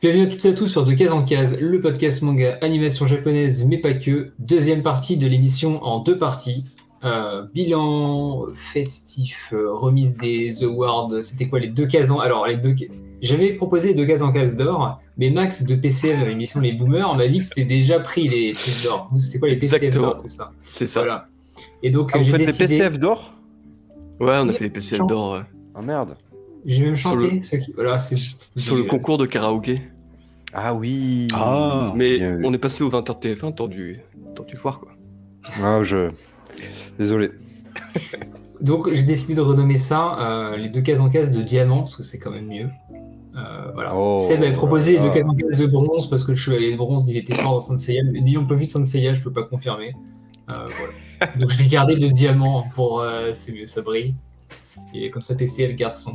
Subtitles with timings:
[0.00, 3.06] Bienvenue à toutes et à tous sur De Case en Case, le podcast manga animation
[3.06, 4.30] japonaise, mais pas que.
[4.38, 6.64] Deuxième partie de l'émission en deux parties.
[7.04, 12.18] Euh, bilan festif, euh, remise des awards, c'était quoi les deux cases en...
[12.18, 12.74] Alors, les deux...
[13.22, 16.72] J'avais proposé les deux cases en case d'or, mais Max de PCF dans l'émission Les
[16.72, 19.10] Boomers m'a dit que c'était déjà pris les trucs d'or.
[19.18, 21.00] C'était quoi les PCF d'or, c'est ça C'est ça.
[21.00, 21.26] Voilà.
[21.82, 22.66] Et donc, Ah, vous j'ai décidé...
[22.66, 23.32] des PCF d'or?
[24.18, 25.42] Ouais, on a fait les PCF d'or ouais.
[25.74, 26.16] Ah merde.
[26.64, 27.36] J'ai même Sur chanté.
[27.36, 28.16] le- ce qui- Voilà, c'est...
[28.16, 29.82] c'est sur le concours de karaoké.
[30.52, 31.28] Ah oui.
[31.32, 31.92] Ah.
[31.94, 34.00] Mais on est passé au 20h TF1, t'as dû,
[34.46, 34.90] dû voir quoi.
[35.62, 36.10] Ah, je.
[36.98, 37.30] Désolé.
[38.60, 41.96] Donc j'ai décidé de renommer ça euh, les deux cases en case de diamant, parce
[41.96, 42.68] que c'est quand même mieux.
[43.36, 43.96] Euh, voilà.
[43.96, 45.14] Oh, Seb avait proposé les deux ah.
[45.14, 47.60] cases en case de bronze, parce que le chevalier de bronze il était fort dans
[47.60, 49.94] Saint Seiya, mais n'ayant pas vu Saint Seiya, je peux pas confirmer.
[50.50, 51.32] Euh, voilà.
[51.38, 54.14] Donc je vais garder de diamant pour euh, c'est mieux, ça brille.
[54.94, 56.14] Et comme ça PCL garde son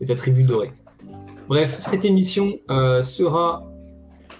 [0.00, 0.72] les attributs dorés.
[1.48, 3.66] Bref, cette émission euh, sera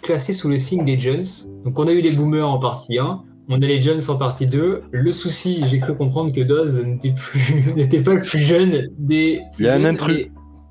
[0.03, 1.25] classée sous le signe des Jones.
[1.65, 4.47] Donc on a eu les boomers en partie 1, on a les Jones en partie
[4.47, 4.83] 2.
[4.91, 9.65] Le souci, j'ai cru comprendre que Doz n'était plus pas le plus jeune des Il
[9.65, 10.29] y a un intrus.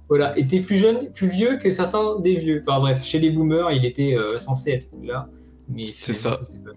[0.07, 2.61] voilà, était plus jeune, plus vieux que certains des vieux.
[2.65, 5.27] Enfin bref, chez les boomers, il était euh, censé être là,
[5.67, 6.41] mais C'est ça.
[6.43, 6.71] s'est pas.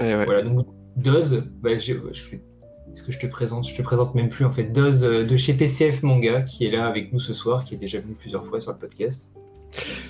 [0.00, 0.24] Eh ouais.
[0.26, 0.66] Voilà, donc
[0.96, 2.42] Doz, bah, j'ai- je fais-
[2.98, 3.64] Est-ce que je te présente?
[3.68, 4.64] Je te présente même plus en fait.
[4.64, 7.78] Doz euh, de chez PCF Manga qui est là avec nous ce soir, qui est
[7.78, 9.36] déjà venu plusieurs fois sur le podcast.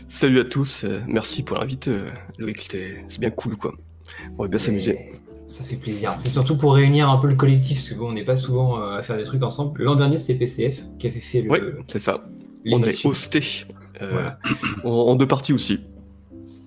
[0.09, 3.75] Salut à tous, euh, merci pour l'invite, euh, Loïc, c'était c'est bien cool quoi.
[4.39, 5.13] On va bien s'amuser.
[5.45, 6.15] Ça fait plaisir.
[6.17, 8.81] C'est surtout pour réunir un peu le collectif, parce que bon, on n'est pas souvent
[8.81, 9.83] euh, à faire des trucs ensemble.
[9.83, 12.25] L'an dernier, c'était PCF qui avait fait le- Ouais, c'est ça.
[12.73, 13.67] On hoster.
[14.01, 14.39] euh, Voilà.
[14.85, 15.81] en, en deux parties aussi.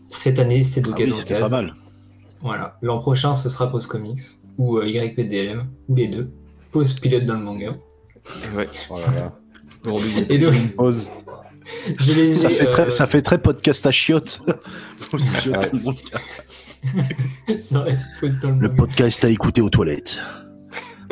[0.09, 1.73] Cette année, c'est Ah oui, d'occasion c'était pas mal.
[2.42, 2.77] Voilà.
[2.83, 4.19] L'an prochain, ce sera Pause Comics
[4.58, 6.30] ou euh, YPDLM, ou les deux.
[6.72, 7.76] Pause pilote dans le manga.
[8.56, 8.68] Ouais.
[8.90, 9.38] Oh là là.
[10.30, 11.12] Et donc, Pause.
[11.98, 12.34] je les ai.
[12.34, 14.42] Ça fait, euh, très, ça fait très podcast à chiottes.
[18.60, 20.22] le podcast à écouter aux toilettes.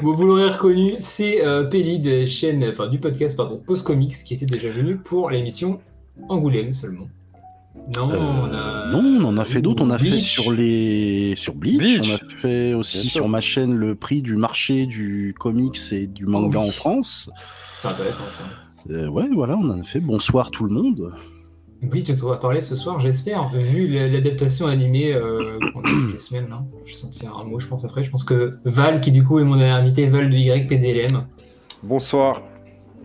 [0.01, 4.15] Bon, vous l'aurez reconnu, c'est euh, Pelli de chaîne, enfin du podcast, pardon, Pause Comics,
[4.23, 5.81] qui était déjà venu pour l'émission
[6.29, 7.07] Angoulême seulement.
[7.95, 8.91] Non, Euh, on a...
[8.91, 9.83] non, on en a fait d'autres.
[9.83, 10.23] On a fait Bleach.
[10.23, 11.77] sur les sur Bleach.
[11.77, 12.09] Bleach.
[12.11, 13.21] On a fait aussi Bien sûr.
[13.21, 16.69] sur ma chaîne le prix du marché du comics et du manga Oh oui.
[16.69, 17.31] en France.
[17.71, 18.43] C'est intéressant ça.
[18.91, 19.99] Euh, ouais, voilà, on en a fait.
[19.99, 21.11] Bonsoir tout le monde.
[21.91, 23.49] Oui, tu vas parler ce soir, j'espère.
[23.53, 26.61] Vu la- l'adaptation animée euh, qu'on a toutes les semaines, là.
[26.85, 28.03] je vais sortir un mot, je pense après.
[28.03, 31.25] Je pense que Val, qui du coup est mon invité, Val de YPDLM.
[31.83, 32.41] Bonsoir.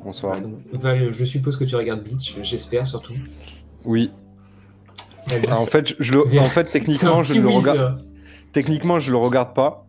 [0.05, 0.41] Bonsoir.
[0.41, 3.15] Donc, Val, je suppose que tu regardes Bleach, j'espère surtout.
[3.85, 4.11] Oui.
[5.49, 7.99] Ah, en fait, je, je le, en fait, techniquement, je le regarde.
[7.99, 8.05] ça.
[8.53, 9.87] Techniquement, je le regarde pas.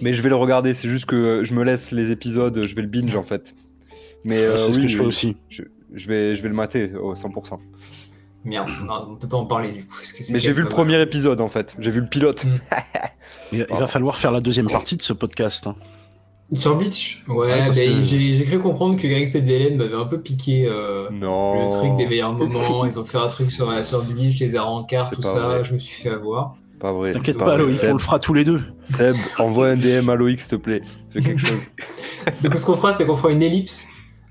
[0.00, 0.74] Mais je vais le regarder.
[0.74, 2.62] C'est juste que je me laisse les épisodes.
[2.66, 3.52] Je vais le binge en fait.
[4.24, 5.36] Mais euh, c'est ce oui, que je fais aussi.
[5.48, 5.62] Je,
[5.94, 7.58] je vais, je vais le mater au 100%.
[8.44, 9.96] Merde, non, on peut pas en parler du coup.
[9.96, 11.74] parce que c'est Mais j'ai vu le premier épisode en fait.
[11.78, 12.44] J'ai vu le pilote.
[13.52, 15.66] Il, il va falloir faire la deuxième partie de ce podcast.
[15.66, 15.76] hein.
[16.52, 20.20] Sur Bleach Ouais, Ouais, parce bah, que- j'ai cru comprendre que YPDLM m'avait un peu
[20.20, 21.64] piqué euh, Non.
[21.64, 22.84] le truc des meilleurs moments.
[22.84, 25.40] Ils ont fait un truc sur, sur Bleach, les C'est tout ça.
[25.40, 25.64] vrai.
[25.64, 26.56] Je me suis fait avoir.
[26.80, 27.12] Pas vrai.
[27.12, 27.56] T'inquiète pas pas.
[27.56, 28.62] Loïc, on le fera tous les deux.
[28.88, 30.80] Seb, envoie un DM à Loïc, s'il te plaît.
[31.12, 31.60] Fais quelque chose.
[32.42, 33.88] Donc ce qu'on fera, c'est qu'on fera une ellipse.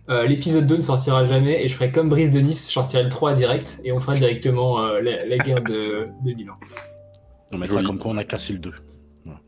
[0.09, 3.03] Euh, L'épisode 2 ne sortira jamais et je ferai comme Brise de Nice, je sortirai
[3.03, 6.55] le 3 direct et on fera directement euh, la, la guerre de, de Milan.
[7.53, 7.87] On mettra Joli.
[7.87, 8.73] comme quoi on a cassé le 2.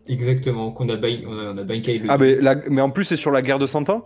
[0.07, 3.05] Exactement, qu'on a, bain- on a, on a le Ah, mais, la- mais en plus,
[3.05, 4.05] c'est sur la guerre de 100 ans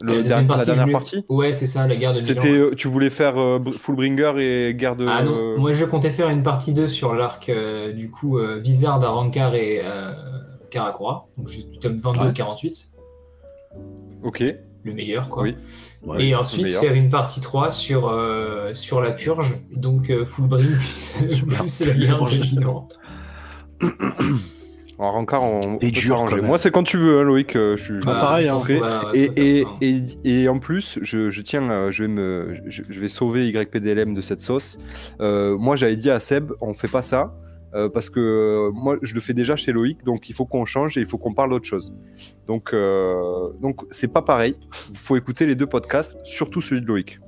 [0.00, 0.22] Le la La
[0.66, 2.34] dernière voulais- partie Ouais, c'est ça, la guerre de Milan.
[2.34, 4.32] C'était, euh, tu voulais faire euh, Br- Fullbringer
[4.68, 5.06] et guerre de.
[5.08, 8.58] Ah non, moi je comptais faire une partie 2 sur l'arc euh, du coup euh,
[8.58, 10.12] Vizard, Arankar et euh,
[10.70, 11.26] Karakura.
[11.38, 12.32] Donc juste du tome 22 Ouais.
[12.34, 12.90] 48,
[14.22, 14.44] Ok.
[14.84, 15.44] le meilleur quoi.
[15.44, 15.54] Oui.
[16.04, 16.26] Ouais.
[16.26, 20.70] et ensuite faire une partie 3 sur, euh, sur la purge, donc euh, full bring
[20.72, 23.86] plus, plus la guerre de.
[24.98, 26.40] En rencard, on, peut s'arranger.
[26.40, 27.54] Moi, c'est quand tu veux, hein, Loïc.
[27.54, 28.00] euh, je suis.
[28.00, 29.10] Bah, pareil, je hein.
[29.12, 33.00] Et, et, et, et en plus, je, je tiens, euh, je vais me, je, je
[33.00, 34.78] vais sauver YPDLM de cette sauce.
[35.20, 37.34] Euh, moi, j'avais dit à Seb, on fait pas ça
[37.76, 40.64] euh, parce que euh, moi, je le fais déjà chez Loïc, donc il faut qu'on
[40.64, 41.94] change et il faut qu'on parle d'autre chose.
[42.46, 44.56] Donc, euh, donc c'est pas pareil.
[44.90, 47.18] Il faut écouter les deux podcasts, surtout celui de Loïc.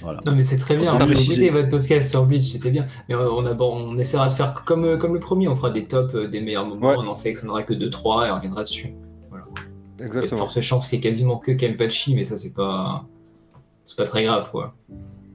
[0.00, 0.20] Voilà.
[0.26, 2.86] Non mais c'est très bien, écoutez votre podcast sur Bleach, c'était bien.
[3.08, 5.54] Mais euh, on, a, bon, on essaiera de faire comme, euh, comme le premier, on
[5.54, 6.96] fera des tops euh, des meilleurs moments, Ouais.
[6.98, 8.88] on en sélectionnera que 2-3 et on reviendra dessus.
[8.90, 10.46] Il y a de Exactement.
[10.46, 13.04] fortes chances qu'il y ait quasiment que Kenpachi, mais ça c'est pas
[13.84, 14.74] c'est pas très grave quoi.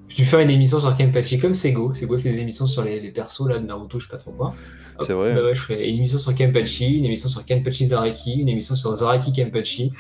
[0.08, 1.92] Je vais faire une émission sur Kenpachi comme Sego.
[1.94, 4.32] Sego fait des émissions sur les, les persos là de Naruto, je sais pas trop
[4.32, 4.54] quoi.
[5.02, 5.34] C'est vrai.
[5.34, 8.76] Bah ouais, je ferai une émission sur Kenpachi, une émission sur Kenpachi Zaraki, une émission
[8.76, 9.92] sur Zaraki Kenpachi.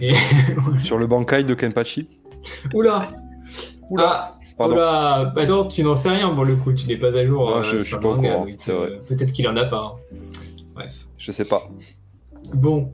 [0.00, 0.14] Et...
[0.84, 2.08] Sur le Bankai de Kenpachi.
[2.72, 3.10] Oula
[3.90, 4.06] Oula.
[4.08, 4.74] Ah Pardon.
[4.76, 7.56] Là, attends, tu n'en sais rien pour le coup, tu n'es pas à jour Non,
[7.58, 9.96] euh, je- je suis pas manga, euh, peut-être qu'il en a pas.
[10.12, 10.16] hein.
[10.74, 11.06] Bref.
[11.18, 11.68] Je sais pas.
[12.54, 12.90] Bon.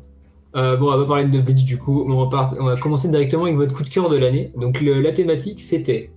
[0.54, 2.04] Euh, bon, on va pas parler de Bleach du coup.
[2.08, 4.52] On va, par- on va commencer directement avec votre coup de cœur de l'année.
[4.56, 6.10] Donc le- la thématique c'était.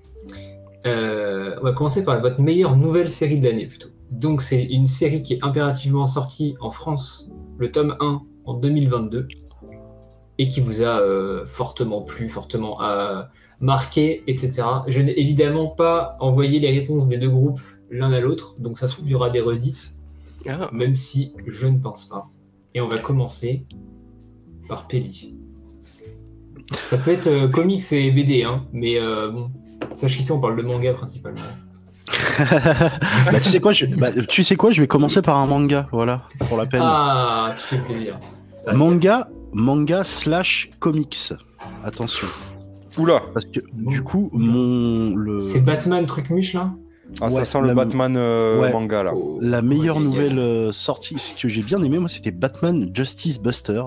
[0.86, 3.90] euh, on va commencer par votre meilleure nouvelle série de l'année plutôt.
[4.12, 9.28] Donc c'est une série qui est impérativement sortie en France, le tome 1 en 2022,
[10.38, 12.80] et qui vous a euh, fortement plu, fortement
[13.62, 14.64] marqué, etc.
[14.88, 17.62] Je n'ai évidemment pas envoyé les réponses des deux groupes
[17.92, 19.96] l'un à l'autre, donc ça se trouve il y aura des redites
[20.48, 22.28] Ah, même si je ne pense pas.
[22.76, 23.66] Et on va commencer
[24.68, 25.36] par Peli.
[26.86, 29.50] Ça peut être euh, comics et BD, hein, mais euh, bon,
[29.96, 31.42] sache qu'ici on parle de manga principalement.
[32.40, 35.88] Bah, tu sais quoi, je, bah, tu sais quoi, je vais commencer par un manga,
[35.92, 36.82] voilà, pour la peine.
[36.84, 38.18] Ah, tu fais plaisir.
[38.50, 41.34] Ça- manga, manga slash comics.
[41.84, 42.28] Attention,
[42.98, 46.74] Oula parce que du coup, mon le C'est Batman truc muche là?
[47.22, 48.72] Ah, Ça sent le Batman euh, Ouais.
[48.72, 49.14] manga là.
[49.16, 52.90] Oh, la meilleure ouais, nouvelle euh, sortie, ce que j'ai bien aimé, moi, c'était Batman
[52.94, 53.82] Justice Buster.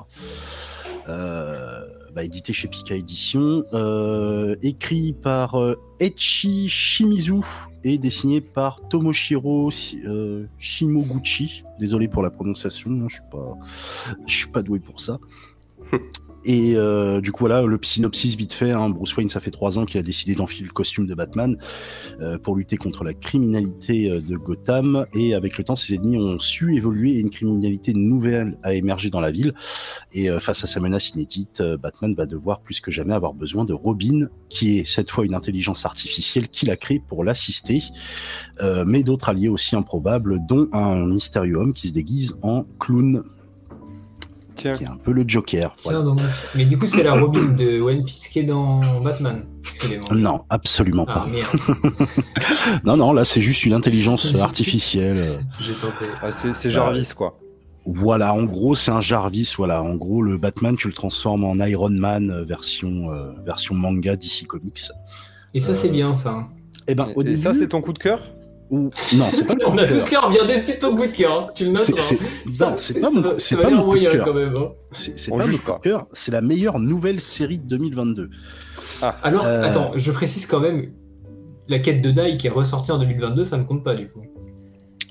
[1.08, 1.81] Euh,
[2.14, 7.40] bah, édité chez Pika Édition, euh, écrit par euh, Echi Shimizu
[7.84, 11.64] et dessiné par Tomoshiro Shi- euh, Shimoguchi.
[11.81, 13.56] Désolé pour la prononciation, hein, je suis pas,
[14.26, 15.19] je suis pas doué pour ça.
[16.44, 18.73] Et euh, du coup, voilà, le synopsis vite fait.
[18.73, 21.56] hein, Bruce Wayne, ça fait trois ans qu'il a décidé d'enfiler le costume de Batman
[22.21, 25.06] euh, pour lutter contre la criminalité euh, de Gotham.
[25.15, 29.11] Et avec le temps, ses ennemis ont su évoluer et une criminalité nouvelle a émergé
[29.11, 29.55] dans la ville.
[30.12, 33.73] Et face à sa menace inédite, Batman va devoir plus que jamais avoir besoin de
[33.73, 37.83] Robin, qui est cette fois une intelligence artificielle qu'il a créée pour l'assister,
[38.87, 43.23] mais d'autres alliés aussi improbables, dont un mystérieux homme qui se déguise en clown.
[44.62, 45.75] Qui est un peu le Joker.
[45.85, 46.05] Voilà.
[46.55, 49.44] Mais du coup, c'est la Robin de One Piece qui est dans Batman.
[50.12, 51.26] Non, absolument Ah pas.
[51.26, 51.49] merde,
[52.85, 55.17] Non, non, là c'est juste une intelligence artificielle.
[55.19, 56.06] euh, j'ai tenté.
[56.23, 57.37] Ah, c'est Jarvis quoi.
[57.85, 59.55] Voilà, en gros, c'est un Jarvis.
[59.56, 63.75] Voilà, en gros, le Batman, tu le transformes en Iron Man euh, version, euh, version
[63.75, 64.82] manga DC Comics.
[65.55, 66.31] Et ça, c'est bien ça.
[66.32, 66.49] hein.
[66.87, 68.20] Et ben, au Et début, ça c'est ton coup de cœur?
[68.73, 71.13] Ou- non, c'est pas le On a tous cœur bien déçu de ton coup de
[71.13, 71.33] cœur.
[71.33, 71.47] hein.
[71.55, 71.85] Tu le notes.
[71.85, 72.75] C'est- hein.
[72.77, 74.25] c'est- pas mon, c'est pas coup de cœur.
[74.25, 74.57] quand même.
[74.57, 74.71] hein.
[74.91, 76.07] C'est pas mon coup de cœur.
[76.13, 78.31] C'est la meilleure nouvelle série de 2022.
[79.23, 79.63] Alors, Euh.
[79.63, 80.87] attends, je précise quand même,
[81.69, 84.23] la quête de Dai qui est ressortie en 2022, ça ne compte pas du coup.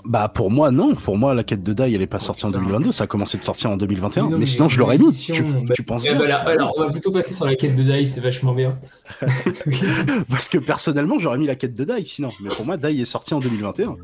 [0.06, 2.46] Bah pour moi non, pour moi la quête de Dai elle est pas Oh, sortie
[2.46, 2.60] en putain.
[2.62, 4.30] 2022, ça a commencé de sortir en 2021.
[4.30, 5.12] Non, mais sinon je l'aurais mis.
[5.16, 8.06] Tu, Bah, tu penses bien alors, on va plutôt passer sur la quête de Dai,
[8.06, 8.80] c'est vachement bien.
[10.30, 12.30] Parce que personnellement j'aurais mis la quête de Dai sinon.
[12.42, 13.96] Mais pour moi Dai est sorti en 2021.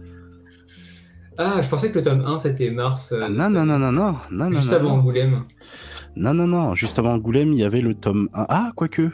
[1.37, 3.11] ah, je pensais que le tome 1 c'était mars.
[3.11, 4.51] euh, Ah, non non non non non non non.
[4.51, 4.95] Juste non, avant non.
[4.99, 5.43] Angoulême.
[6.15, 6.73] Non, non, non.
[6.73, 8.45] Juste avant Angoulême, il y avait le tome 1.
[8.49, 9.03] Ah, quoique.
[9.03, 9.11] Si,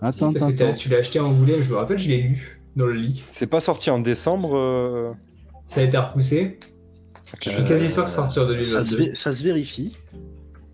[0.00, 0.74] Attends, parce que attends, t'as- attends.
[0.76, 3.24] tu l'as acheté à Angoulême, je me rappelle, je l'ai lu dans le lit.
[3.30, 5.10] C'est pas sorti en décembre euh,
[5.68, 6.58] Ça a été repoussé.
[7.42, 8.84] Je suis Euh, quasi sûr que c'est sorti en Ça 2022.
[8.84, 9.96] se, vé- ça se vérifie.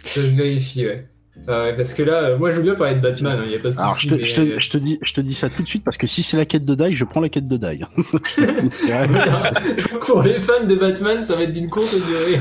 [0.05, 1.07] Ça se vérifie, ouais.
[1.49, 3.59] Ouais, parce que là, euh, moi je veux bien parler de Batman, il n'y a
[3.59, 4.09] pas de Alors, souci.
[4.09, 5.67] je te, mais, je, te, euh, je te dis, je te dis ça tout de
[5.67, 7.57] suite parce que si c'est la quête de Dai, je prends la quête de
[9.09, 9.53] voilà.
[10.07, 12.41] Pour les fans de Batman, ça va être d'une courte durée.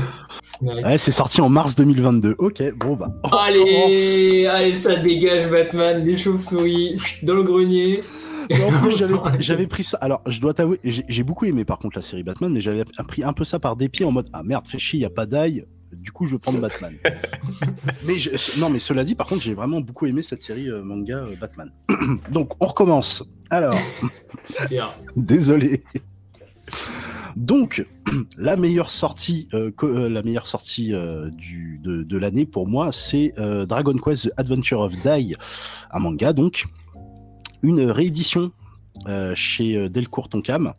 [0.62, 0.84] Ouais.
[0.84, 2.36] ouais, c'est sorti en mars 2022.
[2.38, 3.08] Ok, bon bah.
[3.24, 3.44] commence.
[3.48, 8.00] Allez, allez, ça dégage Batman, les chauves-souris, dans le grenier.
[9.40, 9.96] J'avais- pris ça.
[9.98, 13.22] Alors, je dois t'avouer, j'ai beaucoup aimé par contre la série Batman, mais j'avais pris
[13.24, 15.64] un peu ça par dépit en mode Ah merde, fais chier, y a pas Dai.
[15.92, 16.94] Du coup, je vais prendre Batman.
[18.04, 20.82] mais je- non, mais cela dit, par contre, j'ai vraiment beaucoup aimé cette série euh,
[20.82, 21.70] manga euh, Batman.
[22.30, 23.24] Donc, on recommence.
[23.48, 23.78] Alors.
[25.16, 25.84] Désolé.
[27.36, 27.84] Donc,
[28.38, 32.92] la meilleure sortie, euh, euh, la meilleure sortie euh, du, de, de l'année pour moi,
[32.92, 33.32] c'est
[33.68, 35.34] Dragon Quest: The Adventure of Dai,
[35.92, 36.64] un manga donc,
[37.64, 38.52] une réédition
[39.08, 40.74] euh, chez euh, Delcourt Tonkam,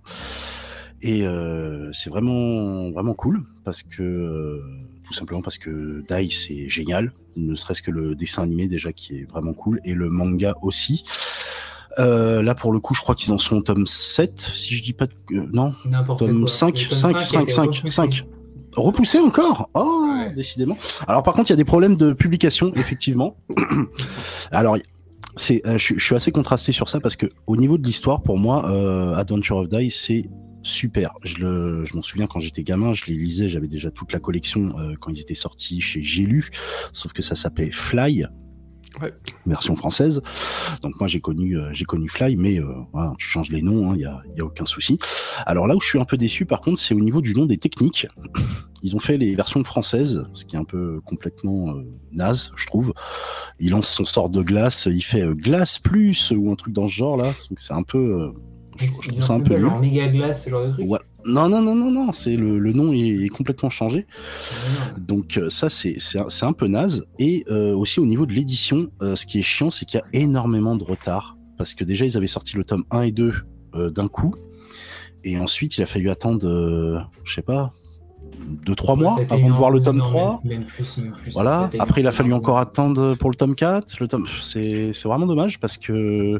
[1.01, 4.61] et euh, c'est vraiment vraiment cool parce que
[5.05, 9.17] tout simplement parce que Dai c'est génial, ne serait-ce que le dessin animé déjà qui
[9.17, 11.03] est vraiment cool et le manga aussi.
[11.97, 14.83] Euh, là, pour le coup, je crois qu'ils en sont au tome 7, si je
[14.83, 15.13] dis pas de...
[15.31, 15.73] euh, non,
[16.17, 16.47] tome quoi.
[16.49, 17.89] 5, Le tome 5, a 5, été 5, repoussé.
[17.91, 18.25] 5.
[18.75, 19.69] Repoussé encore?
[19.73, 20.33] Oh, Ouais.
[20.33, 20.77] décidément.
[21.07, 23.37] Alors, par contre, il y a des problèmes de publication, effectivement.
[24.51, 24.75] Alors,
[25.65, 28.69] euh, je, suis- assez contrasté sur ça parce que au niveau de l'histoire, pour moi,
[28.71, 30.29] euh, Adventure of Die, c'est
[30.63, 31.13] super.
[31.23, 34.93] Je, m'en souviens quand j'étais gamin, je les lisais, j'avais déjà toute la collection euh,
[34.99, 36.27] quand ils étaient sortis chez J'ai
[36.93, 38.27] sauf que ça s'appelait Fly.
[39.45, 40.21] Version française.
[40.81, 42.73] Donc moi j'ai connu euh, j'ai connu Fly, mais euh,
[43.17, 44.99] tu changes les noms, il y, a, y a aucun souci.
[45.45, 47.45] Alors là où je suis un peu déçu par contre, c'est au niveau du nom
[47.45, 48.07] des techniques.
[48.83, 52.67] Ils ont fait les versions françaises, ce qui est un peu complètement euh, naze, je
[52.67, 52.93] trouve.
[53.59, 56.87] Il lance son sort de glace, il fait euh, glace plus ou un truc dans
[56.87, 57.33] ce genre là.
[57.57, 58.31] C'est un peu
[58.77, 60.89] Je, je Il trouve ça un peu genre méga glace, ce genre de truc.
[60.89, 60.99] Ouais.
[61.25, 64.05] Non, non, non, non, non, c'est le, le nom est, est complètement changé.
[64.11, 65.97] Ah, Donc euh, ça, c'est
[66.43, 67.05] un, peu naze.
[67.17, 70.03] Et euh, aussi au niveau de l'édition, euh, ce qui est chiant, c'est qu'il y
[70.03, 71.35] a énormément de retard.
[71.57, 73.33] Parce que déjà, ils avaient sorti le tome 1 et 2
[73.73, 74.35] euh, d'un coup.
[75.23, 77.73] Et ensuite, il a fallu attendre, je sais pas,
[78.67, 80.41] 2-3 mois avant de voir le tome non, 3.
[80.43, 81.33] Même, plus, même plus.
[81.33, 81.71] Voilà.
[81.79, 83.99] Après, il a fallu encore attendre pour le tome 4.
[83.99, 86.39] Le tome, c'est c'est vraiment dommage parce que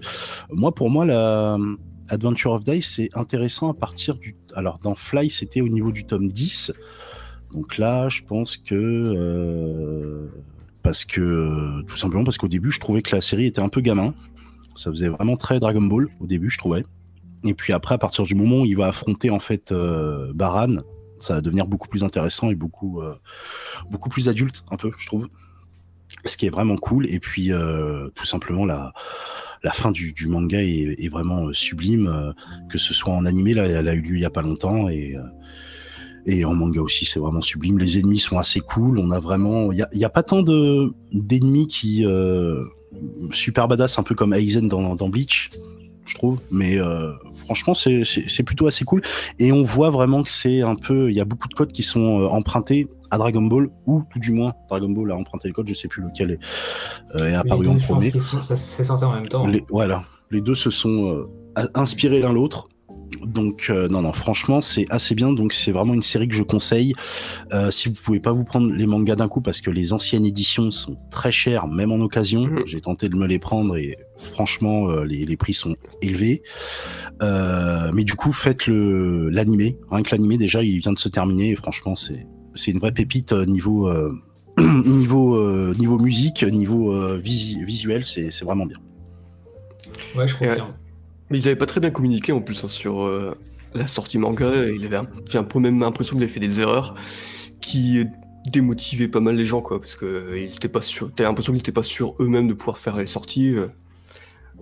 [0.52, 1.58] moi, pour moi, la
[2.10, 4.36] Adventure of Day, c'est intéressant à partir du.
[4.54, 6.74] Alors, dans Fly, c'était au niveau du tome 10.
[7.52, 8.76] Donc là, je pense que.
[8.76, 10.28] euh,
[10.84, 11.82] Parce que.
[11.88, 14.14] Tout simplement parce qu'au début, je trouvais que la série était un peu gamin.
[14.76, 16.84] Ça faisait vraiment très Dragon Ball au début, je trouvais.
[17.44, 20.78] Et puis après, à partir du moment où il va affronter en fait euh, Baran,
[21.20, 23.16] ça va devenir beaucoup plus intéressant et beaucoup, euh,
[23.90, 25.28] beaucoup plus adulte, un peu, je trouve.
[26.26, 27.08] Ce qui est vraiment cool.
[27.10, 27.52] Et puis,
[28.16, 28.94] tout simplement, la,
[29.66, 32.06] la fin du, manga est, vraiment euh, sublime.
[32.08, 32.32] euh,
[32.70, 34.90] que ce soit en animé, là, elle a eu lieu il y a pas longtemps.
[34.90, 37.80] Et, euh, en manga aussi, c'est vraiment sublime.
[37.80, 39.00] Les ennemis sont assez cool.
[39.00, 39.72] On a vraiment.
[39.72, 42.06] Il n'y a, pas tant de d'ennemis qui.
[43.32, 45.50] super badass, un peu comme Aizen dans, dans Bleach,
[46.06, 46.40] je trouve.
[46.52, 46.78] Mais
[47.46, 49.02] franchement, c'est c'est- c'est plutôt assez cool.
[49.40, 51.10] Et on voit vraiment que c'est un peu.
[51.10, 54.20] Il y a beaucoup de codes qui sont euh, empruntés à Dragon Ball, ou tout
[54.20, 56.40] du moins, Dragon Ball a emprunté les codes, je sais plus lequel est,
[57.16, 58.12] euh, est apparu en premier.
[58.12, 59.46] qu'ils sont, ça s'est sorti en même temps.
[59.48, 62.68] Les, voilà, les deux se sont euh, inspirés l'un l'autre.
[63.24, 66.42] Donc euh, non non franchement c'est assez bien donc c'est vraiment une série que je
[66.44, 66.94] conseille
[67.54, 70.26] Euh, si vous pouvez pas vous prendre les mangas d'un coup parce que les anciennes
[70.26, 72.64] éditions sont très chères même en occasion Mhm.
[72.66, 76.42] j'ai tenté de me les prendre et franchement euh, les, les prix sont élevés
[77.22, 81.08] Euh, mais du coup faites le l'animé rien que l'animé déjà il vient de se
[81.10, 84.12] terminer et franchement c'est c'est une vraie pépite euh, niveau euh,
[84.60, 88.78] niveau euh, niveau musique niveau euh, visi- visuel c'est c'est vraiment bien
[90.16, 90.74] Ouais, je confirme.
[91.30, 93.34] Mais il avait pas très bien communiqué en plus hein, sur euh,
[93.74, 94.52] la sortie manga.
[94.70, 96.96] Il avait un- j'ai un peu même l'impression qu'il avait fait des erreurs
[97.62, 98.06] qui
[98.52, 101.12] démotivaient pas mal les gens, quoi, parce que euh, ils étaient pas sûrs.
[101.16, 103.56] T'as l'impression qu'ils étaient pas sûrs eux-mêmes de pouvoir faire les sorties.
[103.56, 103.68] euh,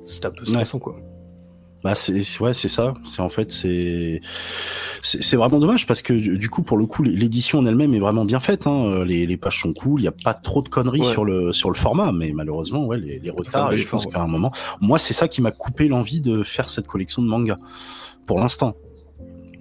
[0.05, 0.95] Stressant, quoi.
[1.83, 4.21] Bah c'est ouais c'est ça c'est en fait c'est
[5.01, 8.23] c'est vraiment dommage parce que du coup pour le coup l'édition en elle-même est vraiment
[8.23, 9.03] bien faite hein.
[9.03, 11.11] les, les pages sont cool il y a pas trop de conneries Ouais.
[11.11, 14.27] sur le sur le format mais malheureusement ouais les, les retards je pense qu'à un
[14.27, 17.57] moment moi c'est ça qui m'a coupé l'envie de faire cette collection de mangas
[18.27, 18.77] pour l'instant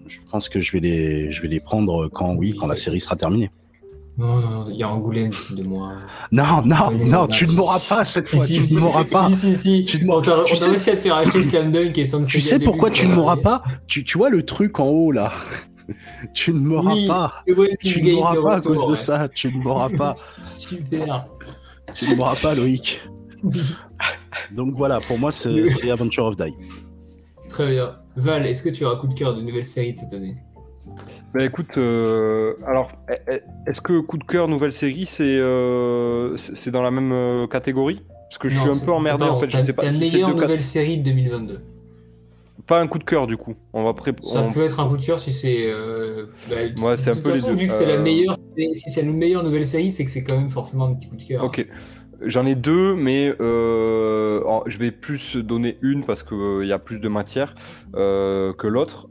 [0.07, 3.01] je pense que je vais les je vais les prendre quand oui quand la série
[3.01, 3.51] sera terminée
[4.19, 5.93] Non, non, il y a Angoulême d'ici deux mois.
[6.33, 9.29] non non non tu ne m'auras pas cette fois si, tu si, ne m'auras pas
[9.31, 9.85] Si, si, si.
[9.87, 12.59] Tu on t'a sais- réussi à te faire acheter Slam Dunk et Saint tu sais
[12.59, 15.33] pourquoi tu ne m'auras pas tu, tu vois le truc en haut là
[16.35, 17.09] tu ne Oui.
[17.09, 17.43] pas
[17.81, 21.27] Tu ne de pas à cause de ça, tu ne m'auras pas, Super.
[21.95, 23.01] tu ne m'auras pas Loïc.
[24.55, 26.55] Donc voilà, pour moi c'est Adventure of Die.
[27.49, 27.97] Très bien.
[28.17, 30.37] Val, est-ce que tu as un coup de cœur de nouvelle série de cette année?
[31.35, 36.37] Bah écoute, euh, alors, e- e- est-ce que coup de cœur nouvelle série, c'est euh,
[36.37, 38.03] c'est dans la même euh, catégorie?
[38.29, 40.29] Parce que je suis un peu emmerdé en fait, je sais pas si c'est meilleure
[40.31, 41.61] deux cat- nouvelle série de 2022.
[42.67, 43.55] Pas un coup de cœur du coup.
[43.73, 44.13] On va pré...
[44.23, 45.71] Ça on- peut être un coup de cœur si c'est.
[45.71, 47.55] euh, bah, Ouais, c'est un peu les deux.
[47.55, 50.37] vu que c'est la meilleure, si c'est la meilleure nouvelle série, c'est que c'est quand
[50.37, 51.45] même forcément un petit coup de cœur.
[51.45, 51.67] Ok.
[52.25, 57.01] J'en ai deux, mais euh, je vais plus donner une parce qu'il y a plus
[57.01, 57.55] de matière
[57.97, 59.09] euh, que l'autre.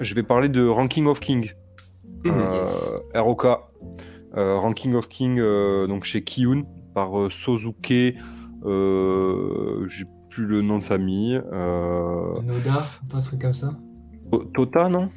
[0.00, 1.50] Je vais parler de Ranking of King.
[2.24, 2.32] Mhm.
[2.34, 2.94] Euh, Yes.
[3.14, 3.46] ROK.
[4.36, 8.14] Euh, Ranking of King, euh, donc chez Kiyun, par euh, Sozuke.
[8.64, 11.40] Euh, J'ai plus le nom de famille.
[11.52, 13.70] Euh, Noda, pas un truc comme ça
[14.30, 15.08] To- Tota, non?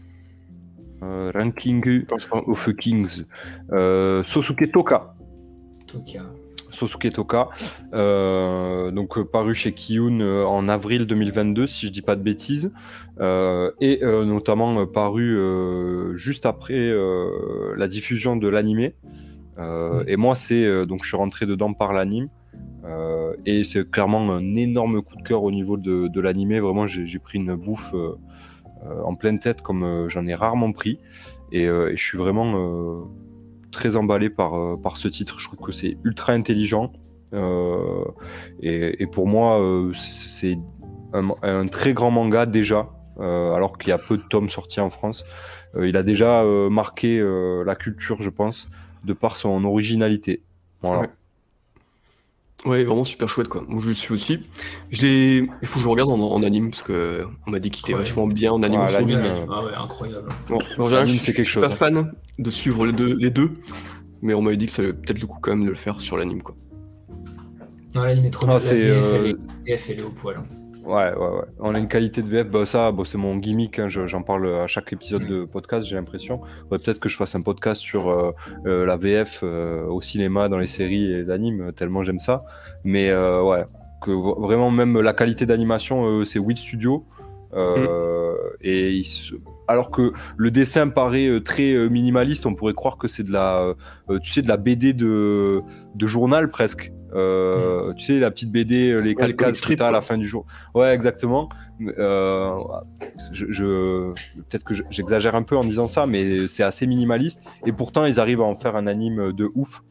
[1.04, 2.06] Euh, Ranking
[2.48, 3.24] of Kings.
[3.72, 5.16] Euh, Sosuke Toka.
[5.88, 6.24] Toka.
[6.80, 7.50] Sosuke Toka,
[7.94, 12.24] euh, donc euh, paru chez Kiyun euh, en avril 2022, si je dis pas de
[12.24, 12.72] bêtises,
[13.20, 15.38] euh, et notamment paru
[16.16, 16.94] juste après
[17.76, 18.96] la diffusion de l'animé.
[19.58, 20.04] Euh, Mm.
[20.08, 22.30] Et moi, c'est donc je suis rentré dedans par l'anime,
[23.46, 26.60] et c'est clairement un énorme coup de cœur au niveau de, de l'animé.
[26.60, 27.94] Vraiment, j'ai pris une bouffe
[29.06, 31.00] en pleine tête comme j'en ai rarement pris,
[31.52, 33.08] et, et je suis vraiment
[33.72, 35.40] très emballé par, euh, par ce titre.
[35.40, 36.92] Je trouve que c'est ultra intelligent.
[37.34, 38.04] euh,
[38.62, 40.58] et, et pour moi, euh, c'est-
[41.14, 44.80] un, un très grand manga déjà, euh, alors qu'il y a peu de tomes sortis
[44.80, 45.26] en France.
[45.76, 47.20] Euh, il a déjà euh, marqué
[47.66, 48.70] la culture, je pense,
[49.04, 50.42] de par son originalité.
[50.82, 51.08] Voilà.
[52.66, 53.64] Ouais, vraiment super chouette quoi.
[53.70, 54.40] Moi je le suis aussi.
[54.92, 57.70] Je l'ai- Il faut que je regarde en, en anime parce que on m'a dit
[57.72, 58.00] qu'il était Ouais.
[58.00, 58.82] vachement bien en anime.
[58.82, 60.30] Ouais, l'anime, euh, Ah ouais, incroyable.
[60.50, 63.16] Bon, en général, L'anime, je, c'est quelque je suis pas fan de suivre les deux,
[63.16, 63.52] les deux,
[64.22, 66.02] mais on m'avait dit que ça valait peut-être le coup quand même de le faire
[66.02, 66.56] sur l'anime quoi.
[67.96, 68.54] Non, il met trop Ah, bien.
[68.56, 70.36] La c'est, VF, euh, elle est- VF, elle est au poil.
[70.38, 70.44] hein.
[70.90, 71.46] Ouais, ouais, ouais.
[71.60, 74.24] On a une qualité de VF, bah, ça, bah, c'est mon gimmick, hein, je- j'en
[74.24, 76.42] parle à chaque épisode de podcast, j'ai l'impression.
[76.72, 78.32] Ouais, Peut-être que je fasse un podcast sur euh,
[78.66, 82.40] euh, la VF euh, au cinéma, dans les séries et les animes, tellement j'aime ça.
[82.84, 83.66] Mais ouais,
[84.02, 84.10] que
[84.42, 87.06] vraiment, même la qualité d'animation, c'est Wit Studio.
[87.54, 89.36] Euh, et se-
[89.68, 93.76] alors que le dessin paraît très minimaliste, on pourrait croire que c'est de la,
[94.24, 95.62] tu sais, de la BD de,
[95.96, 96.92] de journal presque.
[97.14, 100.28] Euh, Tu sais, la petite BD, euh, les que strips, t'as à la fin du
[100.28, 100.46] jour.
[100.76, 101.50] Ouais, exactement.
[101.98, 102.52] Euh,
[103.32, 104.12] je, je-
[104.50, 107.42] peut-être que je- j'exagère un peu en disant ça, mais c'est assez minimaliste.
[107.66, 109.82] Et pourtant, ils arrivent à en faire un anime de ouf.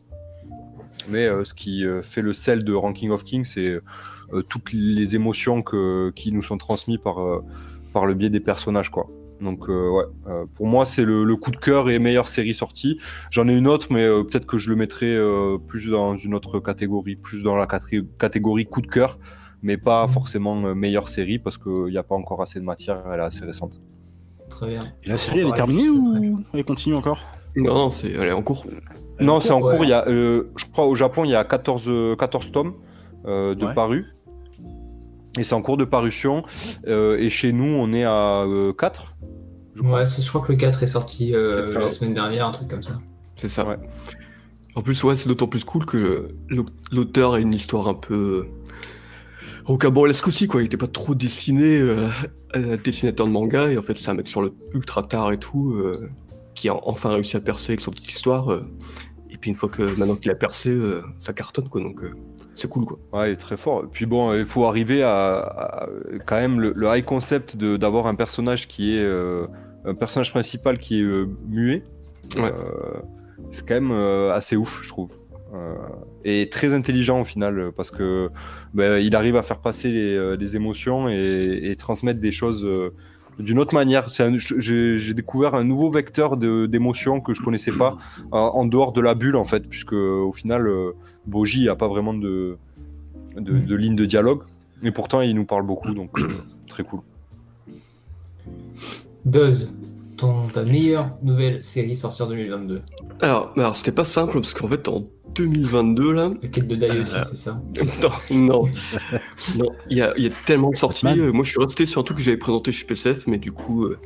[1.08, 3.80] Mais euh, ce qui fait le sel de Ranking of Kings, c'est
[4.48, 7.16] toutes les émotions que, qui nous sont transmises par,
[7.94, 9.08] par le biais des personnages, quoi.
[9.40, 12.54] Donc euh, ouais, euh, pour moi c'est le, le coup de cœur et meilleure série
[12.54, 12.98] sortie.
[13.30, 16.34] J'en ai une autre, mais euh, peut-être que je le mettrai euh, plus dans une
[16.34, 19.18] autre catégorie, plus dans la caté- catégorie coup de cœur,
[19.62, 23.00] mais pas forcément euh, meilleure série parce qu'il n'y a pas encore assez de matière,
[23.12, 23.80] elle est assez récente.
[24.50, 24.80] Très bien.
[25.04, 27.20] Et la série, elle est terminée ou elle continue encore?
[27.54, 28.66] Non, non, c'est, elle est en cours.
[29.20, 29.74] Non, c'est en Ouais.
[29.76, 29.84] cours.
[29.84, 32.74] Il y a, euh, je crois au Japon, il y a 14, euh, 14 tomes
[33.26, 33.74] euh, de Ouais.
[33.74, 34.06] parus.
[35.38, 36.42] Et c'est en cours de parution.
[36.86, 38.44] Euh, et chez nous, on est à
[38.78, 39.16] 4.
[39.74, 39.98] je crois.
[40.00, 42.82] Ouais, je crois que le 4 est sorti euh, la semaine dernière, un truc comme
[42.82, 42.98] ça.
[43.36, 43.66] C'est ça.
[43.66, 43.76] Ouais.
[44.74, 48.46] En plus, ouais, c'est d'autant plus cool que l'au- l'auteur a une histoire un peu
[49.64, 50.62] rocambolesque aussi, quoi.
[50.62, 52.08] Il était pas trop dessiné, euh,
[52.56, 55.38] euh, dessinateur de manga, et en fait, c'est un mec sur le ultra tard et
[55.38, 55.92] tout, euh,
[56.54, 58.50] qui a enfin réussi à percer avec son petite histoire.
[58.52, 58.64] euh,
[59.30, 61.80] et puis une fois que maintenant qu'il a percé, euh, ça cartonne, quoi.
[61.82, 62.12] Donc, euh,
[62.58, 62.98] c'est cool, quoi.
[63.12, 63.84] Ouais, il est très fort.
[63.92, 65.88] Puis bon, il faut arriver à, à-
[66.26, 69.46] quand même le, le high concept de- d'avoir un personnage qui est euh,
[69.84, 71.82] un personnage principal qui est euh, muet.
[72.36, 72.44] Ouais.
[72.52, 73.00] Euh,
[73.52, 75.10] c'est quand même euh, assez ouf, je trouve.
[75.54, 75.74] Euh,
[76.24, 78.28] et très intelligent au final parce que
[78.74, 82.90] ben, il arrive à faire passer les, les émotions et, et transmettre des choses euh,
[83.38, 84.08] d'une autre manière.
[84.10, 87.96] J'ai découvert un nouveau vecteur d'émotions que je connaissais pas
[88.32, 90.92] en, en dehors de la bulle en fait, puisque au final, euh,
[91.26, 92.56] Boji n'a pas vraiment de,
[93.36, 94.42] de, de ligne de dialogue,
[94.82, 96.28] mais pourtant il nous parle beaucoup, donc euh,
[96.68, 97.00] très cool.
[100.16, 102.82] Ton, ta meilleure nouvelle série sortie en 2022.
[103.20, 106.90] Alors, alors c'était pas simple, parce qu'en fait, en 2022, là, La quête de Dai
[106.98, 107.60] aussi, Euh, c'est ça.
[107.76, 108.68] Non, non.
[109.56, 111.06] non, il y y a tellement de sorties.
[111.06, 113.52] Euh, Moi, je suis resté sur un truc que j'avais présenté chez PCF, mais du
[113.52, 113.98] coup, euh,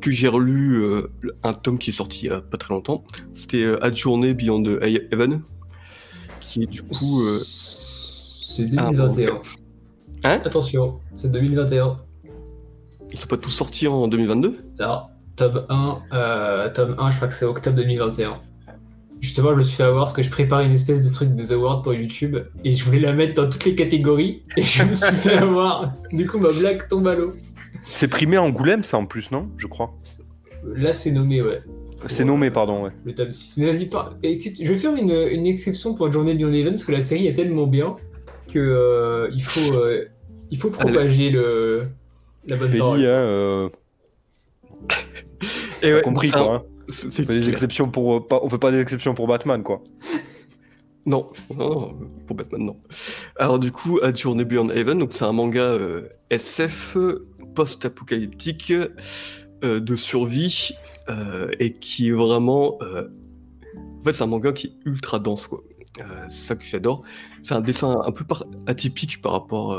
[0.00, 3.04] que j'ai relu euh, un tome qui est sorti il y a pas très longtemps.
[3.32, 5.42] C'était euh, Adjourné Beyond the Heaven,
[6.40, 7.22] qui est du coup.
[7.38, 9.42] C'est 2021.
[10.24, 10.40] Hein?
[10.44, 11.96] Attention, c'est 2021.
[13.12, 17.28] ils sont pas tous sortis en 2022 Alors, tome 1, euh, tome 1, je crois
[17.28, 18.40] que c'est octobre 2021.
[19.24, 21.50] Justement, je me suis fait avoir parce que je préparais une espèce de truc des
[21.50, 24.94] awards pour YouTube et je voulais la mettre dans toutes les catégories et je me
[24.94, 25.94] suis fait avoir.
[26.12, 27.32] Du coup, ma blague tombe à l'eau.
[27.82, 29.42] C'est primé Angoulême, ça en plus, non?
[29.56, 29.94] Je crois.
[30.74, 31.62] Là, c'est nommé, ouais.
[32.10, 32.90] C'est nommé, pardon, ouais.
[33.06, 33.56] Le tome 6.
[33.56, 34.10] Mais vas-y, pas.
[34.22, 37.26] Écoute, je vais faire une, une exception pour Journée Beyond Even parce que la série
[37.26, 37.96] est tellement bien
[38.52, 40.04] que euh, il, faut, euh,
[40.50, 41.86] il faut propager le,
[42.46, 43.00] la bonne Péli, parole.
[43.00, 43.68] hein, euh,
[45.80, 46.56] Et t'as ouais, compris quoi.
[46.56, 46.62] hein.
[46.88, 49.82] C'est- fait des exceptions pour, euh, pas, on fait pas des exceptions pour Batman, quoi.
[51.06, 52.76] Non, non, non, pour Batman, non.
[53.36, 56.96] Alors du coup, Adjourné Beyond Heaven, donc c'est un manga euh, SF
[57.54, 58.72] post-apocalyptique
[59.64, 60.70] euh, de survie
[61.10, 62.78] euh, et qui est vraiment...
[62.80, 65.62] En fait, c'est un manga qui est ultra dense, quoi.
[66.28, 67.02] C'est ça que j'adore.
[67.42, 69.78] C'est un dessin un peu par- atypique par rapport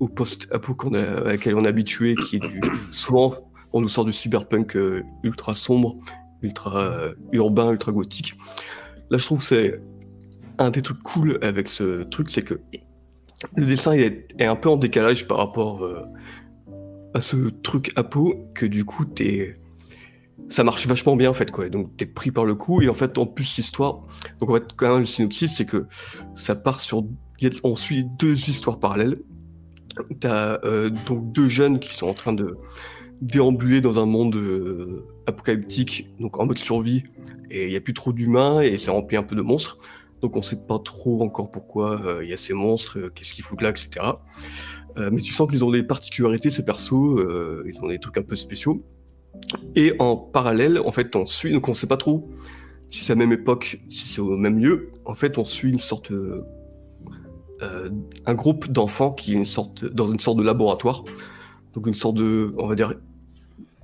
[0.00, 2.60] au post-apo qu'on a- à laquelle on est habitué, qui est du...
[2.90, 3.34] Souvent,
[3.74, 5.96] on nous sort du cyberpunk euh, ultra sombre,
[6.42, 8.34] ultra euh, urbain, ultra gothique.
[9.10, 9.82] Là, je trouve que c'est
[10.58, 12.60] un des trucs cool avec ce truc, c'est que
[13.56, 16.04] le dessin est, un peu en décalage par rapport euh,
[17.14, 19.58] à ce truc apo, que du coup, t'es...
[20.48, 21.68] ça marche vachement bien en fait, quoi.
[21.68, 24.02] Donc, t'es pris par le coup, et en fait, en plus, l'histoire.
[24.40, 25.86] Donc, en fait, quand même, le synopsis, c'est que
[26.36, 27.04] ça part sur.
[27.64, 29.18] On suit deux histoires parallèles.
[30.20, 30.58] T'as
[31.06, 32.56] donc deux jeunes qui sont en train de
[33.24, 37.02] déambuler dans un monde euh, apocalyptique, donc en mode survie,
[37.50, 39.78] et il n'y a plus trop d'humains, et c'est rempli un peu de monstres.
[40.20, 43.34] Donc on sait pas trop encore pourquoi euh, il y a ces monstres, euh, qu'est-ce
[43.34, 43.88] qu'ils foutent là, etc.
[44.96, 47.18] Mais tu sens qu'ils ont des particularités, ces persos,
[47.66, 48.84] ils ont des trucs un peu spéciaux.
[49.74, 52.30] Et en parallèle, en fait, on suit, donc on sait pas trop
[52.90, 54.92] si c'est à la même époque, si c'est au même lieu.
[55.04, 56.12] En fait, on suit une sorte,
[57.60, 61.02] un groupe d'enfants qui est une sorte, dans une sorte de laboratoire,
[61.72, 62.94] donc une sorte de, on va dire,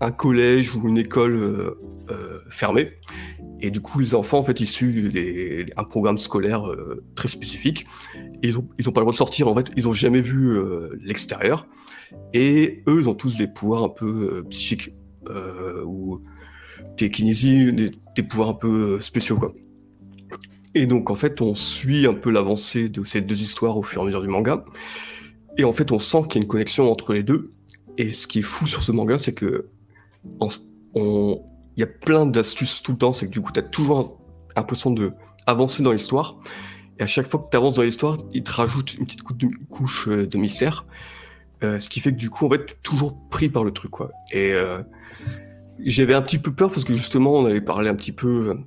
[0.00, 1.78] un collège ou une école euh,
[2.10, 2.92] euh, fermée.
[3.60, 5.12] Et du coup, les enfants, en fait, ils suivent
[5.76, 7.86] un programme scolaire euh, très spécifique.
[8.42, 10.56] Ils ont, ils ont pas le droit de sortir, en fait, ils ont jamais vu
[10.56, 11.66] euh, l'extérieur.
[12.32, 14.94] Et eux, ils ont tous des pouvoirs un peu euh, psychiques,
[15.28, 16.22] euh, ou
[16.96, 19.52] des kinésies, des, des pouvoirs un peu spéciaux, quoi.
[20.74, 24.00] Et donc, en fait, on suit un peu l'avancée de ces deux histoires au fur
[24.00, 24.64] et à mesure du manga.
[25.58, 27.50] Et en fait, on sent qu'il y a une connexion entre les deux.
[27.98, 29.66] Et ce qui est fou sur ce manga, c'est que
[30.24, 31.40] il
[31.76, 33.12] y a plein d'astuces tout le temps.
[33.12, 34.20] C'est que du coup, tu as toujours
[34.56, 35.12] l'impression de
[35.46, 36.36] avancer dans l'histoire.
[36.98, 39.32] Et à chaque fois que tu avances dans l'histoire, il te rajoute une petite cou-
[39.34, 40.86] de- couche euh, de mystère.
[41.62, 43.90] Euh, ce qui fait que du coup, en fait, t'es toujours pris par le truc,
[43.90, 44.10] quoi.
[44.32, 44.82] Et euh,
[45.78, 48.58] j'avais un petit peu peur parce que justement, on avait parlé un petit peu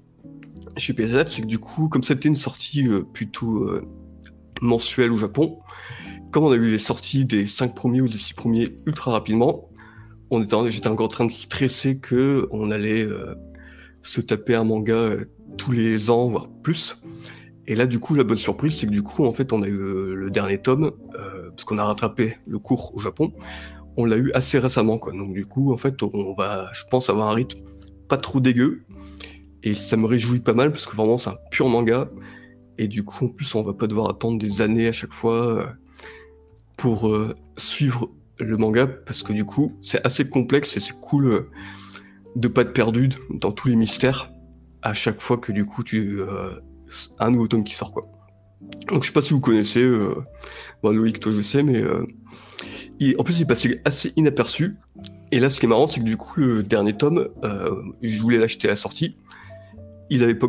[0.78, 3.70] chez PSF, c'est que du coup, comme c'était une sortie plutôt
[4.62, 5.60] mensuelle au Japon,
[6.32, 9.70] comme on a eu les sorties des 5 premiers ou des 6 premiers ultra rapidement,
[10.34, 13.36] on était, j'étais encore en train de stresser que on allait euh,
[14.02, 15.26] se taper un manga euh,
[15.58, 16.98] tous les ans, voire plus.
[17.68, 19.68] Et là, du coup, la bonne surprise, c'est que du coup, en fait, on a
[19.68, 20.92] eu euh, le dernier tome,
[21.50, 23.32] parce qu'on a rattrapé le cours au Japon,
[23.96, 24.98] on l'a eu assez récemment.
[24.98, 27.60] Donc, du coup, en fait, on va, je pense, avoir un rythme
[28.10, 28.82] pas trop dégueu.
[29.62, 32.10] Et ça me réjouit pas mal, parce que vraiment, c'est un pur manga.
[32.78, 35.74] Et du coup, en plus, on va pas devoir attendre des années à chaque fois
[36.76, 37.16] pour
[37.56, 41.50] suivre le manga, parce que du coup, c'est assez complexe et c'est cool euh,
[42.36, 44.34] de pas être perdu dans tous les mystères
[44.84, 46.60] à chaque fois que du coup, tu euh,
[47.18, 48.08] un nouveau tome qui sort, quoi.
[48.90, 50.16] Donc, je sais pas si vous connaissez, euh,
[50.84, 52.06] Loïc, toi, je sais, mais euh,
[53.18, 54.78] en plus, il passé assez inaperçu.
[55.32, 57.30] Et là, ce qui est marrant, c'est que du coup, le dernier tome,
[58.02, 59.16] je voulais l'acheter à la sortie.
[60.10, 60.48] Il avait pas,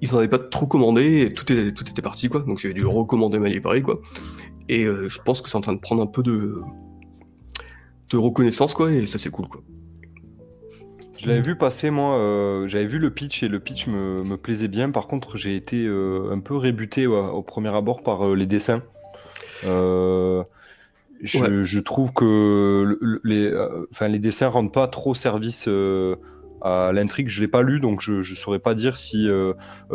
[0.00, 2.40] ils en avaient pas trop commandé, et tout, est, tout était parti, quoi.
[2.42, 4.00] Donc, j'avais dû le recommander ma librairie, quoi.
[4.68, 6.60] Et je pense que c'est en train de prendre un peu de,
[8.10, 9.60] de reconnaissance, quoi, et ça, c'est cool, quoi.
[11.18, 14.36] Je l'avais vu passer, moi, euh, j'avais vu le pitch et le pitch me, me
[14.36, 14.90] plaisait bien.
[14.92, 18.46] Par contre, j'ai été euh, un peu rébuté ouais, au premier abord par euh, les
[18.46, 18.82] dessins.
[19.64, 21.64] Je, Ouais.
[21.64, 23.52] je trouve que le- le- les,
[23.90, 25.68] enfin, les dessins rendent pas trop service
[26.62, 27.28] à l'intrigue.
[27.28, 29.28] Je l'ai pas lu, donc je ne saurais pas dire si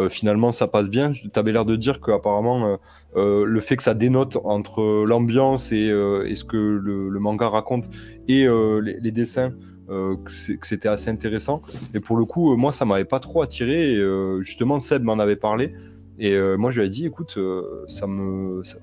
[0.10, 1.14] finalement ça passe bien.
[1.14, 2.78] Tu avais l'air de dire qu'apparemment
[3.16, 7.10] euh, euh, le fait que ça dénote entre l'ambiance et, euh, et ce que le,
[7.10, 7.86] le manga raconte
[8.28, 9.54] et euh, les, les dessins,
[9.90, 11.62] euh, que c'était assez intéressant.
[11.94, 13.94] Et pour le coup, euh, moi, ça m'avait pas trop attiré.
[13.94, 15.74] Et, euh, justement, Seb m'en avait parlé.
[16.20, 18.78] Et euh, moi, je lui ai dit, écoute, euh, ça me, ça-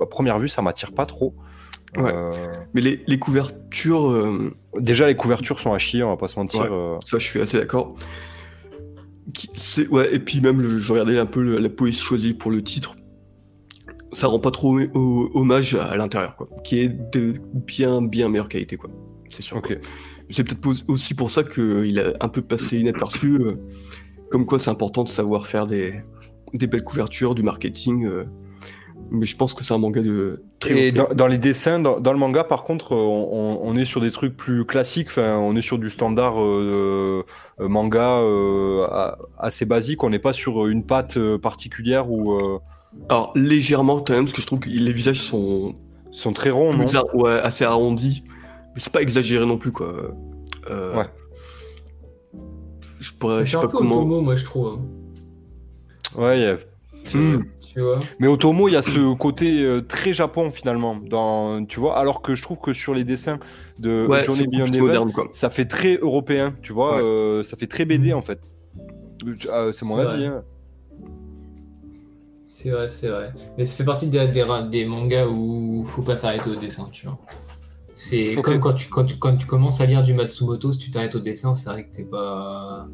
[0.00, 1.34] à première vue, ça m'attire pas trop.
[1.96, 2.12] Ouais.
[2.14, 2.30] Euh,
[2.74, 6.38] Mais les, les couvertures, euh, déjà, les couvertures sont à chier, on va pas se
[6.38, 6.60] mentir.
[6.62, 6.68] Ouais.
[6.70, 6.96] euh.
[7.04, 7.94] ça, je suis assez d'accord.
[9.90, 12.96] Ouais, et puis même, je regardais un peu le- la police choisie pour le titre.
[14.12, 16.48] Ça rend pas trop hom- ho- hommage à l'intérieur, quoi.
[16.64, 18.90] Qui est de bien, bien meilleure qualité, quoi.
[19.28, 19.56] C'est sûr.
[20.28, 23.34] C'est peut-être aussi pour ça qu'il a un peu passé inaperçu.
[23.40, 23.52] euh,
[24.30, 25.94] comme quoi, c'est important de savoir faire des,
[26.54, 28.04] des belles couvertures, du marketing.
[28.06, 28.24] euh,
[29.10, 31.98] mais je pense que c'est un manga de très Et dans, dans les dessins, dans,
[32.00, 35.08] dans le manga, par contre, euh, on, est sur des trucs plus classiques.
[35.08, 37.24] Enfin, on est sur du standard euh,
[37.58, 38.20] manga
[39.38, 40.02] assez basique.
[40.04, 42.58] On n'est pas sur une patte particulière euh,
[43.08, 45.74] Alors, légèrement quand même, parce que je trouve que les visages sont
[46.12, 46.84] ils sont très ronds, non?
[46.94, 48.22] ar- ouais, assez arrondis.
[48.74, 49.92] Mais c'est pas exagéré non plus, quoi.
[50.70, 51.06] Euh, Ouais.
[53.00, 53.96] Je pourrais, je sais un pas peu comment.
[53.96, 54.78] Otomo, moi, je trouve.
[54.78, 56.20] hein.
[56.20, 56.40] Ouais.
[56.40, 56.58] y a-
[57.14, 57.42] Hmm.
[57.74, 60.94] Tu vois Mais Otomo, il y a ce côté euh, très Japon finalement.
[60.96, 63.38] Dans, tu vois, alors que je trouve que sur les dessins
[63.78, 65.28] de Ouais, Johnny Beyond moderne, quoi.
[65.32, 66.54] ça fait très européen.
[66.62, 67.02] Tu vois, Ouais.
[67.02, 68.40] euh, ça fait très BD en fait.
[69.48, 70.26] Euh, c'est mon avis.
[70.26, 70.44] hein.
[72.54, 73.32] C'est vrai, c'est vrai.
[73.56, 77.06] Mais ça fait partie des, des, des mangas où faut pas s'arrêter au dessin, tu
[77.06, 77.18] vois.
[77.94, 80.90] C'est comme quand tu, quand, tu, quand tu commences à lire du Matsumoto, si tu
[80.90, 82.86] t'arrêtes au dessin, c'est vrai que t'es pas.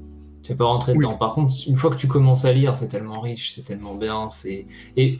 [0.44, 0.98] Tu vas pas rentrer Oui.
[0.98, 1.16] dedans.
[1.16, 4.28] Par contre, une fois que tu commences à lire, c'est tellement riche, c'est tellement bien.
[4.28, 4.66] c'est
[4.96, 5.18] Et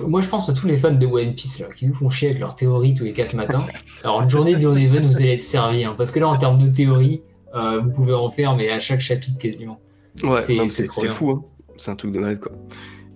[0.00, 2.30] moi, je pense à tous les fans de One Piece là, qui nous font chier
[2.30, 3.64] avec leurs théories tous les 4 matins.
[4.02, 5.84] Alors, une journée Beyond Even, vous allez être servi.
[5.84, 7.22] hein, parce que là, en termes de théorie,
[7.54, 9.78] euh, vous pouvez en faire, mais à chaque chapitre quasiment.
[10.24, 11.44] Ouais, C'est- fou, hein.
[11.76, 12.50] C'est un truc de malade, quoi.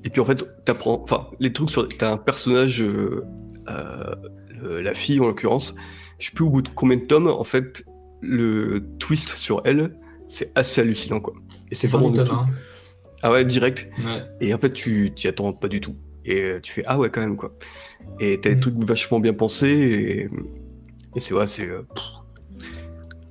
[0.04, 1.00] Et puis en fait, t'apprends.
[1.02, 1.86] Enfin, les trucs sur.
[1.88, 2.82] T'as un personnage.
[2.82, 3.24] euh,
[3.68, 5.74] euh, la fille, en l'occurrence.
[6.18, 7.84] Je sais plus au bout de combien de tomes, en fait,
[8.20, 9.94] le twist sur elle,
[10.26, 11.34] c'est assez hallucinant, quoi.
[11.70, 12.20] Et c'est vraiment de.
[12.22, 12.46] 1.
[13.22, 13.88] Ah ouais, direct.
[14.04, 14.22] Ouais.
[14.40, 15.94] Et en fait, tu t'y attends pas du tout.
[16.24, 17.54] Et tu fais ah ouais, quand même, quoi.
[18.20, 18.60] Et t'as des Mm.
[18.60, 19.68] trucs vachement bien pensés.
[19.68, 20.28] Et,
[21.16, 21.68] et c'est vrai, c'est.
[21.68, 21.82] euh,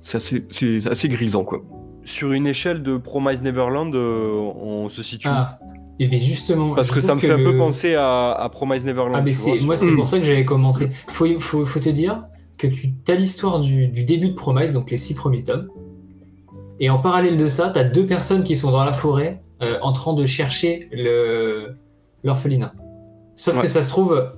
[0.00, 1.62] c'est assez, c'est assez grisant, quoi.
[2.04, 5.28] Sur une échelle de Promise Neverland, euh, on se situe.
[5.30, 5.58] Ah,
[5.98, 6.74] et bien justement.
[6.74, 9.14] Parce que ça me fait un peu penser à, à Promise Neverland.
[9.16, 9.96] Ah, mais tu c'est, vois, moi, c'est Mm.
[9.96, 10.90] pour ça que j'avais commencé.
[11.08, 12.22] Faut, faut, faut te dire
[12.56, 15.68] que tu as l'histoire du, du début de Promise, donc les six premiers tomes.
[16.80, 19.92] Et en parallèle de ça, t'as deux personnes qui sont dans la forêt euh, en
[19.92, 20.88] train de chercher
[22.24, 22.72] l'orphelinat.
[23.36, 23.62] Sauf Ouais.
[23.62, 24.28] que ça se trouve,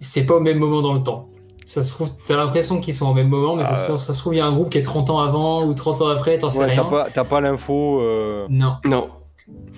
[0.00, 1.26] c'est pas au même moment dans le temps.
[1.64, 3.84] Ça se trouve, t'as l'impression qu'ils sont au même moment, mais ça, se Ah.
[3.88, 5.74] trouve, ça se trouve, il y a un groupe qui est 30 ans avant ou
[5.74, 6.84] 30 ans après, t'en sais Ouais, t'as rien.
[6.84, 8.00] pas, t'as pas l'info.
[8.00, 8.76] euh, Non.
[8.86, 9.08] Non.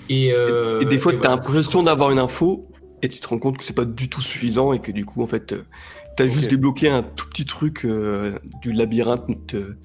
[0.08, 1.36] Et, euh, et des fois, t'as voilà.
[1.36, 2.66] l'impression d'avoir une info
[3.02, 5.22] et tu te rends compte que c'est pas du tout suffisant et que du coup,
[5.22, 5.62] en fait, euh,
[6.16, 6.50] t'as juste Ok.
[6.50, 9.76] débloqué un tout petit truc euh, du labyrinthe de,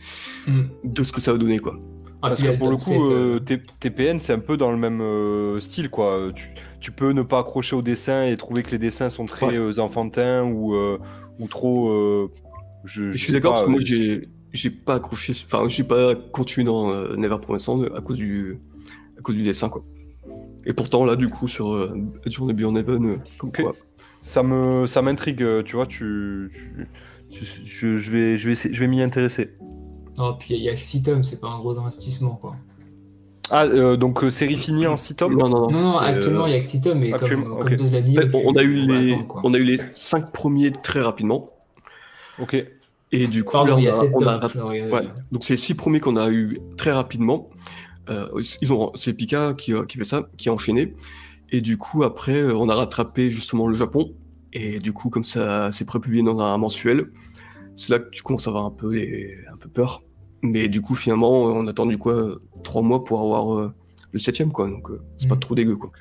[0.47, 0.61] Mm.
[0.83, 1.77] de ce que ça va donner, quoi.
[2.21, 4.77] Ah, Parce que pour le coup, 7, euh, T- TPN, c'est un peu dans le
[4.77, 6.31] même euh, style, quoi.
[6.33, 9.45] Tu, tu peux ne pas accrocher au dessin et trouver que les dessins sont très
[9.47, 9.55] Ouais.
[9.57, 10.97] euh, enfantins ou, euh,
[11.39, 11.89] ou trop.
[11.89, 12.31] euh,
[12.83, 13.79] je, suis d'accord parce que moi,
[14.53, 18.59] j'ai pas accroché, enfin, j'ai pas continué dans euh, Never Promised Land à cause du
[19.31, 19.83] du dessin, quoi.
[20.65, 23.73] Et pourtant, là, du coup, sur euh, Journey Beyond Heaven, euh, comme quoi.
[24.21, 25.85] ça me ça m'intrigue, euh, tu vois.
[25.85, 26.51] Tu,
[27.31, 29.51] tu- tu- je, je vais je vais essayer- je vais m'y intéresser.
[30.17, 32.55] Oh, puis il y a que 6 tomes, c'est pas un gros investissement, quoi.
[33.51, 35.35] Ah, euh, donc euh, série finie en 6 tomes?
[35.35, 35.71] Non, non, non.
[35.71, 37.73] Non, non, c'est, actuellement, euh, il y a que 6 tomes, mais comme, actuellement, comme
[37.73, 37.75] ok.
[37.77, 39.41] Dose l'a dit, en fait, tu- on a eu les, attendre, quoi.
[39.43, 41.51] on a eu les cinq premiers très rapidement.
[42.39, 42.55] Ok.
[43.11, 44.49] Et du coup, Pardon, là, on il y a a- 7 on a tomes.
[44.49, 44.91] je l'ai regardé.
[44.93, 45.11] Ouais.
[45.31, 47.49] Donc c'est les six premiers qu'on a eu très rapidement.
[48.09, 48.27] Euh,
[48.61, 50.93] ils ont, c'est Pika qui, euh, qui fait ça, qui a enchaîné.
[51.51, 54.13] Et du coup après, euh, on a rattrapé justement le Japon.
[54.53, 57.11] Et du coup, comme ça, c'est prépublié dans un mensuel.
[57.75, 60.01] C'est là que tu commences à avoir un peu les, un peu peur.
[60.41, 63.73] Mais du coup, finalement, on a attendu quoi, trois mois pour avoir euh,
[64.11, 64.69] le septième, quoi.
[64.69, 65.41] Donc euh, c'est pas Mhm.
[65.41, 65.91] trop dégueu, quoi.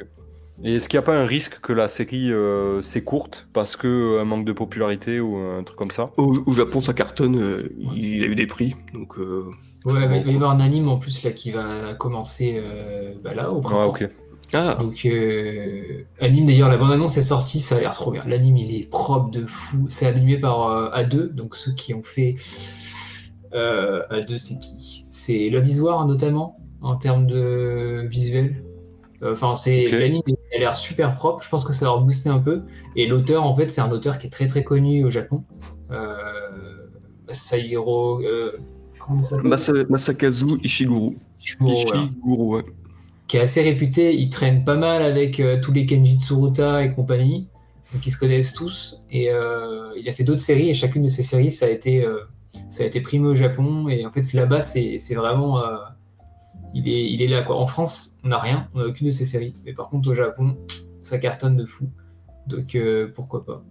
[0.62, 4.20] Et est-ce qu'il n'y a pas un risque que la série euh, s'écourte parce que
[4.20, 6.12] un manque de popularité ou un truc comme ça?
[6.16, 7.36] Au, au Japon, ça cartonne.
[7.36, 9.18] euh, il a eu des prix, donc.
[9.84, 13.14] Ouais, mais il va y avoir un anime en plus là qui va commencer euh,
[13.22, 13.90] bah, là au printemps.
[13.90, 14.08] ok.
[14.52, 18.22] Ah, Donc euh, anime d'ailleurs la bande annonce est sortie, ça a l'air trop bien.
[18.26, 19.86] L'anime il est propre de fou.
[19.88, 22.34] C'est animé par euh, A2, donc ceux qui ont fait
[23.54, 25.04] euh, A2 c'est qui?
[25.08, 28.64] C'est Love is War notamment en termes de visuel.
[29.22, 29.92] Euh, Enfin c'est Ok.
[29.92, 31.42] l'anime il a l'air super propre.
[31.42, 32.62] Je pense que ça va leur booster un peu.
[32.96, 35.44] Et l'auteur en fait c'est un auteur qui est très très connu au Japon.
[35.90, 36.14] Euh,
[37.28, 38.20] Saihiro.
[39.06, 41.14] Comment il s'appelle Masa- Masakazu Ishiguro.
[41.40, 42.62] Ishiguro, ouais.
[43.28, 44.14] qui est assez réputé.
[44.14, 47.48] Il traîne pas mal avec euh, tous les Kenji Tsuruta et compagnie.
[47.92, 49.04] Donc ils se connaissent tous.
[49.10, 52.04] Et euh, il a fait d'autres séries et chacune de ces séries, ça a été,
[52.04, 52.20] euh,
[52.68, 53.88] ça a été primé au Japon.
[53.88, 55.58] Et en fait, là-bas, c'est c'est vraiment.
[55.58, 55.76] euh,
[56.74, 57.42] il, est, il est là.
[57.42, 57.56] Quoi.
[57.56, 58.66] En France, on n'a rien.
[58.74, 59.54] On n'a aucune de ces séries.
[59.64, 60.56] Mais par contre, au Japon,
[61.02, 61.90] ça cartonne de fou.
[62.48, 63.62] Donc euh, pourquoi pas.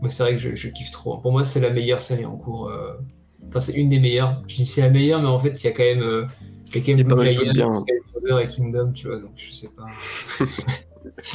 [0.00, 1.18] Moi, c'est vrai que je, je kiffe trop.
[1.18, 2.70] Pour moi, c'est la meilleure série en cours.
[3.48, 4.42] Enfin, c'est une des meilleures.
[4.48, 6.02] Je dis c'est la meilleure, mais en fait, il y a quand même.
[6.02, 6.26] euh,
[6.68, 7.84] il y a quand même Blue Giant, bien.
[8.14, 9.86] Mother et Kingdom, tu vois, donc je sais pas.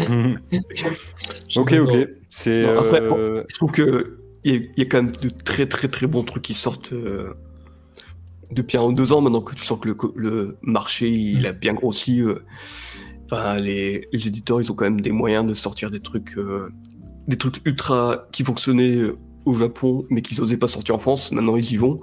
[1.58, 2.08] ok, ok.
[2.30, 2.66] C'est.
[2.66, 5.68] Après, euh, Je trouve que il y, a- il y a quand même de très
[5.68, 7.34] très très bons trucs qui sortent euh,
[8.52, 11.74] depuis un ou deux ans maintenant que tu sens que le, marché il a bien
[11.74, 12.22] grossi.
[12.22, 12.40] euh.
[13.26, 16.70] Enfin, les, les éditeurs ils ont quand même des moyens de sortir des trucs, euh,
[17.28, 19.16] des trucs ultra qui fonctionnaient euh,
[19.46, 21.32] au Japon mais qu'ils osaient pas sortir en France.
[21.32, 22.00] Maintenant ils y vont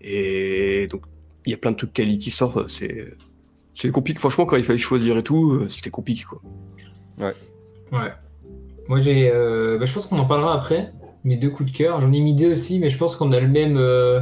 [0.00, 1.02] et donc
[1.46, 2.68] il y a plein de trucs quali qui sortent.
[2.68, 3.14] C'est
[3.74, 4.18] c'est compliqué.
[4.18, 6.40] Franchement quand il fallait choisir et tout, euh, c'était compliqué quoi.
[7.18, 7.32] Ouais.
[8.88, 9.30] Moi, j'ai.
[9.32, 10.92] euh, bah, je pense qu'on en parlera après.
[11.24, 12.00] Mes deux coups de cœur.
[12.00, 13.76] J'en ai mis deux aussi, mais je pense qu'on a le même.
[13.78, 14.20] euh,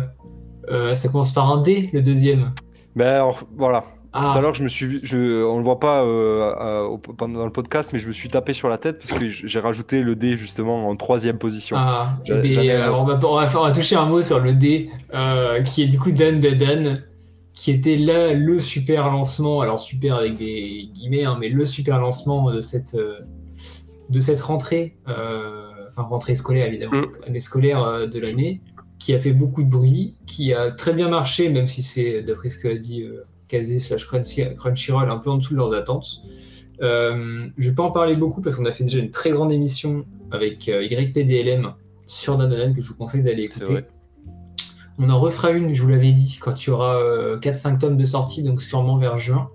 [0.70, 2.52] euh, ça commence par un D, le deuxième.
[2.94, 3.84] Ben alors, voilà.
[4.12, 6.98] Tout Ah, à l'heure, je me suis, je, on le voit pas euh, à- au-
[6.98, 10.02] pendant le podcast, mais je me suis tapé sur la tête parce que j'ai rajouté
[10.02, 11.76] le D justement en troisième position.
[11.78, 14.90] ah, mais, euh, on, va, on, va, on va toucher un mot sur le D,
[15.14, 16.98] euh, qui est du coup Dan Dadan,
[17.54, 19.62] qui était là le super lancement.
[19.62, 23.20] Alors, super avec des guillemets, hein, mais le super lancement de cette, euh,
[24.10, 24.96] de cette rentrée.
[25.08, 27.28] euh, Enfin, rentrée scolaire évidemment, Mm.
[27.28, 28.60] année scolaire euh, de l'année.
[28.98, 32.48] qui a fait beaucoup de bruit, qui a très bien marché, même si c'est, d'après
[32.50, 36.22] ce qu'a dit euh, Kazé slash Crunchy- Crunchyroll, un peu en dessous de leurs attentes.
[36.80, 39.52] Euh, je vais pas en parler beaucoup parce qu'on a fait déjà une très grande
[39.52, 41.74] émission avec euh, YPDLM
[42.06, 43.84] sur Danonan que je vous conseille d'aller écouter.
[44.98, 47.96] On en refera une, je vous l'avais dit, quand il y aura euh, 4-5 tomes
[47.96, 49.50] de sortie, donc sûrement vers juin,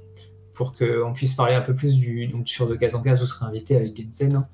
[0.54, 2.28] pour qu'on puisse parler un peu plus du.
[2.28, 4.48] Donc sur De Case en Case, vous serez invité avec Gensen, hein,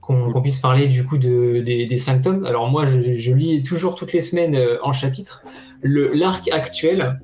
[0.00, 0.42] qu'on Cool.
[0.42, 2.44] puisse parler du coup de, des, des 5 tomes.
[2.46, 5.42] Alors moi, je, je lis toujours toutes les semaines euh, en chapitre.
[5.82, 7.20] L'arc actuel,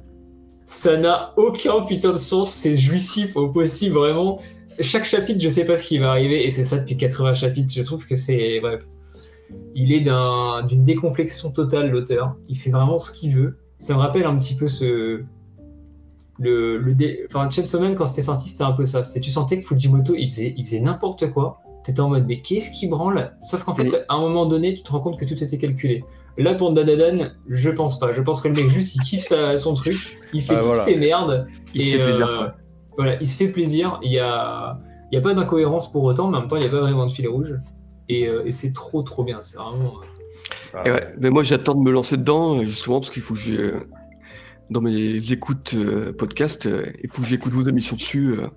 [0.65, 4.39] ça n'a aucun putain de sens, c'est jouissif au possible, vraiment.
[4.81, 7.73] Chaque chapitre, je sais pas ce qui va arriver, et c'est ça depuis 80 chapitres.
[7.75, 8.61] Je trouve que c'est.
[8.61, 8.87] Bref.
[9.75, 12.35] Il est d'un- d'une décomplexion totale, l'auteur.
[12.49, 13.59] Il fait vraiment ce qu'il veut.
[13.79, 15.23] Ça me rappelle un petit peu ce.
[16.41, 19.03] Le, le dé- Enfin, Chainsaw Man, quand c'était sorti, c'était un peu ça.
[19.03, 21.61] Tu sentais que Fujimoto, il faisait, il faisait n'importe quoi.
[21.85, 23.37] T'étais en mode, mais qu'est-ce qui branle?
[23.41, 26.03] Sauf qu'en fait, à un moment donné, tu te rends compte que tout était calculé.
[26.37, 28.11] Là, pour Dadadan, je pense pas.
[28.13, 30.65] Je pense que le mec, juste, il kiffe sa- son truc, il fait Ah, toutes
[30.67, 30.81] voilà.
[30.85, 32.49] ses merdes, Il et se fait plaisir, euh,
[32.97, 34.01] voilà, il se fait plaisir.
[34.03, 34.81] Il y a,
[35.13, 36.81] il y a pas d'incohérence pour autant, mais en même temps, il y a pas
[36.81, 37.55] vraiment de fil rouge.
[38.09, 39.41] Et, euh, et c'est trop, trop bien.
[39.41, 39.95] C'est vraiment.
[40.85, 43.41] Et ouais, mais moi j'attends de me lancer dedans, euh, justement, parce qu'il faut que
[43.41, 43.59] j'ai.
[43.59, 43.81] euh,
[44.71, 48.49] dans mes écoutes euh, podcast, euh, il faut que j'écoute vos émissions dessus euh,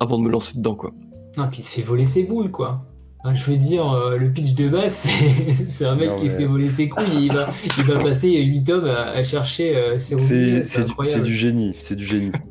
[0.00, 0.92] avant de me lancer dedans, quoi.
[1.36, 2.84] Non, puis il se fait voler ses boules, quoi.
[3.24, 5.06] Enfin, je veux dire, euh, le pitch de base,
[5.64, 8.42] c'est un mec Non, qui se fait voler ses couilles il va, il va passer
[8.42, 12.04] 8 tomes à, à chercher euh, ses C'est roubillets, c'est du, du génie, c'est du
[12.04, 12.32] génie.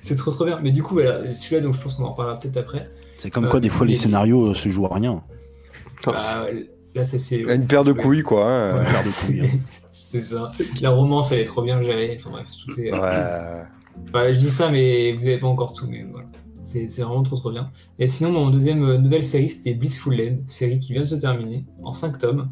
[0.00, 0.58] C'est trop trop bien.
[0.62, 2.88] Mais du coup, voilà, celui-là, donc je pense qu'on en reparlera peut-être après.
[3.18, 5.22] C'est comme Euh, quoi, des fois, les scénarios se jouent à rien.
[6.06, 6.46] Bah,
[6.94, 7.18] là, c'est.
[7.18, 8.46] c'est- Une paire de couilles, quoi.
[8.50, 8.78] hein.
[8.78, 9.58] Ouais, paire de couilles, hein.
[9.90, 10.52] C'est ça.
[10.80, 12.16] La romance, elle est trop bien gérée.
[12.18, 12.92] Enfin bref, tout est.
[12.92, 12.98] Ouais.
[14.08, 15.86] Enfin, je dis ça, mais vous n'avez pas encore tout.
[15.90, 16.26] Mais voilà.
[16.68, 17.70] C'est vraiment trop trop bien.
[17.98, 21.14] Et sinon, mon deuxième euh, nouvelle série, c'était Blissful Land, série qui vient de se
[21.14, 22.50] terminer en 5 tomes,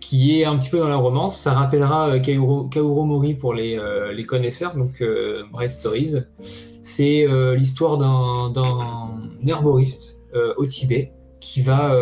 [0.00, 1.36] qui est un petit peu dans la romance.
[1.36, 6.14] Ça rappellera euh, Kaoru Mori pour les, euh, les connaisseurs, donc euh, Bright Stories.
[6.82, 10.24] C'est euh, l'histoire d'un herboriste
[10.56, 11.92] au Tibet qui va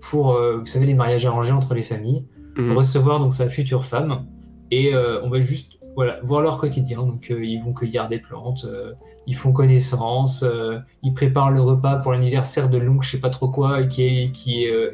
[0.00, 2.24] pour, vous savez, les mariages arrangés entre les familles
[2.56, 2.76] Mhm.
[2.76, 4.26] recevoir donc sa future femme
[4.70, 8.64] et on va juste voilà voir leur quotidien donc euh, ils vont cueillir des plantes
[8.64, 8.94] euh,
[9.26, 13.30] ils font connaissance euh, ils préparent le repas pour l'anniversaire de l'oncle je sais pas
[13.30, 14.30] trop quoi qui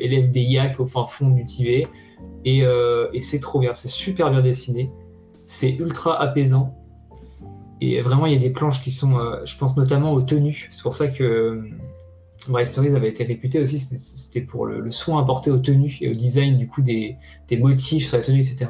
[0.01, 1.87] élève des yaks au fin fond du Tibet.
[2.45, 2.65] Et,
[3.21, 4.91] c'est trop bien c'est super bien dessiné.
[5.45, 6.75] C'est ultra apaisant.
[7.81, 10.67] Et vraiment il y a des planches qui sont je pense notamment aux tenues.
[10.71, 11.71] C'est pour ça que
[12.49, 13.79] Bright Stories avait été réputé aussi.
[13.79, 17.17] C'était- pour le, soin apporté aux tenues et au design du coup des,
[17.59, 18.67] motifs sur la tenue, etc.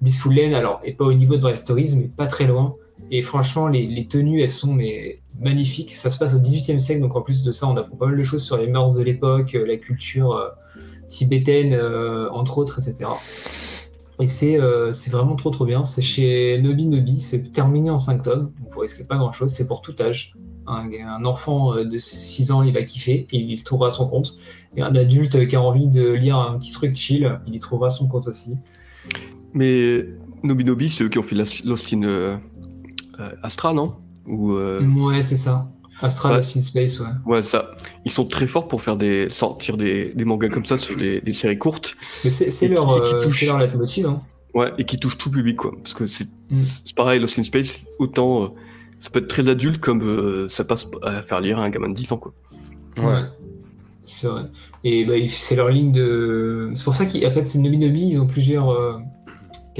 [0.00, 2.76] Blissful Lane, alors, est pas au niveau de Stories, mais pas très loin.
[3.10, 4.76] Et franchement, les, tenues, elles sont
[5.40, 5.94] magnifiques.
[5.94, 8.16] Ça se passe au XVIIIe siècle, donc en plus de ça, on apprend pas mal
[8.16, 10.48] de choses sur les mœurs de l'époque, euh, la culture euh,
[11.08, 13.10] tibétaine, euh, entre autres, etc.
[14.20, 14.58] Et c'est
[15.10, 15.84] vraiment trop trop bien.
[15.84, 19.50] C'est chez Nobi Nobi, c'est terminé en 5 tomes, donc vous risquez pas grand chose,
[19.50, 20.34] c'est pour tout âge.
[20.66, 24.34] Un, enfant de 6 ans, il va kiffer et il trouvera son compte.
[24.76, 27.88] Et un adulte qui a envie de lire un petit truc chill, il y trouvera
[27.88, 28.58] son compte aussi.
[29.54, 30.06] Mais
[30.42, 32.36] Nobi Nobi, c'est eux qui ont fait Lost in euh,
[33.20, 33.96] euh, Astra, non?
[34.26, 35.70] Ou, euh, Ouais, c'est ça.
[36.00, 36.36] Astral Ouais.
[36.38, 37.06] Lost in Space, ouais.
[37.26, 37.70] Ouais, ça.
[38.04, 41.20] Ils sont très forts pour faire des sortir des, des mangas comme ça sur des,
[41.20, 41.96] des séries courtes.
[42.24, 43.40] Mais c'est leur, euh, touche.
[43.40, 44.06] c'est leur leitmotiv.
[44.06, 44.22] Hein.
[44.54, 45.72] Ouais, et qui touchent tout public, quoi.
[45.82, 46.60] Parce que c'est Mm.
[46.62, 48.48] c'est pareil, Lost in Space, autant euh,
[48.98, 51.90] ça peut être très adulte comme euh, ça passe à faire lire à un gamin
[51.90, 52.32] de 10 ans, quoi.
[52.96, 53.20] Ouais.
[54.04, 54.44] C'est vrai.
[54.82, 56.70] Et bah, c'est leur ligne de.
[56.72, 58.94] C'est pour ça qu'en fait, c'est Nobi Nobi, ils ont plusieurs euh,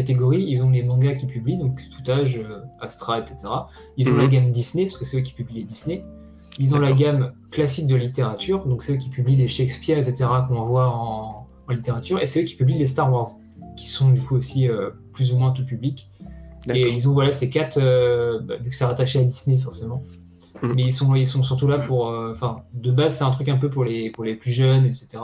[0.03, 3.37] Ils ont les mangas qu'ils publient, donc tout âge, euh, Astra, etc.
[3.97, 4.19] Ils ont Mhm.
[4.21, 6.05] la gamme Disney, parce que c'est eux qui publient les Disney.
[6.59, 10.25] Ils ont la gamme classique de littérature, donc c'est eux qui publient les Shakespeare, etc.,
[10.49, 12.21] qu'on voit en, en littérature.
[12.21, 13.29] Et c'est eux qui publient les Star Wars,
[13.77, 16.11] qui sont du coup aussi euh, plus ou moins tout public.
[16.75, 20.03] Et ils ont voilà ces quatre, euh, bah, vu que c'est rattaché à Disney forcément.
[20.63, 20.73] Mhm.
[20.75, 23.49] Mais ils sont, ils sont surtout là pour, euh, enfin, de base c'est un truc
[23.49, 25.19] un peu pour les, pour les plus jeunes, etc.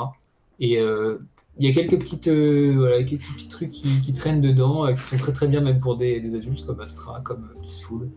[0.61, 1.19] Et euh,
[1.59, 4.93] il y a quelques petites, euh, voilà, quelques petits trucs qui, qui traînent dedans, euh,
[4.93, 8.09] qui sont très très bien même pour des, des adultes comme Astra, comme Blissful.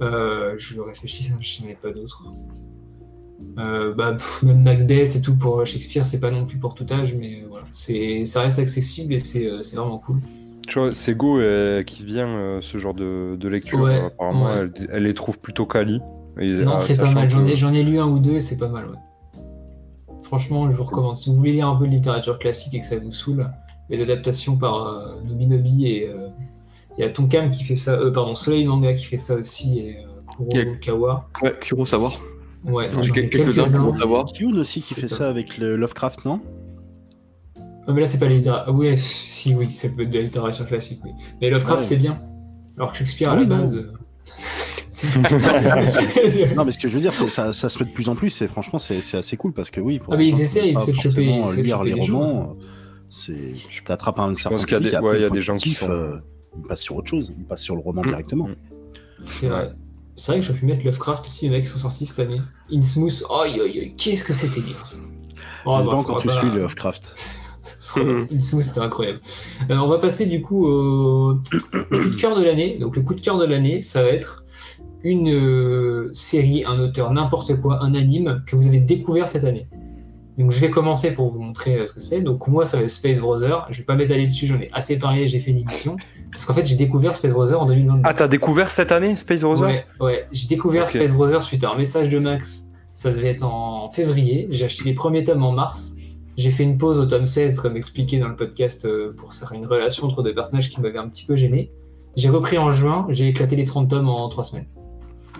[0.00, 2.32] Euh, je réfléchis, je n'en ai pas d'autres.
[3.58, 6.86] Euh, bah, pff, même Macbeth et tout pour Shakespeare, c'est pas non plus pour tout
[6.90, 10.20] âge, mais euh, voilà, c'est, ça reste accessible et c'est, euh, vraiment cool.
[10.66, 13.80] Tu vois, c'est Go euh, qui vient euh, ce genre de, de lecture.
[13.80, 14.70] Ouais, euh, apparemment, ouais.
[14.76, 16.00] Elle, elle les trouve plutôt quali.
[16.40, 17.28] Et, Non, euh, c'est pas mal.
[17.28, 18.96] J'en ai, j'en ai lu un ou deux et c'est pas mal, ouais.
[20.32, 21.14] Franchement, je vous recommande.
[21.18, 23.50] Si vous voulez lire un peu de littérature classique et que ça vous saoule,
[23.90, 26.28] les adaptations par euh, Nobi Nobi et euh,
[26.96, 29.80] il y a Tonkam qui fait ça, euh, pardon, Soleil Manga qui fait ça aussi
[29.80, 31.28] et euh, y a- Kurokawa.
[31.42, 32.10] Ouais, Kurosawa.
[32.64, 34.24] Ouais, J'ai quelques-uns savoir.
[34.32, 36.40] Kyun aussi qui fait pas- ça avec le Lovecraft, non?
[37.86, 40.22] Non, mais là, c'est pas les ah Ouais, si, oui, ça peut être de la
[40.22, 41.10] littérature classique, oui.
[41.42, 41.86] Mais Lovecraft, Ouais.
[41.88, 42.18] c'est bien.
[42.78, 43.92] Alors que Shakespeare, à Ah la oui, base.
[45.04, 48.08] euh, Non, mais ce que je veux dire, c'est ça, ça se fait de plus
[48.08, 48.42] en plus.
[48.42, 49.98] Et franchement, c'est assez cool parce que oui.
[49.98, 51.94] Pour Ah, mais les ils gens qui essaient, ils essaient de choper- de lire les
[51.94, 52.56] romans.
[52.60, 52.64] euh,
[53.08, 53.34] C'est,
[53.84, 55.90] t'attrapes un certain pense qu'il y a des- ouais, y a gens qui kiffent, sont-
[55.90, 56.16] euh,
[56.58, 57.32] ils passent sur autre chose.
[57.38, 58.06] Ils passent sur le roman Mm.
[58.06, 58.48] directement.
[58.48, 58.54] Mm.
[59.26, 59.72] C'est vrai.
[60.16, 62.40] C'est vrai que j'aurais pu mettre Lovecraft aussi, les mecs sont sortis cette année.
[62.70, 64.98] Innsmouth, aïe aïe aïe, qu'est-ce que c'était bien ça.
[65.64, 67.14] Oh, bah, pas quand tu pas- suis le Lovecraft.
[68.32, 69.20] Innsmouth, c'était incroyable.
[69.70, 71.40] Euh, on va passer du coup au coup
[72.10, 72.78] de cœur de l'année.
[72.78, 74.44] Donc le coup de cœur de l'année, ça va être
[75.04, 79.68] une euh, série, un auteur, n'importe quoi, un anime que vous avez découvert cette année.
[80.38, 82.20] Donc je vais commencer pour vous montrer euh, ce que c'est.
[82.20, 83.66] Donc moi, ça va être Space Brother.
[83.70, 85.96] Je vais pas m'étaler dessus, j'en ai assez parlé, j'ai fait une émission.
[86.30, 88.02] Parce qu'en fait, j'ai découvert Space Brother en 2022.
[88.04, 89.68] Ah, t'as découvert cette année Space Brother?
[89.68, 90.26] Ouais, ouais.
[90.32, 90.88] j'ai découvert.
[90.88, 92.70] Space Brother suite à un message de Max.
[92.94, 94.48] Ça devait être en février.
[94.50, 95.96] J'ai acheté les premiers tomes en mars.
[96.36, 99.52] J'ai fait une pause au tome 16, comme expliqué dans le podcast, euh, pour faire
[99.52, 101.70] une relation entre deux personnages qui m'avait un petit peu gêné.
[102.16, 104.66] J'ai repris en juin, j'ai éclaté les 30 tomes en 3 semaines.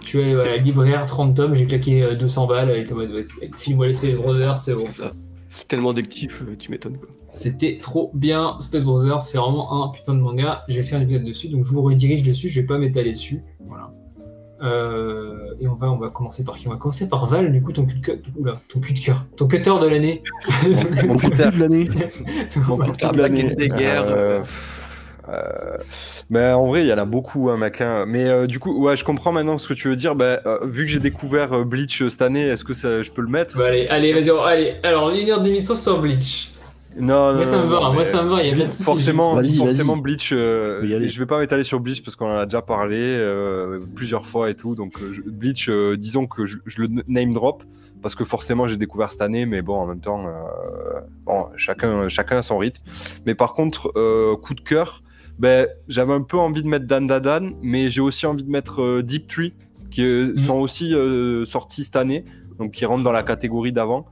[0.03, 2.93] Je suis allé à la libraire, 30 tomes, j'ai claqué euh, 200 balles, elle était
[2.93, 4.85] en mode, vas-y, file-moi les Space Brothers, c'est bon.
[4.87, 5.13] C'est ça.
[5.49, 7.09] C'est tellement addictif, euh, tu m'étonnes quoi.
[7.35, 10.65] C'était trop bien, Space Brothers, c'est vraiment un putain de manga.
[10.69, 13.43] J'ai fait un épisode dessus, donc je vous redirige dessus, je vais pas m'étaler dessus.
[13.67, 13.91] Voilà.
[14.63, 17.61] Euh, et on va, on va commencer par qui On va commencer par Val, du
[17.63, 18.17] coup, ton cul de cœur.
[18.39, 19.27] Oula, ton cul de cœur.
[19.37, 20.23] Ton cutter de l'année.
[21.07, 21.89] Mon coup de l'année.
[22.49, 24.05] Ton- Mon la guerre des guerres.
[24.07, 24.43] Euh,
[25.33, 25.77] euh,
[26.31, 27.81] mais en vrai, il y en a beaucoup, hein, mec.
[27.81, 28.05] hein.
[28.07, 30.15] Mais euh, du coup, ouais, je comprends maintenant ce que tu veux dire.
[30.15, 33.11] Bah, euh, vu que j'ai découvert euh, Bleach euh, cette année, est-ce que ça, je
[33.11, 33.57] peux le mettre?
[33.59, 34.75] Bah, allez, allez, vas-y, allez.
[34.83, 36.51] Alors, une heure d'émission sur Bleach.
[36.99, 38.71] Non, Moi, ça me va, moi, ça me va, il y a pas de.
[38.71, 39.97] Forcément, forcément.
[39.97, 40.31] Bleach.
[40.33, 41.09] euh, aller.
[41.09, 44.51] je vais pas m'étaler sur Bleach parce qu'on en a déjà parlé euh, plusieurs fois
[44.51, 44.75] et tout.
[44.75, 47.63] Donc je- Bleach, euh, disons que je, je le name drop
[48.03, 52.09] parce que forcément j'ai découvert cette année, mais bon en même temps, euh, bon, chacun,
[52.11, 52.83] chacun a son rythme.
[53.25, 55.03] Mais par contre, euh, coup de cœur,
[55.43, 58.81] ben j'avais un peu envie de mettre Dan Dadan, mais j'ai aussi envie de mettre
[58.81, 59.53] euh, Deep Tree
[59.91, 60.39] qui euh, Mhm.
[60.39, 62.23] sont aussi euh, sortis cette année,
[62.61, 64.07] donc qui rentrent dans la catégorie d'avant.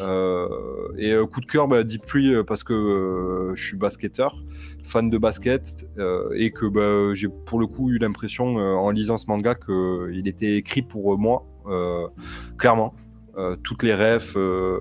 [0.00, 0.48] Euh,
[0.96, 4.36] et euh, coup de cœur, bah, Deep Tree euh, parce que je suis basketteur,
[4.82, 5.86] fan de basket,
[6.34, 10.54] et que bah, j'ai pour le coup eu l'impression en lisant ce manga qu'il était
[10.56, 11.44] écrit pour moi,
[12.56, 12.94] clairement.
[13.40, 14.80] Euh, toutes les refs euh,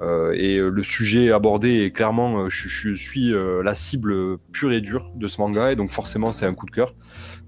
[0.00, 5.26] euh, et le sujet abordé est clairement je, suis la cible pure et dure de
[5.26, 6.94] ce manga et donc forcément c'est un coup de cœur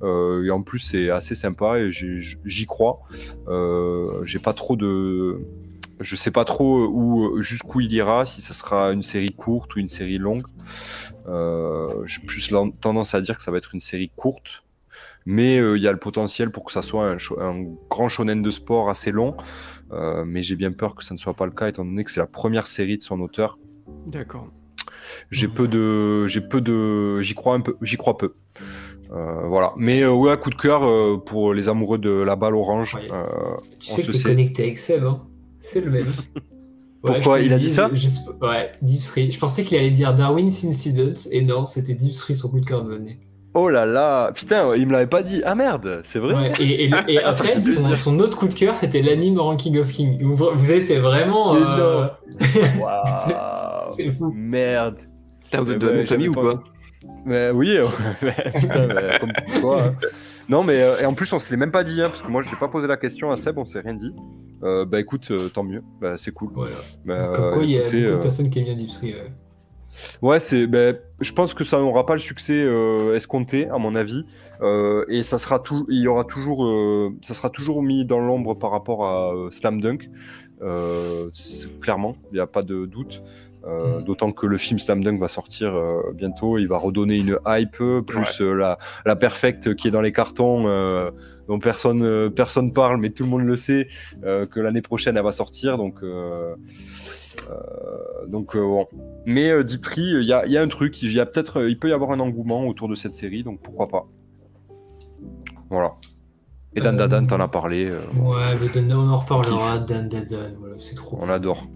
[0.02, 3.00] et en plus c'est assez sympa et j'y crois
[4.24, 5.40] j'ai pas trop de
[6.00, 9.80] je sais pas trop où jusqu'où il ira, si ça sera une série courte ou
[9.80, 10.46] une série longue.
[11.28, 12.50] Euh, J'ai plus
[12.80, 14.64] tendance à dire que ça va être une série courte,
[15.26, 18.88] mais il y a le potentiel pour que ça soit un grand shonen de sport
[18.88, 19.36] assez long.
[19.92, 22.10] Euh, mais j'ai bien peur que ça ne soit pas le cas, étant donné que
[22.10, 23.58] c'est la première série de son auteur.
[24.06, 24.48] D'accord.
[25.30, 28.34] J'ai peu de, j'ai peu de, j'y crois un peu, j'y crois peu.
[29.12, 29.72] Euh, voilà.
[29.76, 32.94] Mais euh, ouais, coup de cœur euh, pour les amoureux de la balle orange.
[32.94, 33.08] Ouais.
[33.12, 35.26] Euh, Tu On sais que t'es connecté avec Seb, hein
[35.58, 36.12] C'est le même.
[37.02, 38.08] Pourquoi Il a dit ça je
[38.42, 39.00] Ouais, Deep.
[39.00, 42.66] Je pensais qu'il allait dire Darwin's Incident, et non, c'était Deep Three son coup de
[42.66, 43.18] cœur de l'année.
[43.52, 45.42] Oh là là, putain, il me l'avait pas dit.
[45.44, 46.34] Ah merde, c'est vrai.
[46.34, 49.90] Ouais, et, et, le- et après, son, autre coup de cœur, c'était l'anime Ranking of
[49.90, 50.22] King.
[50.22, 51.56] Vous, vous étiez vraiment.
[51.56, 52.06] Euh,
[52.80, 53.04] Waouh.
[53.88, 54.32] c'est- fou.
[54.36, 54.98] Merde.
[55.52, 56.62] Êtes de la ben, même famille ou pas-
[57.24, 57.76] Mais oui,
[58.22, 59.94] mais, putain, mais comme quoi, hein.
[60.48, 62.30] Non, mais euh, et en plus, on se l'est même pas dit, hein, parce que
[62.30, 64.12] moi, je n'ai pas posé la question à Seb, on s'est rien dit.
[64.62, 66.50] Euh, bah écoute, euh, tant mieux, bah, c'est cool.
[66.52, 66.74] Voilà.
[67.04, 68.86] Bah, Comme quoi, il y a beaucoup euh, de personnes qui aiment bien.
[70.22, 70.40] Ouais.
[70.40, 70.66] C'est.
[70.66, 74.24] ben, je pense que ça n'aura pas le succès euh, escompté, à mon avis,
[74.62, 75.86] Euh, et ça sera tout.
[75.88, 76.66] Il y aura toujours.
[76.66, 80.10] euh, ça sera toujours mis dans l'ombre par rapport à Slam Dunk.
[81.80, 83.22] Clairement, il n'y a pas de doute.
[83.66, 84.04] Euh, Mhm.
[84.04, 87.76] D'autant que le film Slam Dunk va sortir euh, bientôt, il va redonner une hype,
[88.06, 90.64] plus euh, la, la perfecte qui est dans les cartons,
[91.48, 93.88] dont personne personne parle, mais tout le monde le sait,
[94.22, 95.76] que l'année prochaine elle va sortir.
[95.76, 95.96] Donc,
[98.28, 98.86] donc euh, bon.
[99.26, 101.26] Mais euh, Deep Tree, il y a, il y a un truc, il y a
[101.26, 104.06] peut-être, il peut y avoir un engouement autour de cette série, donc pourquoi pas.
[105.70, 105.92] Voilà.
[106.74, 109.78] Et Dan Euh, Dadan, t'en as parlé, euh, Ouais, mais Dan- on en reparlera.
[109.78, 111.18] Dan Dan Dan, voilà, c'est trop.
[111.20, 111.66] on adore.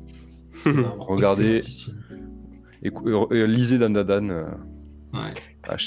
[0.98, 1.58] Regardez.
[2.84, 4.28] euh, euh, lisez Dan Dadan.
[4.30, 4.44] euh,
[5.12, 5.32] Ouais.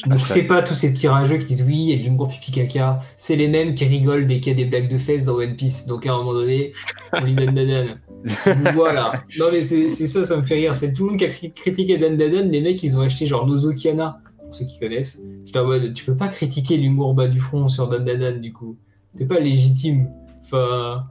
[0.08, 2.50] N'écoutez pas tous ces petits rageux qui disent oui, il y a de l'humour pipi
[2.52, 3.00] caca.
[3.18, 5.56] C'est les mêmes qui rigolent dès qu'il y a des blagues de fesses dans One
[5.58, 5.86] Piece.
[5.86, 6.72] Donc à un moment donné,
[7.14, 7.96] on lit Dan Dadan.
[8.74, 9.24] voilà.
[9.40, 10.76] Non mais c'est ça, ça me fait rire.
[10.76, 12.50] C'est tout le monde qui a cri- critiqué Dan Dadan.
[12.50, 15.22] Les mecs, ils ont acheté genre Nozokiana, pour ceux qui connaissent.
[15.46, 18.54] J'étais en mode, tu peux pas critiquer l'humour bas du front sur Dan Dadan du
[18.54, 18.78] coup.
[19.16, 20.10] T'es pas légitime.
[20.44, 21.06] Enfin,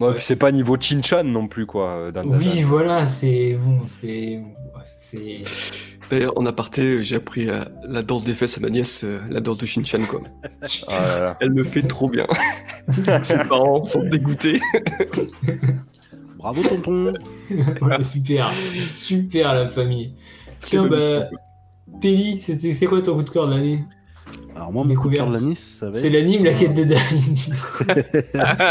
[0.00, 0.14] Ouais, Ouais.
[0.14, 4.40] puis c'est pas niveau Chinchan non plus, quoi, euh, Dan oui, voilà, c'est bon, c'est.
[4.96, 5.42] c'est.
[6.08, 9.40] D'ailleurs, en aparté, j'ai appris euh, la danse des fesses à ma nièce, euh, la
[9.40, 10.20] danse de Shinchan, quoi.
[10.88, 11.36] Ah là là.
[11.40, 12.26] Elle me fait trop bien.
[13.24, 14.60] Ses parents sont dégoûtés.
[16.38, 17.12] Bravo, tonton.
[17.82, 20.14] Ouais, super, super la famille.
[20.60, 21.28] Tiens, bah,
[22.02, 23.84] c'était- c'est quoi ton coup de cœur de l'année?
[24.54, 25.42] Alors, moi, mon coup de cœur de Découverte.
[25.42, 27.48] l'année, ça va C'est l'anime La quête de Dali.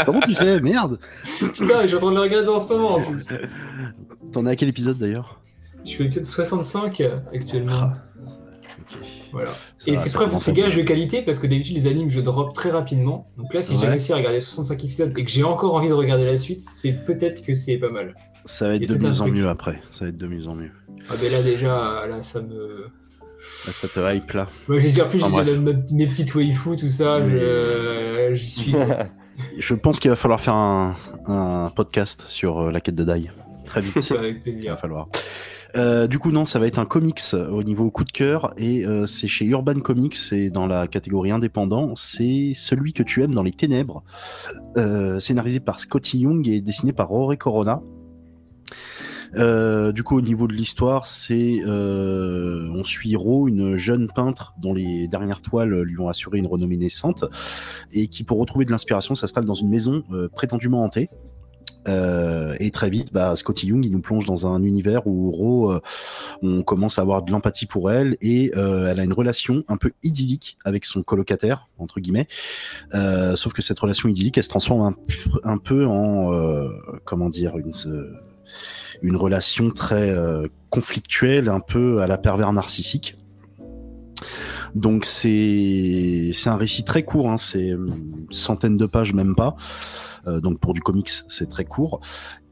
[0.06, 0.98] Comment tu sais Merde
[1.38, 3.28] Putain, je suis en train de le regarder en ce moment en plus.
[4.32, 5.40] T'en es à quel épisode d'ailleurs?
[5.84, 7.72] Je suis à l'épisode 65 euh, actuellement.
[7.72, 7.96] Ah,
[9.32, 9.50] Voilà.
[9.78, 12.54] Ça Et c'est preuve, c'est gage de qualité parce que d'habitude les animes je drop
[12.54, 13.30] très rapidement.
[13.36, 15.94] Donc là, si j'ai réussi à regarder 65 épisodes et que j'ai encore envie de
[15.94, 18.14] regarder la suite, c'est peut-être que c'est pas mal.
[18.44, 19.34] Ça va Il être a de mieux en truc.
[19.34, 19.80] mieux après.
[19.90, 20.70] Ça va être de mieux en mieux.
[21.10, 22.84] Ah ben là déjà, là ça me.
[23.66, 24.46] Là, ça te hype là.
[24.66, 25.76] Moi j'ai déjà plus, j'ai Enfin, déjà bref.
[25.92, 28.74] mes, petites waifus, tout ça, Mais- je- j'y suis.
[29.58, 33.30] Je pense qu'il va falloir faire un, un podcast sur euh, la quête de Dai.
[33.66, 34.10] très vite.
[34.18, 34.72] Avec Il plaisir.
[34.72, 35.08] va falloir.
[35.76, 38.86] Euh, du coup, non, ça va être un comics au niveau coup de cœur et
[38.86, 41.94] euh, c'est chez Urban Comics, c'est dans la catégorie indépendant.
[41.94, 44.02] C'est celui que tu aimes dans les ténèbres,
[44.76, 47.82] euh, scénarisé par Scotty Young et dessiné par Rory Corona.
[49.34, 54.54] Euh, du coup, au niveau de l'histoire, c'est euh, on suit Ro, une jeune peintre
[54.58, 57.24] dont les dernières toiles lui ont assuré une renommée naissante
[57.92, 61.08] et qui, pour retrouver de l'inspiration, s'installe dans une maison euh, prétendument hantée.
[61.88, 65.72] Euh, et très vite, bah, Scotty Young, il nous plonge dans un univers où Ro,
[65.72, 65.80] euh,
[66.42, 69.76] on commence à avoir de l'empathie pour elle et euh, elle a une relation un
[69.76, 72.28] peu idyllique avec son colocataire, entre guillemets.
[73.36, 74.94] Sauf que cette relation idyllique, elle se transforme
[75.44, 76.68] un, peu en,
[77.04, 77.72] comment dire, une,
[79.02, 80.14] une relation très
[80.70, 83.16] conflictuelle, un peu à la pervers narcissique.
[84.74, 89.56] Donc c'est un récit très court, hein, c'est une centaine de pages même pas.
[90.26, 92.00] Euh, donc pour du comics, c'est très court.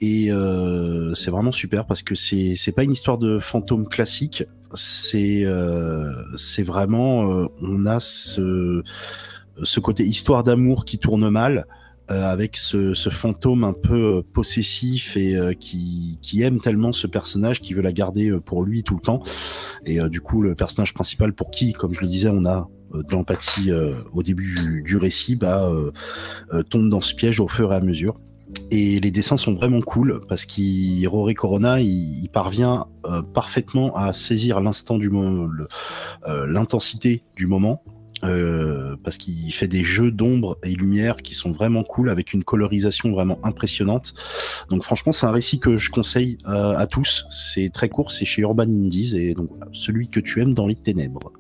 [0.00, 4.44] Et euh, c'est vraiment super parce que c'est pas une histoire de fantôme classique,
[4.74, 6.12] c'est euh,
[6.58, 8.82] vraiment euh, on a ce
[9.62, 11.60] ce côté histoire d'amour qui tourne mal.
[11.60, 16.92] euh, avec ce, ce fantôme un peu euh, possessif et euh, qui, qui aime tellement
[16.92, 19.22] ce personnage qui veut la garder euh, pour lui tout le temps.
[19.84, 22.68] Et euh, du coup, le personnage principal pour qui, comme je le disais, on a
[22.94, 25.90] euh, de l'empathie euh, au début du, du récit, bah, euh,
[26.52, 28.20] euh, tombe dans ce piège au fur et à mesure.
[28.70, 34.12] Et les dessins sont vraiment cool parce qu'Rory Corona, il, il parvient euh, parfaitement à
[34.12, 35.48] saisir l'instant du moment,
[36.28, 37.82] euh, l'intensité du moment,
[38.24, 42.44] euh, parce qu'il fait des jeux d'ombre et lumière qui sont vraiment cool avec une
[42.44, 44.14] colorisation vraiment impressionnante.
[44.70, 47.26] Donc franchement, c'est un récit que je conseille euh, à tous.
[47.30, 50.76] C'est très court, c'est chez Urban Indies et donc celui que tu aimes dans les
[50.76, 51.32] ténèbres.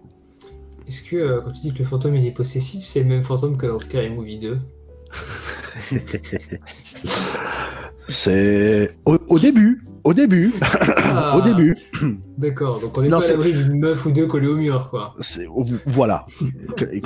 [0.86, 3.22] Est-ce que euh, quand tu dis que le fantôme il est possessif, c'est le même
[3.22, 4.58] fantôme que dans Scary Movie 2
[8.08, 10.52] C'est au, au début, au début,
[11.18, 11.76] Ah, au début.
[12.38, 14.88] D'accord, donc on est Non, pas à l'abri d'une meuf ou deux collées au mur,
[14.90, 15.14] quoi.
[15.20, 15.46] C'est-
[15.86, 16.26] voilà.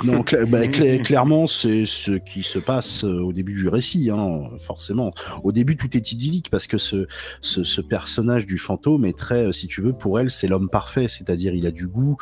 [0.03, 4.41] Non, bah, cla- clairement, c'est ce qui se passe euh, au début du récit, hein,
[4.59, 5.13] forcément.
[5.43, 7.07] Au début, tout est idyllique parce que ce,
[7.41, 10.69] ce, ce personnage du fantôme est très, euh, si tu veux, pour elle, c'est l'homme
[10.69, 12.17] parfait, c'est-à-dire il a du goût,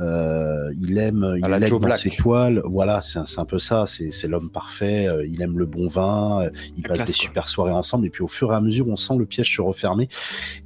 [0.00, 1.98] euh, il aime, il la aime Joe dans Black.
[1.98, 2.62] ses toiles.
[2.64, 3.84] Voilà, c'est un, peu ça.
[3.86, 5.06] C'est l'homme parfait.
[5.08, 6.42] euh, il aime le bon vin.
[6.42, 7.22] euh, il passe classe, des quoi.
[7.22, 8.06] super soirées ensemble.
[8.06, 10.08] Et puis au fur et à mesure, on sent le piège se refermer.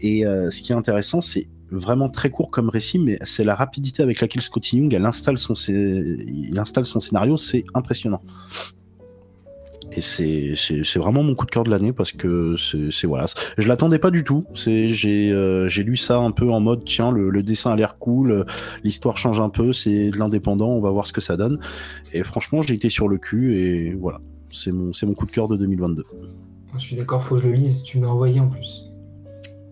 [0.00, 3.54] Et euh, ce qui est intéressant, c'est vraiment très court comme récit, mais c'est la
[3.54, 8.22] rapidité avec laquelle Scotty Young elle installe son, scé- il installe son scénario, c'est impressionnant.
[9.92, 13.26] Et c'est c'est- c'est vraiment mon coup de cœur de l'année parce que c'est voilà,
[13.58, 14.44] je l'attendais pas du tout.
[14.54, 17.76] C'est j'ai euh, j'ai lu ça un peu en mode tiens le, le dessin a
[17.76, 18.44] l'air cool,
[18.84, 21.58] l'histoire change un peu, c'est de l'indépendant, on va voir ce que ça donne.
[22.12, 24.20] Et franchement j'ai été sur le cul et voilà,
[24.52, 26.04] c'est mon c'est mon coup de cœur de 2022.
[26.74, 28.86] Je suis d'accord, faut que je le lise, tu m'as envoyé en plus.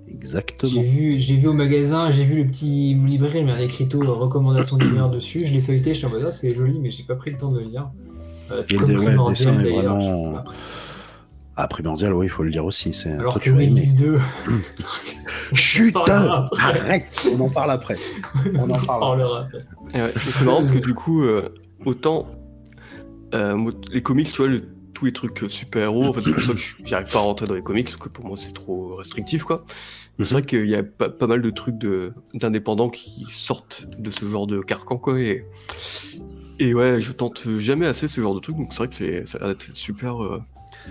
[0.09, 0.83] J'ai Exactement.
[0.83, 4.11] vu, je l'ai vu au magasin, j'ai vu le petit librairie, il m'a écrito euh,
[4.11, 7.15] recommandation d'humeur dessus, je l'ai feuilleté, j'étais en mode ah, c'est joli, mais j'ai pas
[7.15, 7.91] pris le temps de le lire.
[8.51, 10.45] Euh, Et comme le- ouais, le Primordial, dessin est vraiment- temps.
[11.61, 12.95] Ah primordial, oui, il faut le dire aussi.
[12.95, 13.67] C'est Alors que aimer.
[13.67, 14.21] livre 2,
[15.55, 16.63] Chut, On en parlera après.
[16.81, 17.97] arrête, on en parle après.
[18.55, 19.65] On en parlera après.
[19.95, 21.49] Ouais, c'est marrant parce que du coup, euh,
[21.85, 22.29] autant
[23.35, 24.63] euh, les comics, tu vois, le-
[24.95, 27.23] tous les trucs euh, super-héros, en fait, c'est pour ça que je- j'arrive pas à
[27.23, 29.65] rentrer dans les comics, parce que pour moi c'est trop restrictif, quoi.
[30.19, 33.87] Mais c'est vrai qu'il y a pas, pas mal de trucs de- d'indépendants qui sortent
[33.99, 35.21] de ce genre de carcan, quoi.
[35.21, 35.45] Et,
[36.59, 39.27] et ouais, je tente jamais assez ce genre de truc, donc c'est vrai que c'est-
[39.27, 40.43] ça a l'air d'être super euh,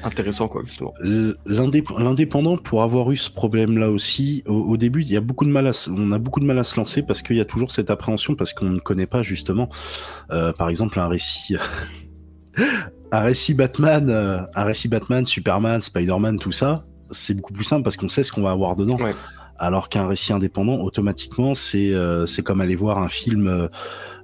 [0.03, 0.93] intéressant, quoi, justement.
[1.01, 5.45] L'indép- L'indépendant, pour avoir eu ce problème-là aussi, au, au début, il y a beaucoup
[5.45, 7.45] de mal à, on a beaucoup de mal à se lancer parce qu'il y a
[7.45, 9.69] toujours cette appréhension parce qu'on ne connaît pas justement,
[10.31, 11.55] euh, par exemple, un récit,
[13.11, 17.83] un récit Batman, euh, un récit Batman, Superman, Spider-Man, tout ça, c'est beaucoup plus simple
[17.83, 18.97] parce qu'on sait ce qu'on va avoir dedans.
[18.97, 19.13] Ouais.
[19.59, 23.67] Alors qu'un récit indépendant, automatiquement, c'est euh, c'est comme aller voir un film, euh,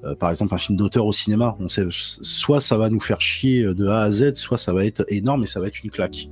[0.04, 1.56] euh, par exemple un film d'auteur au cinéma.
[1.60, 4.86] On sait, soit ça va nous faire chier de A à Z, soit ça va
[4.86, 6.30] être énorme et ça va être une claque.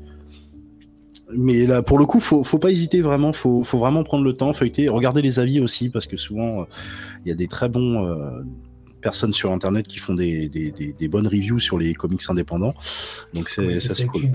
[1.34, 3.34] Mais là, pour le coup, faut, faut pas hésiter vraiment.
[3.34, 6.66] Faut, faut vraiment prendre le temps, feuilleter, regarder les avis aussi, parce que souvent, euh,
[7.26, 8.41] il y a des très bons euh,
[9.02, 12.74] personnes sur Internet qui font des, des, des, des bonnes reviews sur les comics indépendants.
[13.34, 14.30] Donc c'est c'est cool.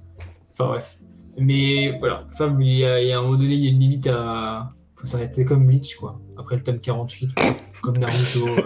[0.52, 0.98] Enfin bref.
[1.36, 2.26] Mais voilà,
[2.60, 4.72] il y, a, il y a un moment donné, il y a une limite à.
[4.94, 6.20] Faut s'arrêter comme Bleach, quoi.
[6.38, 7.44] Après le tome 48, quoi.
[7.82, 8.46] comme Naruto.
[8.48, 8.62] euh,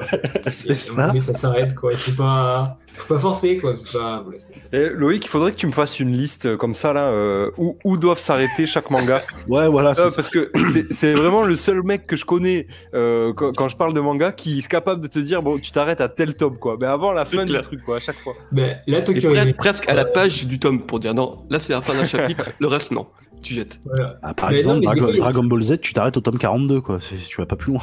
[0.51, 1.11] C'est et- ça.
[1.14, 1.93] Mais ça s'arrête, quoi.
[1.93, 3.76] Il faut pas, faut pas forcer, quoi.
[3.76, 4.22] C'est pas.
[4.22, 7.05] voilà, c'est- Et Loïc, il faudrait que tu me fasses une liste comme ça, là,
[7.09, 9.22] euh, où, où doivent s'arrêter chaque manga.
[9.49, 10.16] Ouais, voilà, c'est Euh, ça.
[10.16, 13.76] parce que c'est- c'est vraiment le seul mec que je connais euh, quand, quand je
[13.76, 16.59] parle de manga qui est capable de te dire bon tu t'arrêtes à tel tome
[16.59, 17.62] quoi mais avant la C'est fin du clair.
[17.62, 20.59] truc quoi à chaque fois Ben, là, Tokyo pre- Revengers, presque à la page du
[20.59, 23.07] tome pour dire non, là c'est la fin d'un chapitre, le reste non,
[23.42, 23.78] tu jettes.
[23.86, 24.18] voilà.
[24.22, 26.99] Ah, par Mais exemple, mais Dragon, fois, Ball Z, tu t'arrêtes au tome 42, quoi.
[27.01, 27.82] C'est- Tu vas pas plus loin.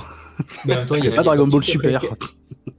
[0.65, 2.01] Mais en même temps, il y Il a, pas il y a Dragon Ball Super.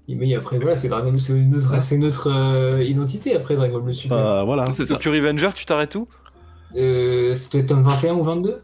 [0.08, 3.94] Mais après, voilà, c'est Dragon Ball, c'est notre, c'est notre euh, identité après Dragon Ball
[3.94, 4.16] Super.
[4.16, 4.72] Euh, voilà.
[4.72, 4.94] C'est ça.
[4.94, 6.06] Tokyo Revenger tu t'arrêtes où?
[6.76, 8.62] Euh, C'était tome 21 ou 22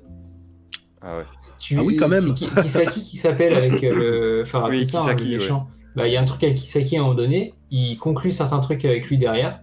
[1.01, 1.25] ah ouais
[1.59, 2.35] tu, Ah oui, quand même.
[2.35, 4.43] Kisaki qui s'appelle avec euh, le.
[4.43, 5.69] Enfin, Oui, c'est ça, hein, le méchant.
[5.97, 8.61] Bah, il y a un truc avec Kisaki à un moment donné, il conclut certains
[8.61, 9.61] trucs avec lui derrière.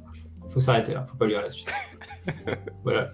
[0.49, 1.71] Faut s'arrêter là, faut pas lire la suite.
[2.83, 3.11] voilà.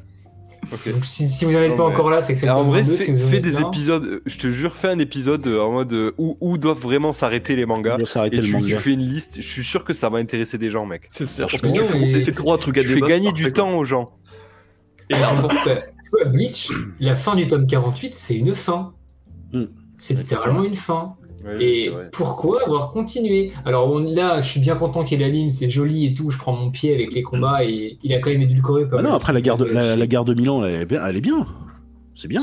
[0.92, 2.52] Donc si, si vous n'en êtes Non, pas mais- encore là, c'est que c'est le
[2.52, 2.98] en tome vrai 22.
[2.98, 3.62] fais, si vous en fais êtes des là.
[3.68, 6.80] épisodes euh, je te jure fais un épisode euh, en mode euh, où, où doivent
[6.80, 8.80] vraiment s'arrêter les mangas s'arrêter et le tu, tu manga.
[8.80, 11.24] fais une liste je suis sûr que ça va intéresser des gens mec C'est.
[11.44, 14.12] En mais- c'est c'est toujours un truc à tu fais gagner du temps aux gens
[15.10, 15.16] Et
[16.12, 18.94] vois, Bleach, la fin du tome 48, c'est une fin.
[19.54, 19.66] Hmm.
[19.98, 21.16] C'est littéralement une fin.
[21.60, 23.52] Et pourquoi avoir continué?
[23.66, 26.38] Alors on, là, je suis bien content qu'il ait l'anime, c'est joli et tout, je
[26.38, 29.12] prends mon pied avec les combats et il a quand même édulcoré pas Ah mal
[29.12, 31.06] non, après la guerre de, de la, la de Milan, elle est bien.
[31.06, 31.48] Elle est bien.
[32.16, 32.42] C'est bien.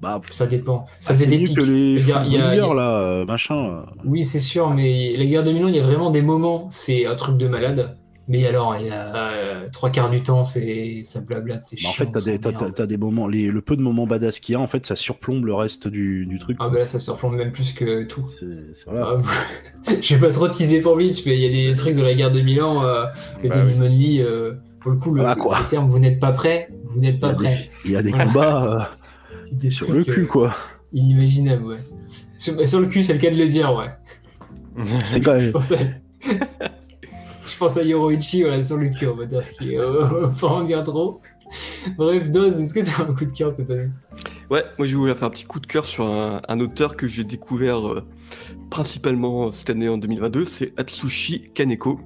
[0.00, 0.86] Bah, Ça dépend.
[0.98, 3.00] Ça ah, fait c'est des mieux que les dire, il y a- y a- là,
[3.02, 3.82] euh, machin.
[3.82, 3.82] euh.
[4.06, 7.04] Oui, c'est sûr, mais la guerre de Milan, il y a vraiment des moments, c'est
[7.04, 7.96] un truc de malade.
[8.28, 11.88] Mais alors, il y a euh, trois quarts du temps, c'est ça blablate, c'est Bah,
[11.88, 12.04] en chiant.
[12.06, 12.66] fait, t'as des, t'as- m'énerve.
[12.68, 14.86] t'as- t'as des moments, les, le peu de moments badass qu'il y a, en fait,
[14.86, 16.56] ça surplombe le reste du, du truc.
[16.60, 18.24] Ah bah là, ça surplombe même plus que tout.
[18.28, 19.16] C'est c'est- voilà.
[19.88, 22.02] Ah, je vais pas trop teaser pour Bleach, mais il y a des trucs de
[22.02, 23.06] la guerre de Milan, euh,
[23.42, 23.56] les Bah.
[23.62, 25.58] Animal Lee, euh, pour le coup, le, Voilà, quoi.
[25.58, 27.70] le terme vous n'êtes pas prêt, vous n'êtes Il y a pas des, prêt.
[27.86, 28.90] il y a des combats
[29.52, 30.54] des euh, sur le cul, quoi.
[30.92, 31.78] inimaginables, ouais.
[32.38, 33.88] Sur, bah, sur le cul, c'est le cas de le dire, ouais.
[35.10, 35.52] C'est même.
[37.60, 39.78] Pense à, Yoroichi, voilà, sur le cul, on va dire ce qui est.
[39.78, 41.20] Euh, pas en dire trop.
[41.96, 43.90] Bref, Doz, est-ce que tu as un coup de cœur cette année?
[44.50, 47.24] Ouais, moi je voulais faire un petit coup de cœur sur un, auteur que j'ai
[47.24, 48.02] découvert euh,
[48.70, 52.00] principalement cette année en 2022, c'est Atsushi Kaneko,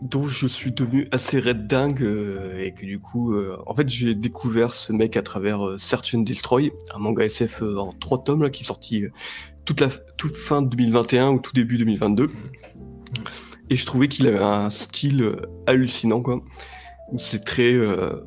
[0.00, 3.34] dont je suis devenu assez red dingue euh, et que du coup,
[3.66, 7.92] en fait j'ai découvert ce mec à travers Search and Destroy, un manga SF en
[7.92, 9.04] trois tomes qui est sorti
[9.66, 12.28] toute, la, toute fin 2021 ou tout début 2022.
[13.70, 15.36] Et je trouvais qu'il avait un style euh,
[15.66, 16.42] hallucinant, quoi.
[17.18, 17.74] C'est très...
[17.74, 18.20] euh,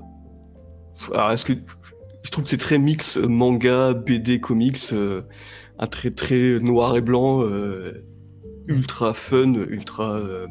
[1.14, 1.54] Alors, est-ce que
[2.24, 5.22] je trouve que c'est très mix euh, manga, BD, comics, euh,
[5.80, 8.04] un trait très noir et blanc, euh,
[8.68, 10.14] ultra fun, ultra.
[10.18, 10.48] euh,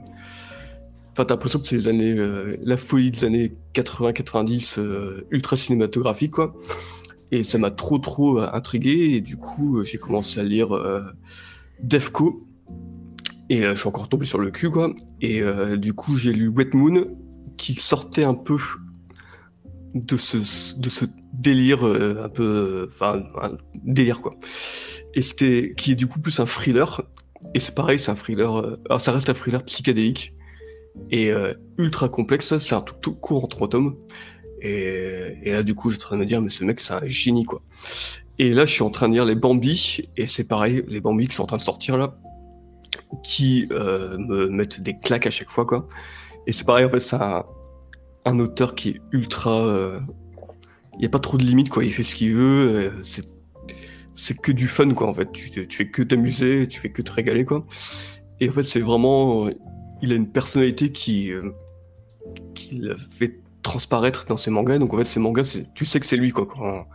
[1.12, 5.56] Enfin, t'as l'impression que c'est les années, euh, la folie des années 80-90, euh, ultra
[5.56, 6.54] cinématographique, quoi.
[7.32, 11.02] Et ça m'a trop, trop intrigué, et du coup, j'ai commencé à lire euh,
[11.82, 12.47] Defco.
[13.50, 14.92] Et euh, je suis encore tombé sur le cul, quoi.
[15.20, 17.16] Et euh, du coup, j'ai lu Wet Moon,
[17.56, 18.56] qui sortait un peu
[19.94, 23.22] de ce, de ce délire euh, un peu, euh, enfin
[23.74, 24.34] délire quoi.
[25.14, 27.02] Et c'était qui est du coup plus un thriller.
[27.54, 28.56] Et c'est pareil, c'est un thriller.
[28.58, 30.34] euh, alors ça reste un thriller psychédélique
[31.10, 32.56] et euh, ultra complexe.
[32.58, 33.96] C'est un tout, tout court en trois tomes.
[34.60, 36.94] Et, et là du coup, j'étais en train de me dire mais ce mec c'est
[36.94, 37.62] un génie quoi.
[38.40, 41.26] Et là, je suis en train de lire les Bambi et c'est pareil, les Bambi
[41.26, 42.16] qui sont en train de sortir là,
[43.22, 45.88] qui euh, me mettent des claques à chaque fois quoi.
[46.46, 47.44] Et c'est pareil en fait, c'est un,
[48.24, 50.00] un auteur qui est ultra.
[50.98, 51.84] Il n'y a pas trop de limites, quoi.
[51.84, 52.92] Il fait ce qu'il veut.
[52.92, 53.02] euh,
[54.14, 55.30] c'est, que du fun, quoi, en fait.
[55.30, 57.64] Tu, tu fais que t'amuser, tu fais que te régaler, quoi.
[58.40, 59.48] Et en fait, c'est vraiment.
[60.02, 61.52] il a une personnalité qui, euh,
[62.54, 64.78] qui le fait transparaître dans ses mangas.
[64.78, 66.46] Donc en fait, ses mangas, tu sais que c'est lui quoi.
[66.46, 66.86] Quand,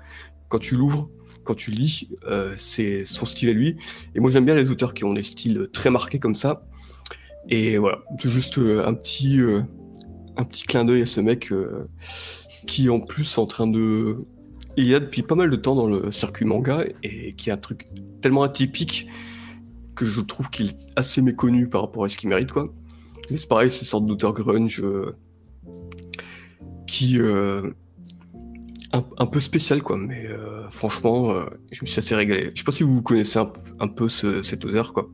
[0.49, 1.09] quand tu l'ouvres,
[1.43, 3.77] quand tu lis, euh, c'est son style à lui.
[4.15, 6.65] Et moi, j'aime bien les auteurs qui ont des styles très marqués comme ça.
[7.49, 9.61] Et voilà, juste euh, un petit, euh,
[10.37, 11.53] un petit clin d'œil à ce mec
[12.65, 14.17] qui en plus est en train de,
[14.77, 17.53] il y a depuis pas mal de temps dans le circuit manga et qui est
[17.53, 17.87] un truc
[18.21, 19.07] tellement atypique
[19.95, 22.51] que je trouve qu'il est assez méconnu par rapport à ce qu'il mérite
[23.27, 24.83] c'est pareil, c'est une sorte d'auteur grunge
[26.87, 27.19] qui
[28.93, 29.97] un, un peu spécial quoi.
[29.97, 32.51] Mais euh, franchement, euh, je me suis assez régalé.
[32.53, 35.09] Je sais pas si vous connaissez un, un peu ce- cet auteur quoi.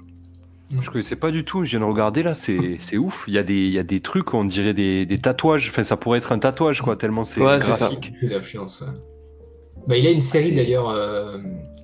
[0.81, 3.23] Je connaissais pas du tout, je viens de regarder là, c'est c'est ouf.
[3.27, 5.69] Il y, a des, il y a des trucs, on dirait des, des tatouages.
[5.69, 7.75] Enfin, ça pourrait être un tatouage, quoi, tellement c'est Ouais, ça.
[7.75, 8.11] graphique.
[8.21, 8.39] Ouais.
[9.87, 11.37] Bah, il a une série d'ailleurs euh,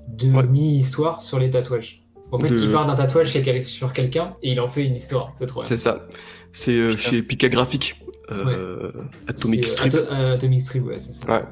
[0.09, 0.43] de Ouais.
[0.45, 2.03] mini-histoires sur les tatouages.
[2.31, 4.85] En fait, De- il part d'un tatouage chez quel- sur quelqu'un et il en fait
[4.85, 5.31] une histoire.
[5.33, 5.69] C'est trop bien.
[5.69, 6.07] C'est ça.
[6.51, 7.95] C'est euh, chez Pika Graphic,
[8.31, 8.91] euh,
[9.27, 9.93] Atomic C'est, Strip.
[9.93, 11.51] Ato- euh, Atomic Strip, ouais, c'est ça.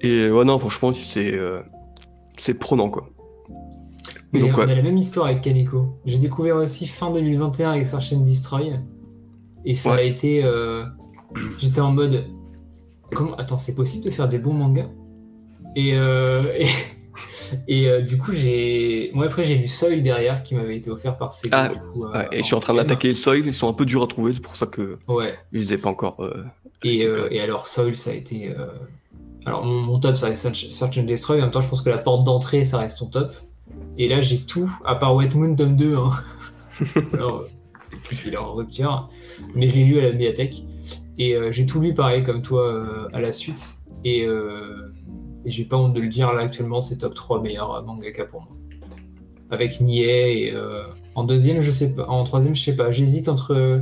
[0.00, 1.60] Et euh, ouais, non, franchement, c'est euh,
[2.36, 3.08] c'est prenant quoi.
[4.32, 4.70] Mais Donc, on ouais.
[4.70, 5.98] a la même histoire avec Kaneko.
[6.04, 8.74] J'ai découvert aussi fin 2021 avec Search and Destroy.
[9.64, 9.98] Et ça Ouais.
[9.98, 10.44] a été.
[10.44, 10.84] euh,
[11.58, 12.26] J'étais en mode.
[13.12, 14.88] Comment Attends, c'est possible de faire des bons mangas?
[15.76, 16.66] Et, euh, et,
[17.84, 19.10] et, euh, du coup, j'ai.
[19.14, 21.56] Moi, après, j'ai lu Soil derrière qui m'avait été offert par Sega.
[21.64, 23.68] Ah, du coup, euh, Ouais, et je suis en train d'attaquer le soil, ils sont
[23.68, 25.34] un peu durs à trouver, c'est pour ça que Ouais.
[25.52, 26.20] je les ai pas encore.
[26.22, 26.44] euh,
[26.84, 28.54] Et, et alors, Soil, ça a été.
[29.46, 31.38] Alors, mon, mon top, ça reste Search, and Destroy.
[31.38, 33.32] En même temps, je pense que la porte d'entrée, ça reste ton top.
[33.96, 35.96] Et là, j'ai tout, à part Wet Moon tome 2.
[35.96, 36.10] Hein.
[37.12, 37.44] alors,
[37.92, 39.08] écoute, il est en rupture.
[39.54, 40.62] Mais je l'ai lu à la médiathèque.
[41.18, 43.78] Et euh, j'ai tout lu pareil, comme toi, euh, à la suite.
[44.04, 44.92] Et, euh,
[45.44, 48.42] et j'ai pas honte de le dire, là, actuellement, c'est top 3 meilleurs mangaka pour
[48.42, 48.50] moi.
[49.50, 50.54] Avec Nie et.
[51.14, 52.06] en deuxième, je sais pas.
[52.06, 52.90] En troisième, je sais pas.
[52.90, 53.54] J'hésite entre.
[53.54, 53.80] euh,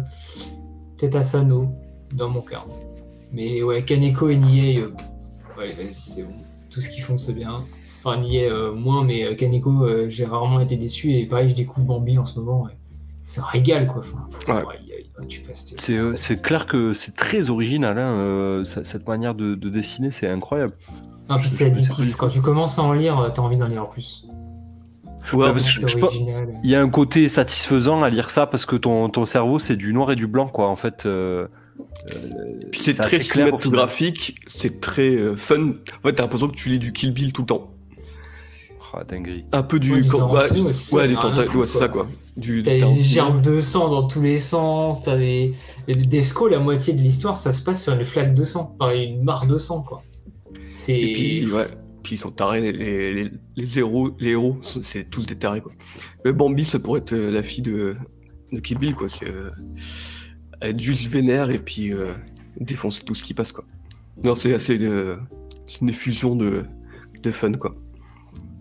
[0.96, 1.68] Peut-être Asano,
[2.14, 2.64] dans mon cas.
[3.32, 4.82] Mais ouais, Kaneko et Nie,
[5.62, 6.30] allez, vas-y, c'est bon.
[6.70, 7.64] Tout ce qu'ils font, c'est bien.
[8.04, 11.12] Enfin, Nie, euh, moins, mais euh, Kaneko, euh, j'ai rarement été déçu.
[11.12, 12.62] Et pareil, je découvre Bambi en ce moment.
[12.64, 12.72] ouais.
[13.24, 13.98] C'est un régal, quoi.
[13.98, 14.54] Enfin, pff, Ouais.
[14.64, 17.50] ouais, il y a- il y a- tu passes tes- C'est clair que c'est très
[17.50, 20.74] original, hein, euh, cette manière de, de dessiner, c'est incroyable.
[21.28, 22.14] Ah, puis c'est addictif.
[22.16, 24.26] Quand tu commences à en lire, t'as envie d'en lire plus.
[25.32, 26.48] Ouais, Ouais, parce que je- original.
[26.62, 29.74] Il y a un côté satisfaisant à lire ça parce que ton, ton cerveau c'est
[29.74, 30.68] du noir et du blanc, quoi.
[30.68, 31.48] En fait, euh,
[32.72, 35.66] c'est c'est très cinématographique, c'est très euh, fun.
[35.66, 37.76] En fait, t'as l'impression que tu lis du Kill Bill tout le temps.
[39.04, 39.44] Dinguerie.
[39.52, 39.92] Un peu du.
[39.92, 42.06] Ouais, ouais, ouais, c'est ouais, ouais, c'est ça quoi.
[42.36, 45.54] Du, T'as des gerbes de sang dans tous les sens, t'as des.
[45.86, 48.94] des Desco, la moitié de l'histoire, ça se passe sur une flaque de sang, enfin
[48.94, 50.02] une mare de sang, quoi.
[50.70, 50.98] C'est.
[50.98, 51.66] Et puis, ouais.
[52.02, 55.60] Puis ils sont tarés, les, les, les, les héros, les héros c'est tous des tarés
[55.60, 55.72] quoi.
[56.24, 57.96] Mais Bambi, ça pourrait être euh, la fille de,
[58.52, 59.08] de Kill Bill quoi.
[59.08, 59.26] c'est,
[60.62, 62.12] être juste vénère et puis euh,
[62.60, 63.64] défoncer tout ce qui passe quoi.
[64.24, 64.78] Non, c'est assez.
[64.82, 65.16] euh,
[65.66, 66.64] c'est une effusion de,
[67.22, 67.74] de fun quoi.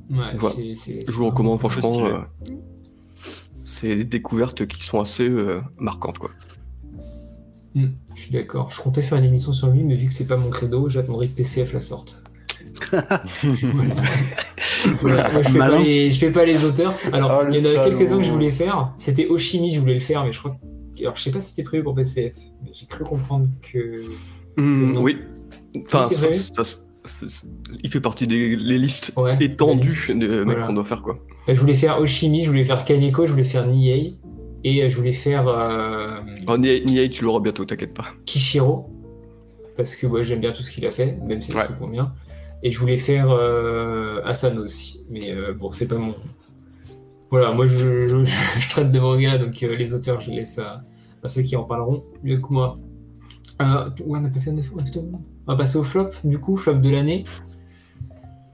[0.09, 0.55] Ouais, Voilà.
[0.55, 2.05] Je vous recommande franchement.
[2.05, 2.19] euh,
[3.63, 6.31] c'est des découvertes qui sont assez euh, marquantes quoi.
[7.73, 8.71] Hmm, je suis d'accord.
[8.71, 11.27] Je comptais faire une émission sur lui, mais vu que c'est pas mon credo, j'attendrai
[11.27, 12.23] que TCF la sorte.
[12.91, 14.03] voilà.
[15.01, 16.93] Voilà, moi, je, fais pas les, je fais pas les auteurs.
[17.11, 18.93] Alors, Ah, il y en a quelques-uns que je voulais faire.
[18.97, 20.57] C'était Oshimi, je voulais le faire, mais je crois que.
[21.05, 24.01] Alors, je sais pas si c'était prévu pour PCF, mais j'ai cru comprendre que.
[24.57, 25.17] Hmm, oui.
[25.85, 27.47] Enfin, Oui, c'est ça- ça- ça- ça-
[27.83, 29.37] il fait partie des les listes Ouais.
[29.39, 30.65] étendues de mecs Voilà.
[30.67, 31.19] qu'on doit faire quoi.
[31.47, 34.15] Je voulais faire Oshimi, je voulais faire Kaneko, je voulais faire Niei,
[34.63, 36.15] et euh, je voulais faire euh,
[36.47, 38.05] Oh, tu l'auras bientôt, t'inquiète pas.
[38.25, 38.89] Kishiro,
[39.77, 41.65] parce que ouais, j'aime bien tout ce qu'il a fait, même si c'est Ouais.
[41.65, 42.13] trucs bien.
[42.63, 46.15] Et je voulais faire euh, Asano aussi, mais euh, bon, c'est pas mon.
[47.29, 48.25] Voilà, moi je, je-
[48.59, 50.83] je traite de manga, donc les auteurs, je les laisse à,
[51.25, 52.77] à ceux qui en parleront mieux que moi.
[53.61, 54.55] Euh, ouais, on n'a pas fait un.
[54.55, 57.25] On va passer au flop, du coup, flop de l'année.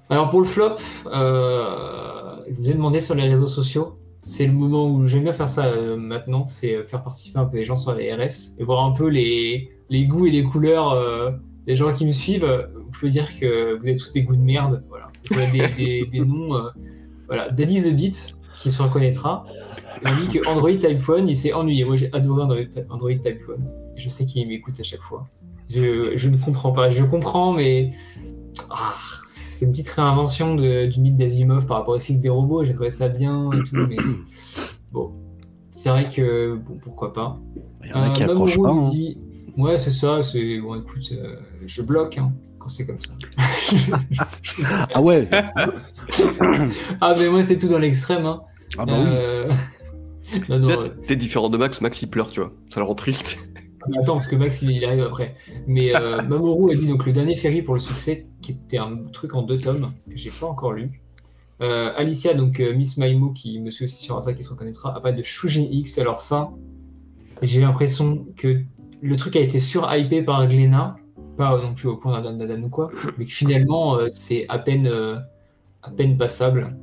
[0.09, 0.75] Alors pour le flop,
[1.07, 3.97] euh, je vous ai demandé sur les réseaux sociaux.
[4.23, 7.57] C'est le moment où j'aime bien faire ça euh, maintenant, c'est faire participer un peu
[7.57, 10.95] les gens sur les RS et voir un peu les, les goûts et les couleurs
[11.65, 12.69] des gens qui me suivent.
[12.93, 14.83] Je peux dire que vous avez tous des goûts de merde.
[14.89, 15.07] Voilà.
[15.23, 16.59] Je vois des, des, noms.
[17.27, 17.49] voilà.
[17.49, 19.45] Daddy the Beat, qui se reconnaîtra.
[20.05, 21.83] On dit que Android Type 1, il s'est ennuyé.
[21.85, 23.61] Moi, j'ai adoré Android, Type 1.
[23.95, 25.27] Je sais qu'il m'écoute à chaque fois.
[25.69, 26.89] Je, je ne comprends pas.
[26.89, 27.91] Je comprends, mais
[28.69, 28.93] ah,
[29.25, 32.63] c'est une petite réinvention de- du mythe d'Asimov par rapport au cycle des robots.
[32.63, 33.97] J'ai trouvé ça bien et tout, mais
[34.91, 35.11] bon,
[35.71, 37.39] c'est vrai que bon, pourquoi pas.
[37.83, 38.69] Il y en a qui accrochent pas.
[38.69, 38.81] hein.
[38.91, 39.17] dit,
[39.57, 40.21] ouais, c'est ça.
[40.21, 41.35] C'est bon, écoute, euh,
[41.65, 43.13] je bloque hein, quand c'est comme ça.
[44.93, 45.27] Ah ouais
[47.01, 48.25] ah mais moi c'est tout dans l'extrême.
[48.25, 48.41] Hein.
[48.77, 49.09] Ah bah oui.
[49.09, 49.51] Euh,
[50.49, 52.53] Non, non, Là, euh, t'es différent de Max, Max il pleure, tu vois.
[52.69, 53.37] Ça le rend triste.
[53.89, 55.35] mais attends, parce que Max, il, arrive après.
[55.67, 58.97] Mais euh, Mamoru a dit donc le dernier ferry pour le succès, qui était un
[59.11, 61.01] truc en deux tomes, que j'ai pas encore lu.
[61.61, 64.95] Euh, Alicia, donc euh, Miss Maimo, qui me suit aussi sur Insta, qui se reconnaîtra,
[64.95, 65.99] a pas de Shujin X.
[65.99, 66.51] Alors ça,
[67.41, 68.61] j'ai l'impression que
[69.01, 70.95] le truc a été surhypé par Glénat,
[71.37, 74.57] pas non plus au point d'Adam d'Adam ou quoi, mais que finalement, euh, c'est à
[74.57, 75.17] peine, euh,
[75.83, 76.75] à peine passable,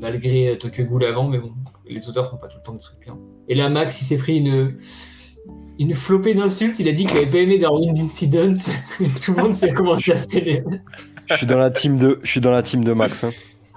[0.00, 1.52] malgré euh, Tokyo Ghoul avant, mais bon,
[1.88, 3.18] les auteurs font pas tout le temps des trucs bien.
[3.48, 4.76] Et là, Max, il s'est pris une,
[5.78, 6.78] une flopée d'insultes.
[6.80, 8.54] Il a dit qu'il avait pas aimé Darwin's Incident.
[9.24, 10.62] Tout le monde s'est commencé à sceller.
[11.30, 13.24] Je suis dans la team de, je suis dans la team de Max.
[13.24, 13.30] hein.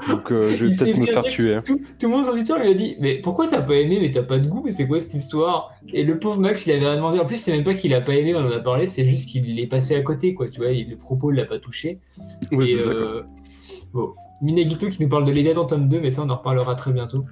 [0.07, 1.55] Donc euh, je vais peut-être me faire truc- tuer.
[1.55, 1.63] hein.
[1.65, 4.11] Tout, tout le monde sur Twitter lui a dit Mais pourquoi t'as pas aimé Mais
[4.11, 5.73] t'as pas de goût, mais c'est quoi cette histoire?
[5.91, 7.19] Et le pauvre Max, il avait rien demandé.
[7.19, 9.27] En plus, c'est même pas qu'il a pas aimé, on en a parlé, c'est juste
[9.27, 10.49] qu'il est passé à côté, quoi.
[10.49, 11.99] Tu vois, il- le propos, il l'a pas touché.
[12.51, 13.23] Ouais, Et euh,
[13.91, 16.91] bon, Minagito qui nous parle de Léviathan tome 2, mais ça on en reparlera très
[16.91, 17.25] bientôt.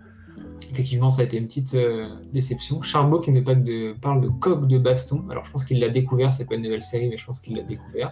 [0.71, 2.81] Effectivement, ça a été une petite euh, déception.
[2.81, 5.23] Charbo qui nous parle de, parle de coq de baston.
[5.29, 7.55] Alors je pense qu'il l'a découvert, c'est pas une nouvelle série, mais je pense qu'il
[7.55, 8.11] l'a découvert.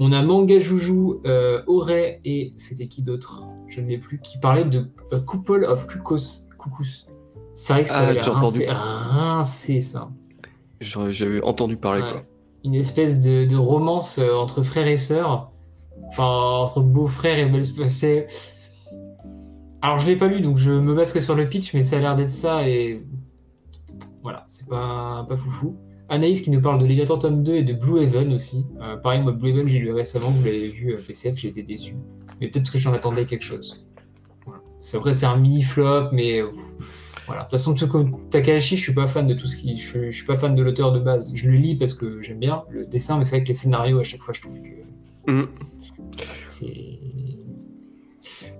[0.00, 3.48] On a Manga Joujou, euh, Auré et c'était qui d'autre?
[3.68, 6.46] Je ne l'ai plus, qui parlait de A Couple of Cuckoos.
[6.62, 7.06] Cuckoos.
[7.54, 8.64] C'est vrai que ça Ah, a l'air j'ai entendu.
[8.68, 10.10] rincé, rincé, ça.
[10.80, 12.12] J'avais entendu parler, Ouais.
[12.12, 12.22] quoi.
[12.64, 15.50] Une espèce de, de romance euh, entre frères et sœurs.
[16.08, 16.24] Enfin,
[16.64, 18.26] entre beaux-frères et belles c'est-
[19.82, 21.96] Alors, je l'ai pas lu, donc je me base que sur le pitch, mais ça
[21.96, 23.02] a l'air d'être ça et.
[24.22, 25.76] Voilà, c'est pas, pas foufou.
[26.08, 28.66] Anaïs qui nous parle de Leviathan tome 2 et de Blue Heaven aussi.
[28.80, 31.94] Euh, pareil, moi, Blue Heaven, j'ai lu récemment, vous l'avez vu, euh, PCF, été déçu.
[32.40, 33.84] Mais peut-être que j'en attendais quelque chose.
[34.80, 36.40] C'est vrai, c'est un mini-flop, mais.
[36.40, 36.48] euh,
[37.26, 37.42] voilà.
[37.42, 39.76] De toute façon, Tsuko Takahashi, je suis pas fan de tout ce qui.
[39.76, 41.34] Je, suis- pas fan de l'auteur de base.
[41.36, 43.98] Je le lis parce que j'aime bien le dessin, mais c'est vrai que les scénarios,
[43.98, 45.30] à chaque fois, je trouve que.
[45.30, 45.48] Mhm.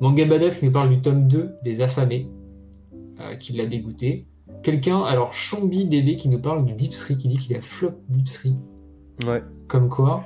[0.00, 2.28] Manga Badass qui nous parle du tome 2 des affamés,
[3.20, 4.26] euh, qui l'a dégoûté.
[4.62, 8.54] Quelqu'un, alors Chombi DB qui nous parle du Dipsry, qui dit qu'il a flop Dipsry.
[9.26, 9.42] Ouais.
[9.66, 10.24] Comme quoi.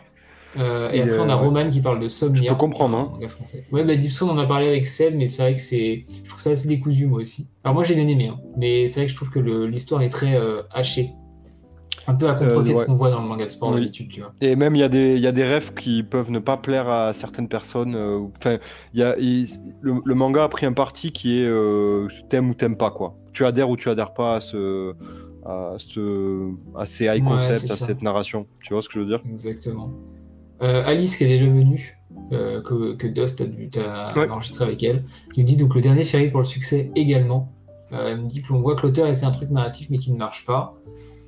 [0.59, 2.43] Euh, et après, on a euh, Roman qui parle de Somnia.
[2.43, 3.09] Je peux comprendre, hein.
[3.13, 3.65] manga français.
[3.73, 6.05] Ouais, bah Dipsry, on en a parlé avec Seb, mais c'est vrai que c'est.
[6.23, 7.49] Je trouve ça assez décousu, moi aussi.
[7.65, 10.03] Alors, moi, j'ai bien aimé, hein, mais c'est vrai que je trouve que le- l'histoire
[10.03, 10.37] est très
[10.71, 11.11] hachée.
[12.07, 12.83] Un peu à contre-pied de ouais.
[12.83, 13.77] ce qu'on voit dans le manga sport Oui.
[13.77, 14.33] d'habitude, tu vois.
[14.41, 16.89] Et même il y a des, y a des rêves qui peuvent ne pas plaire
[16.89, 17.95] à certaines personnes.
[17.95, 18.59] euh, Enfin,
[18.95, 22.77] y a, le, le manga a pris un parti qui est euh, t'aimes ou t'aimes
[22.77, 23.15] pas quoi.
[23.33, 24.95] Tu adhères ou tu adhères pas à ce,
[25.47, 27.87] à ce, à ces high concepts, à ça.
[27.87, 28.47] cette narration.
[28.63, 29.21] Tu vois ce que je veux dire?
[29.29, 29.91] Exactement.
[30.63, 31.99] Euh, Alice qui est déjà venue,
[32.33, 34.29] euh, que, que Dust a Ouais.
[34.31, 35.03] enregistré avec elle,
[35.35, 37.53] qui me dit donc le dernier ferry pour le succès également.
[37.93, 40.13] Euh, elle me dit que l'on voit que l'auteur essaie un truc narratif mais qui
[40.13, 40.75] ne marche pas.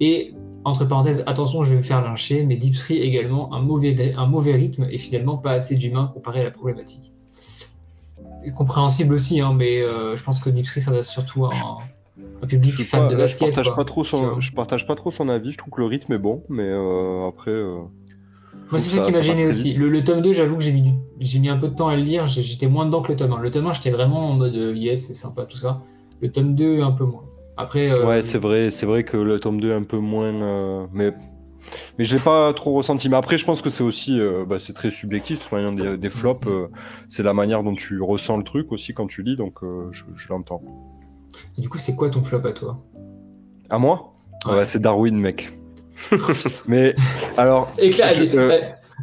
[0.01, 0.35] Et
[0.65, 4.55] entre parenthèses, attention, je vais me faire lyncher, mais Deepsry également un mauvais, un mauvais
[4.55, 7.13] rythme et finalement pas assez d'humain comparé à la problématique.
[8.57, 11.79] Compréhensible aussi, hein, mais euh, je pense que Deepsry s'adresse surtout à un,
[12.43, 13.49] un public fan pas- de là, je basket.
[13.49, 13.77] partage quoi.
[13.77, 15.53] pas trop son, je partage pas trop son avis.
[15.53, 17.51] Je trouve que le rythme est bon, mais euh, après.
[17.53, 17.79] euh,
[18.71, 19.73] Moi, c'est ça, qui m'a gêné aussi.
[19.75, 21.97] Le, le tome 2, j'avoue que j'ai mis, j'ai mis un peu de temps à
[21.97, 22.27] le lire.
[22.27, 23.41] J'étais moins dedans que le tome 1.
[23.41, 25.81] Le tome 1, j'étais vraiment en mode yes, c'est sympa, tout ça.
[26.21, 27.25] Le tome 2, un peu moins.
[27.57, 30.35] Après, euh, Ouais, c'est vrai, c'est vrai que le tome 2 est un peu moins.
[30.35, 31.13] euh, mais
[31.99, 33.09] mais je l'ai pas trop ressenti.
[33.09, 34.21] Mais après, je pense que c'est aussi.
[34.21, 35.49] euh, bah, c'est très subjectif.
[35.77, 36.69] Des, des flops, euh,
[37.09, 40.29] c'est la manière dont tu ressens le truc aussi quand tu lis, donc je, je
[40.29, 40.63] l'entends.
[41.57, 42.79] et du coup, c'est quoi ton flop à toi?
[43.71, 44.15] À moi?
[44.47, 44.57] Ouais.
[44.57, 45.59] Ouais, c'est Darwin, mec.
[46.69, 46.95] mais
[47.37, 47.73] alors.
[47.79, 48.11] Éclat,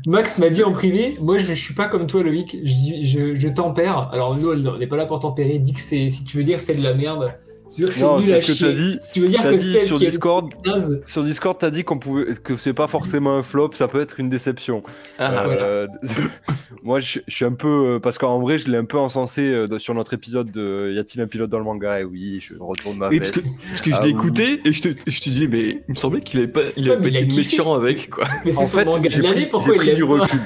[0.05, 3.05] Max m'a dit en privé, moi je, je suis pas comme toi Loïc, je, dis,
[3.05, 4.09] je, je tempère.
[4.13, 6.59] Alors nous on n'est pas là pour tempérer, dis que c'est, si tu veux dire
[6.59, 7.33] c'est de la merde,
[7.75, 8.97] tu veux dire que c'est Non, nul à c'est ce que chier, dit.
[9.01, 11.69] si tu veux dire que dit c'est sur qui est Discord, naze, sur Discord, t'as
[11.69, 14.83] dit qu'on pouvait, que c'est pas forcément un flop, ça peut être une déception.
[15.19, 15.87] Ah, Euh,
[16.83, 17.67] moi, je, je suis un peu.
[17.95, 20.99] euh, Parce qu'en vrai, je l'ai un peu encensé euh, sur notre épisode de Y
[20.99, 21.99] a-t-il un pilote dans le manga?
[21.99, 23.41] Et oui, je retourne ma veste.
[23.41, 24.11] que, parce que je Ah l'ai oui.
[24.13, 26.85] écouté et je te, je te dis, mais il me semblait qu'il avait pas, il
[26.89, 27.57] Ouais, avait mais pas il a été kiffé.
[27.57, 28.25] méchant avec, quoi.
[28.45, 30.01] mais c'est En son fait, manga j'ai de l'année, pris- pourquoi j'ai il pris du
[30.03, 30.39] l'aime pas recul.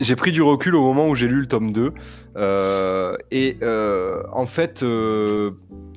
[0.00, 1.92] J'ai pris du recul au moment où j'ai lu le tome 2.
[2.36, 5.50] euh, et euh, en fait, euh,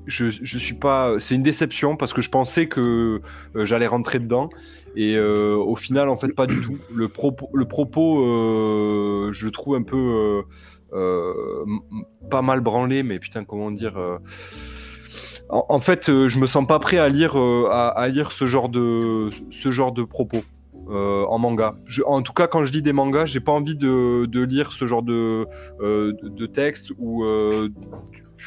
[0.05, 1.15] je, suis pas.
[1.19, 3.21] C'est une déception parce que je pensais que
[3.55, 4.49] euh, j'allais rentrer dedans.
[4.95, 6.77] Et euh, au final, en fait, pas du tout.
[6.93, 10.43] Le propos, le propos euh, je le trouve un peu.
[12.29, 13.97] pas mal branlé, mais putain, comment dire.
[15.49, 19.71] en, fait, je me sens pas prêt à lire, à, lire ce genre de, ce
[19.71, 20.43] genre de propos
[20.87, 21.73] en manga.
[22.05, 24.85] En tout cas, quand je lis des mangas, j'ai pas envie de, de lire ce
[24.85, 25.47] genre de,
[25.79, 27.25] de, de texte ou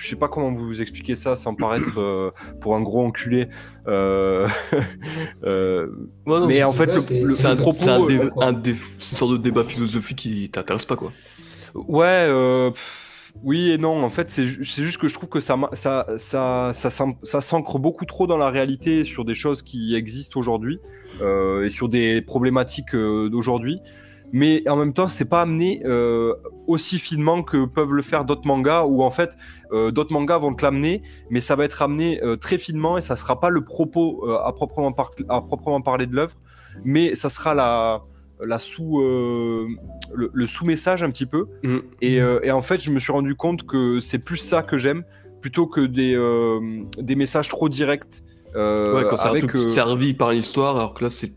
[0.00, 2.30] je sais pas comment vous expliquer ça sans paraître euh,
[2.60, 3.48] pour un gros enculé.
[3.88, 4.46] Euh,
[5.44, 5.86] euh,
[6.26, 9.18] Ouais, non, mais en fait, c'est- un, propos, c'est un, dé- un dé- c'est une
[9.18, 11.12] sorte de débat philosophique qui t'intéresse pas, quoi.
[11.74, 15.28] Ouais, euh, pff, Oui et non, en fait, c'est ju- c'est juste que je trouve
[15.28, 19.94] que ça, ça, ça, ça, s'ancre beaucoup trop dans la réalité sur des choses qui
[19.94, 20.78] existent aujourd'hui
[21.20, 23.78] euh, et sur des problématiques euh, d'aujourd'hui.
[24.32, 26.34] Mais en même temps, c'est pas amené euh,
[26.66, 29.36] aussi finement que peuvent le faire d'autres mangas où en fait,
[29.72, 33.00] euh, d'autres mangas vont te l'amener, mais ça va être amené euh, très finement et
[33.00, 36.34] ça sera pas le propos euh, à, proprement par- à proprement parler de l'œuvre,
[36.84, 38.02] mais ça sera la,
[38.44, 39.66] la sous, euh,
[40.14, 41.46] le, le sous-message un petit peu.
[41.62, 41.76] Mm.
[42.02, 44.78] Et, euh, et en fait, je me suis rendu compte que c'est plus ça que
[44.78, 45.04] j'aime,
[45.40, 46.60] plutôt que des, euh,
[46.98, 48.22] des messages trop directs.
[48.54, 51.32] ouais, quand c'est avec, servi par une histoire, alors que là, c'est.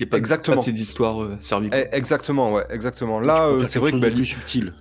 [0.00, 0.56] Il n'y a pas, Exactement.
[0.58, 1.70] pas de cette histoire euh, servie.
[1.72, 3.18] eh, Exactement, ouais, exactement.
[3.18, 4.72] Là, c'est vrai que chose bah, de plus subtil.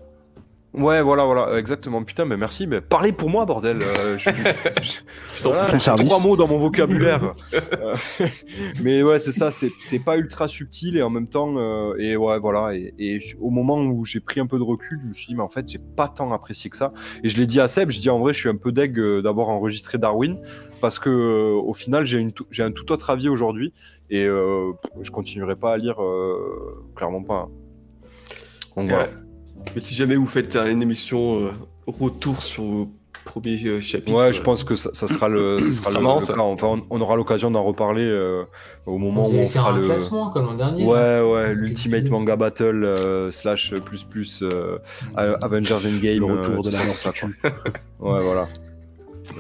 [0.74, 2.04] Ouais, voilà, voilà, exactement.
[2.04, 3.80] Putain, mais merci, mais parlez pour moi, bordel.
[3.82, 7.34] Euh, je, je- t'en voilà, trois mots dans mon vocabulaire.
[7.80, 7.96] Euh,
[8.84, 12.16] mais ouais, c'est ça, c'est c'est pas ultra subtil et en même temps, euh, et
[12.16, 12.74] ouais, voilà.
[12.76, 15.42] Et, au moment où j'ai pris un peu de recul, je me suis dit, mais
[15.44, 16.94] en fait, j'ai pas tant apprécié que ça.
[17.24, 18.98] Et je l'ai dit à Seb, je dis en vrai, je suis un peu deg
[19.00, 20.38] euh, d'avoir enregistré Darwin
[20.82, 23.74] parce que euh, au final, j'ai un tout autre avis aujourd'hui
[24.10, 27.50] et euh, je continuerai pas à lire, euh, clairement pas.
[28.76, 29.08] Donc voilà.
[29.76, 31.52] Mais si jamais vous faites une émission euh,
[31.88, 32.90] retour sur vos
[33.26, 34.18] premiers euh, chapitres.
[34.18, 36.34] Ouais, je euh, pense que ça, ça sera le, ça sera le, marrant, le ça.
[36.34, 36.40] cas.
[36.40, 38.44] Enfin, on, on aura l'occasion d'en reparler euh,
[38.86, 39.86] au moment Vous où on faire fera un le.
[39.86, 40.84] classement comme l'an dernier.
[40.86, 41.26] là.
[41.26, 44.78] Ouais, ouais, l'Ultimate Manga Battle euh, slash plus plus euh,
[45.18, 46.20] Avengers Endgame.
[46.20, 47.30] Le retour euh, de la mort ça, quoi.
[48.00, 48.48] Ouais, voilà.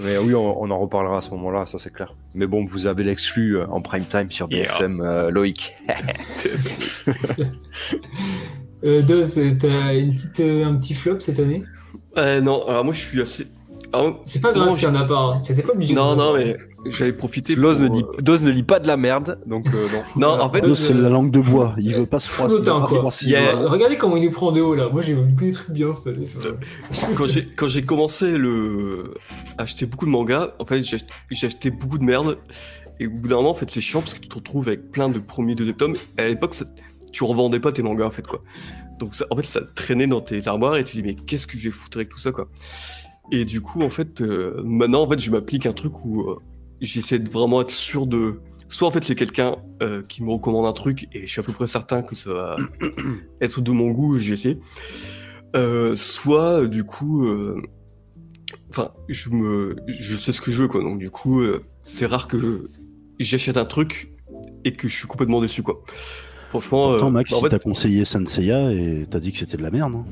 [0.03, 2.13] Mais oui, on, on en reparlera à ce moment-là, ça c'est clair.
[2.35, 4.65] Mais bon, vous avez l'exclu en prime time sur Yeah.
[4.65, 5.73] BFM, euh, Loïc.
[8.87, 11.61] Euh, Doz, t'as une petite, euh, un petit flop cette année?
[12.17, 13.45] Euh, non, alors moi je suis assez.
[13.93, 15.33] alors, C'est pas grave s'il y en a pas.
[15.35, 15.39] hein.
[15.43, 15.93] C'était pas obligé.
[15.93, 16.57] non, non, mais
[16.89, 17.55] j'allais profiter.
[17.55, 20.01] Doz ne, lit, euh, Doz ne lit pas de la merde, donc euh, non.
[20.37, 21.75] Non, en fait, Doz, c'est la langue de bois.
[21.77, 22.55] Il veut pas se froisser.
[23.35, 24.89] a- Regardez comment il nous prend de haut là.
[24.89, 26.27] Moi j'ai vu que des trucs bien cette année.
[27.15, 29.13] Quand j'ai quand j'ai commencé le
[29.57, 32.37] à acheter beaucoup de mangas, en fait j'ai acheté, j'ai acheté beaucoup de merde
[32.99, 34.91] et au bout d'un moment en fait c'est chiant parce que tu te retrouves avec
[34.91, 35.93] plein de premiers deuxième tomes.
[36.17, 36.65] Et à l'époque ça-
[37.11, 38.43] tu revendais pas tes mangas en fait quoi.
[38.99, 41.57] Donc ça, en fait ça traînait dans tes armoires et tu dis mais qu'est-ce que
[41.57, 42.49] je vais foutre avec tout ça quoi.
[43.31, 46.39] Et du coup en fait euh, maintenant en fait je m'applique un truc où euh,
[46.81, 50.65] j'essaie de vraiment être sûr de soit en fait c'est quelqu'un euh, qui me recommande
[50.65, 52.57] un truc et je suis à peu près certain que ça va
[53.41, 54.17] être de mon goût.
[55.55, 57.25] Euh, soit du coup,
[58.69, 60.81] enfin, je me, je sais ce que je veux quoi.
[60.81, 61.41] Donc du coup,
[61.83, 62.69] c'est rare que
[63.19, 64.11] j'achète un truc
[64.65, 65.81] et que je suis complètement déçu quoi.
[66.49, 69.37] Franchement, Pourtant, euh, Max, bah, en il fait, t'a conseillé Senseiya et t'as dit que
[69.39, 69.93] c'était de la merde.
[69.95, 70.05] hein.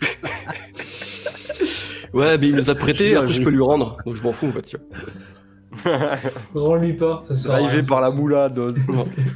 [2.12, 4.32] ouais, mais il nous a prêté, Je- après je- peux lui rendre, donc je m'en
[4.32, 4.62] fous en fait.
[4.62, 4.86] tu vois.
[6.54, 7.22] Rends-lui pas.
[7.28, 8.76] Ça sert Arrivé par la moula, Doz.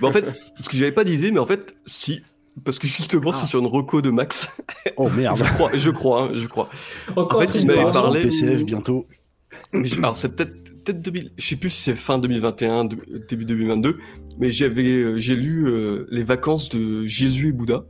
[0.00, 0.22] Mais en fait,
[0.56, 2.22] parce que j'avais pas d'idée, mais en fait, si,
[2.64, 3.38] parce que justement, Ah.
[3.40, 4.48] c'est sur une reco de Max.
[4.96, 5.36] Oh merde.
[5.38, 6.68] je crois, je crois, hein, je crois.
[7.16, 9.06] Encore En fait, il m'avait parlé- PCF bientôt.
[9.72, 12.96] Mais je- alors c'est peut-être peut-être 2000, je sais plus si c'est fin 2021, de-
[13.28, 13.98] début 2022,
[14.38, 17.84] mais j'avais euh, j'ai lu euh, les vacances de Jésus et Bouddha.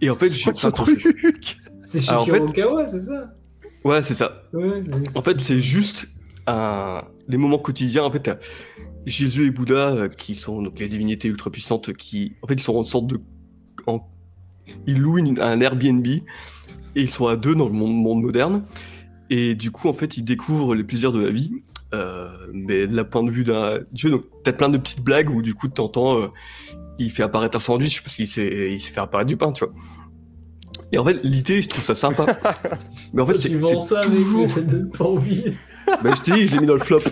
[0.00, 3.34] Et en fait, j'ai pas truc C'est Alors, en Shikiro fait- Okawa, c'est ça?
[3.84, 4.42] Ouais, c'est ça.
[4.52, 4.82] Ouais.
[5.14, 6.08] En fait, c'est juste
[6.46, 8.30] un des moments quotidiens en fait
[9.04, 12.62] Jésus et Bouddha euh, qui sont donc les divinités ultra puissantes qui en fait ils
[12.62, 13.20] sont en sorte de
[13.86, 14.00] en-
[14.86, 16.22] ils louent une- un Airbnb et
[16.94, 18.64] ils sont à deux dans le monde, monde moderne
[19.30, 21.50] et du coup en fait ils découvrent les plaisirs de la vie
[21.94, 25.30] euh, mais de la point de vue d'un dieu donc t'as plein de petites blagues
[25.30, 26.28] où du coup t'entends euh,
[26.98, 29.64] il fait apparaître un sandwich parce qu'il s'est il s'est fait apparaître du pain tu
[29.64, 29.74] vois
[30.92, 32.38] et en fait l'idée je trouve ça sympa
[33.12, 35.44] mais en fait c'est c'est ça, mais toujours ça donne pas envie.
[35.86, 37.00] bah, je t'ai dit je l'ai mis dans le flop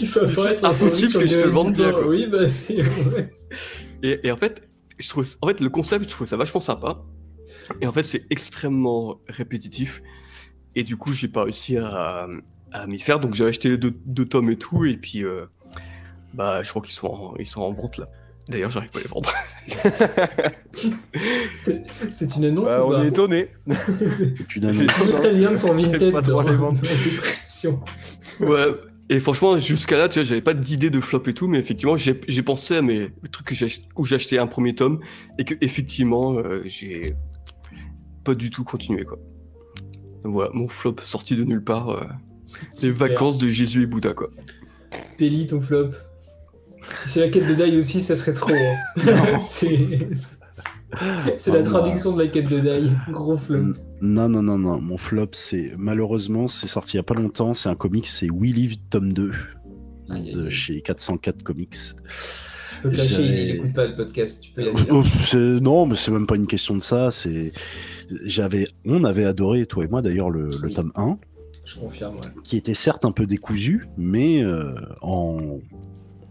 [0.00, 2.06] Il faut apparaître un sandwich que je te le vende bien, quoi.
[2.06, 2.78] Oui, bah c'est.
[4.02, 4.68] Et, et en fait,
[4.98, 7.02] je trouve, en fait, le concept, je trouve ça vachement sympa.
[7.80, 10.02] Et en fait, c'est extrêmement répétitif.
[10.76, 12.26] Et du coup, j'ai pas réussi à,
[12.72, 13.20] à m'y faire.
[13.20, 14.84] Donc, j'ai acheté les deux, deux tomes et tout.
[14.84, 15.46] Et puis, euh,
[16.34, 18.08] bah, je crois qu'ils sont, en- ils sont en vente là.
[18.48, 19.32] D'ailleurs, j'arrive pas à les vendre.
[21.54, 23.48] C'est c'est une annonce Bah, on est étonné.
[23.66, 27.80] Je mettrai le lien de son Vinted dans les description.
[28.40, 28.66] ouais.
[29.12, 31.48] Et franchement, jusqu'à là, tu vois, j'avais pas d'idée de flop et tout.
[31.48, 33.64] Mais effectivement, j'ai j'ai pensé à mes trucs que
[33.96, 35.00] où j'ai acheté un premier tome.
[35.38, 37.14] Et que, effectivement, euh, j'ai
[38.24, 39.18] pas du tout continué, quoi.
[40.24, 41.90] Donc voilà, mon flop sorti de nulle part.
[41.90, 42.00] euh,
[42.82, 44.30] Les vacances de Jésus et Bouddha, quoi.
[45.18, 45.90] Péli, ton flop.
[47.04, 48.52] Si c'est la quête de Dai aussi, ça serait trop.
[48.52, 49.38] hein.
[49.40, 50.08] c'est
[51.36, 52.82] c'est la Ah, traduction de la quête de Dai.
[53.10, 53.72] Gros flop.
[54.00, 54.80] Non, non, non, non.
[54.80, 57.54] Mon flop, c'est malheureusement, c'est sorti il y a pas longtemps.
[57.54, 59.30] C'est un comic, c'est We Live tome 2
[60.10, 61.74] Aïe, aïe, de chez 404 Comics.
[61.74, 64.42] Je peux te lâcher, il n'écoute pas le podcast.
[64.42, 64.74] Tu peux y aller.
[64.74, 64.84] là.
[64.90, 67.10] Oh, c'est- non, mais c'est même pas une question de ça.
[67.12, 67.52] C'est,
[68.24, 70.72] j'avais, on avait adoré toi et moi d'ailleurs le, le Oui.
[70.74, 71.18] tome 1,
[71.64, 72.14] Je confirme.
[72.16, 72.20] ouais.
[72.44, 75.58] qui était certes un peu décousu, mais euh, en,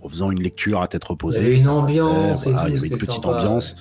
[0.02, 1.40] en faisant une lecture à tête Il y reposée.
[1.40, 3.76] avait une ambiance restait- et voilà, tout, il y avait une petite sympa, ambiance.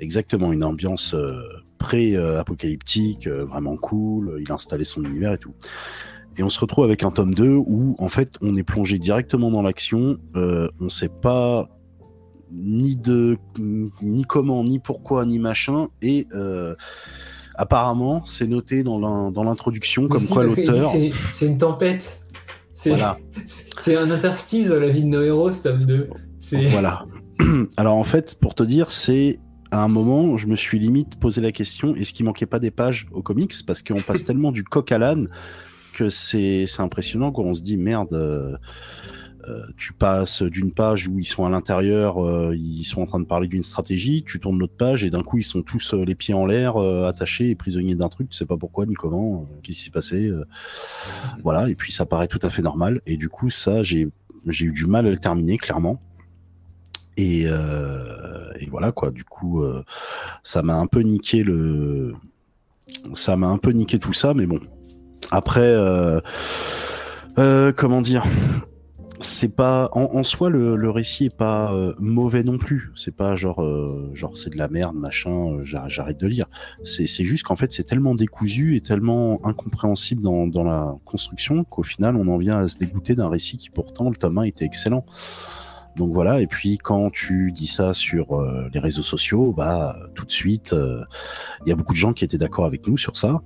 [0.00, 1.40] Exactement, une ambiance euh,
[1.78, 4.38] pré-apocalyptique, euh, vraiment cool.
[4.40, 5.52] Il installait son univers et tout.
[6.36, 9.50] Et on se retrouve avec un tome 2 où, en fait, on est plongé directement
[9.50, 10.16] dans l'action.
[10.34, 11.68] On sait pas
[12.52, 13.36] ni de
[14.02, 15.88] ni comment, ni pourquoi, ni machin.
[16.02, 16.74] Et euh,
[17.60, 20.90] apparemment, c'est noté dans l'in- dans l'introduction comme si, quoi l'auteur.
[21.30, 22.22] c'est- une tempête.
[22.72, 23.18] C'est Voilà.
[23.98, 26.08] un interstice la vie de nos héros, ce tome 2.
[26.38, 27.04] C'est Voilà.
[27.76, 29.38] Alors en fait, pour te dire, c'est
[29.70, 32.70] à un moment, je me suis limite posé la question est-ce qu'il manquait pas des
[32.70, 33.52] pages aux comics?
[33.66, 35.28] Parce qu'on passe tellement du coq à l'âne
[35.92, 38.12] que c'est c'est impressionnant quand on se dit merde.
[38.14, 38.56] euh,
[39.48, 43.20] euh, tu passes d'une page où ils sont à l'intérieur, euh, ils sont en train
[43.20, 46.04] de parler d'une stratégie, tu tournes l'autre page et d'un coup ils sont tous euh,
[46.04, 49.48] les pieds en l'air, attachés et prisonniers d'un truc, tu sais pas pourquoi ni comment,
[49.62, 50.30] qu'est-ce qui s'est passé,
[51.42, 54.08] voilà, et puis ça paraît tout à fait normal, et du coup ça j'ai
[54.46, 56.02] eu du mal à le terminer clairement,
[57.16, 59.64] et, et voilà quoi, du coup
[60.42, 62.14] ça m'a un peu niqué le,
[63.14, 64.60] ça m'a un peu niqué tout ça, mais bon,
[65.30, 65.74] après,
[67.76, 68.24] comment dire?
[69.20, 72.90] C'est pas en, en soi le, le récit est pas euh, mauvais non plus.
[72.94, 76.46] C'est pas genre euh, genre c'est de la merde machin euh, j'ar- j'arrête de lire.
[76.84, 81.82] C'est juste qu'en fait c'est tellement décousu et tellement incompréhensible dans, dans la construction qu'au
[81.82, 84.64] final on en vient à se dégoûter d'un récit qui pourtant le tome 1 était
[84.64, 85.04] excellent.
[85.96, 90.24] Donc voilà et puis quand tu dis ça sur euh, les réseaux sociaux bah tout
[90.24, 91.02] de suite euh,
[91.66, 93.42] il y a beaucoup de gens qui étaient d'accord avec nous sur ça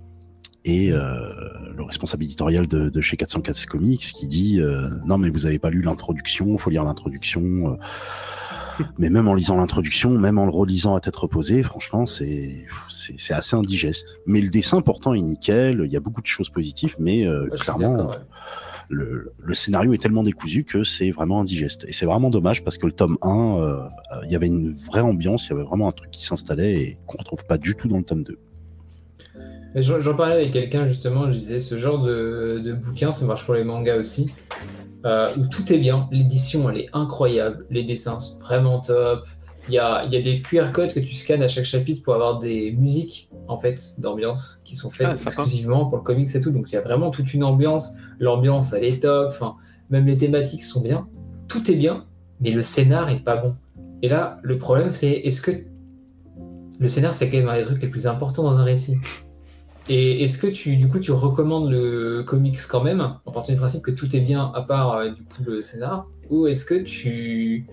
[0.64, 1.32] et euh,
[1.76, 5.58] le responsable éditorial de, de chez 404 Comics qui dit euh, non mais vous avez
[5.58, 7.42] pas lu l'introduction, faut lire l'introduction.
[7.72, 7.76] euh.
[8.98, 13.34] mais même en lisant l'introduction, même en le relisant à tête reposée, franchement c'est c'est
[13.34, 14.20] assez indigeste.
[14.26, 17.48] Mais le dessin pourtant est nickel, il y a beaucoup de choses positives, mais euh,
[17.50, 18.10] clairement
[18.88, 21.84] le, le scénario est tellement décousu que c'est vraiment indigeste.
[21.88, 24.74] Et c'est vraiment dommage parce que le tome 1, euh, euh, il y avait une
[24.74, 27.74] vraie ambiance, il y avait vraiment un truc qui s'installait et qu'on retrouve pas du
[27.74, 28.38] tout dans le tome 2.
[29.76, 33.54] J'en parlais avec quelqu'un justement, je disais ce genre de, de bouquin, ça marche pour
[33.54, 34.30] les mangas aussi,
[35.04, 39.26] euh, où tout est bien, l'édition elle est incroyable, les dessins sont vraiment top,
[39.68, 42.14] il y a, y a des QR codes que tu scannes à chaque chapitre pour
[42.14, 45.30] avoir des musiques en fait d'ambiance qui sont faites Ah, sympa.
[45.30, 48.72] exclusivement pour le comics et tout, donc il y a vraiment toute une ambiance, l'ambiance
[48.74, 49.56] elle est top, enfin,
[49.90, 51.08] même les thématiques sont bien,
[51.48, 52.06] tout est bien,
[52.40, 53.56] mais le scénar est pas bon.
[54.02, 55.50] Et là, le problème c'est est-ce que
[56.78, 58.98] le scénar c'est quand même un des trucs les plus importants dans un récit?
[59.88, 63.58] Et est-ce que tu, du coup, tu recommandes le comics quand même, en partant du
[63.58, 66.76] principe que tout est bien à part euh, du coup le scénar, ou est-ce que
[66.82, 67.66] tu,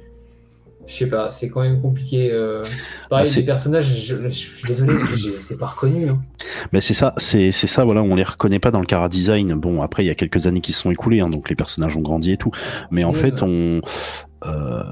[0.88, 2.30] je sais pas, c'est quand même compliqué.
[2.34, 2.62] euh,
[3.10, 6.10] Pareil, Bah, les personnages, je, je suis désolé, mais c'est pas reconnu.
[6.10, 6.22] hein.
[6.74, 9.54] Mais c'est ça, c'est c'est ça, voilà, on les reconnaît pas dans le cara design.
[9.54, 11.96] Bon, après, il y a quelques années qui se sont écoulées, hein, donc les personnages
[11.96, 12.52] ont grandi et tout.
[12.92, 13.80] Mais en fait, on,
[14.46, 14.84] euh,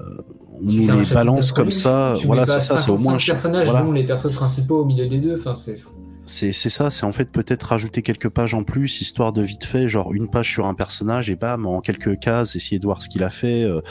[0.53, 2.13] on nous les balance comme ça.
[2.15, 3.19] tu Voilà, c'est ça, c'est au moins.
[3.19, 3.81] 55 personnages, voilà.
[3.85, 5.33] dont les personnes principaux au milieu des deux.
[5.37, 5.75] Enfin, c'est
[6.29, 9.63] C'est c'est ça, c'est en fait peut-être rajouter quelques pages en plus, histoire de vite
[9.65, 13.01] fait, genre une page sur un personnage et bam, en quelques cases, essayer de voir
[13.01, 13.63] ce qu'il a fait.
[13.63, 13.81] euh,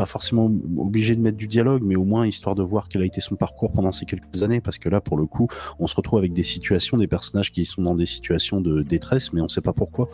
[0.00, 3.04] pas forcément obligé de mettre du dialogue, mais au moins histoire de voir quel a
[3.04, 5.94] été son parcours pendant ces quelques années, parce que là, pour le coup, on se
[5.94, 9.48] retrouve avec des situations, des personnages qui sont dans des situations de détresse, mais on
[9.50, 10.08] sait pas pourquoi.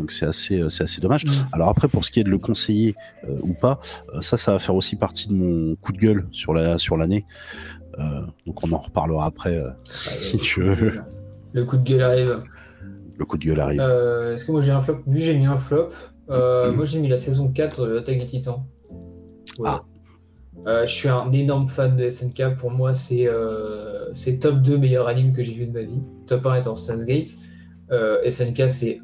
[0.00, 1.26] Donc c'est assez, euh, c'est assez dommage.
[1.52, 2.96] Alors après, pour ce qui est de le conseiller
[3.28, 3.78] euh, ou pas,
[4.14, 6.96] euh, ça, ça va faire aussi partie de mon coup de gueule sur la sur
[6.96, 7.24] l'année.
[7.98, 11.00] Euh, donc on en reparlera après euh, si tu veux.
[11.52, 12.42] Le coup de gueule arrive.
[13.16, 13.80] Le coup de gueule arrive.
[13.80, 14.98] Euh, Est-ce que moi j'ai un flop?
[15.06, 15.90] Vu j'ai mis un flop,
[16.30, 18.64] euh, moi j'ai mis la saison 4 de Attaque des Titans.
[20.66, 22.56] Euh, je suis un énorme fan de SNK.
[22.56, 26.02] Pour moi, c'est euh, top 2 meilleurs animes que j'ai vu de ma vie.
[26.26, 27.30] Top 1 étant Stan's Gate.
[27.90, 29.00] Euh, SNK, c'est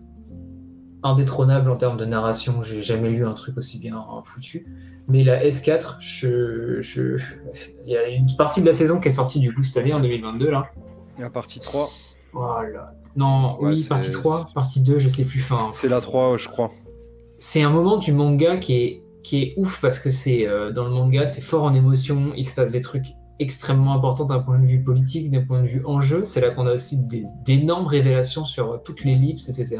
[1.02, 2.62] indétrônable en termes de narration.
[2.62, 4.66] J'ai jamais lu un truc aussi bien foutu.
[5.10, 7.16] Mais la S4, je, je...
[7.86, 9.92] il y a une partie de la saison qui est sortie du coup cette année
[9.92, 10.70] en 2022 là.
[11.18, 11.84] La partie 3.
[12.32, 12.94] Voilà.
[13.16, 15.40] Non, Ouais, oui, partie 3, partie 2, je sais plus.
[15.40, 16.70] Fin, C'est la 3, je crois.
[17.38, 20.84] c'est un moment du manga qui est, qui est ouf parce que c'est euh, dans
[20.84, 23.06] le manga, c'est fort en émotion, il se passe des trucs
[23.40, 26.24] extrêmement importants d'un point de vue politique, d'un point de vue enjeu.
[26.24, 27.00] C'est là qu'on a aussi
[27.44, 29.78] d'énormes révélations sur euh, toutes les lips, etc.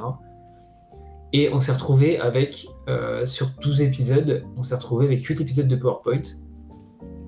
[1.32, 5.68] Et on s'est retrouvé avec, euh, sur 12 épisodes, on s'est retrouvé avec 8 épisodes
[5.68, 6.22] de PowerPoint.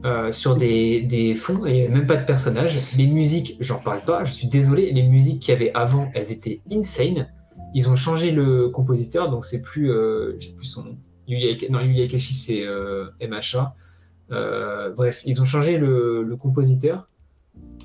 [0.04, 2.80] euh, sur des, des fonds, et même pas de personnages.
[2.96, 6.32] Les musiques, j'en parle pas, je suis désolé, les musiques qu'il y avait avant, elles
[6.32, 7.28] étaient insane.
[7.74, 10.98] Ils ont changé le compositeur, donc c'est plus, euh, j'ai plus son nom.
[11.28, 13.76] Yuya, non, Yuya Kashi, c'est euh, MHA.
[14.32, 17.08] Euh, bref, ils ont changé le, le compositeur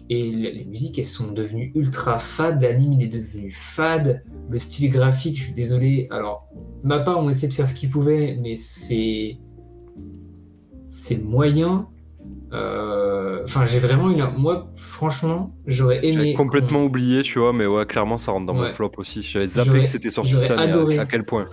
[0.10, 2.62] et les, musiques elles sont devenues ultra fades.
[2.62, 4.24] L'anime il est devenu fade.
[4.50, 6.08] Le style graphique, je suis désolé.
[6.12, 6.48] Alors,
[6.84, 9.38] Mappa ont essayé de faire ce qu'ils pouvaient, mais c'est
[10.88, 11.88] c'est moyen.
[12.54, 14.18] Euh, Enfin, j'ai vraiment eu.
[14.38, 16.14] Moi, franchement, j'aurais aimé.
[16.18, 18.74] J'avais complètement oublié, tu vois, mais ouais, clairement, ça rentre dans mon Ouais.
[18.74, 19.22] flop aussi.
[19.22, 20.62] J'avais zappé que c'était sorti cette année.
[20.64, 21.00] à- adoré.
[21.00, 21.46] À, quel point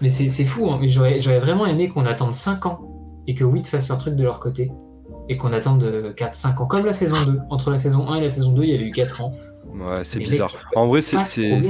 [0.00, 3.42] Mais c'est fou, hein, mais j'aurais j'aurais vraiment aimé qu'on attende 5 ans et que
[3.42, 4.70] WIT fasse leur truc de leur côté
[5.30, 7.38] et qu'on attende 4-5 ans, comme la saison 2.
[7.48, 9.32] Entre la saison 1 et la saison 2, il y avait eu 4 ans.
[9.72, 10.50] Ouais, c'est bizarre.
[10.74, 11.62] En vrai, c'est de c'est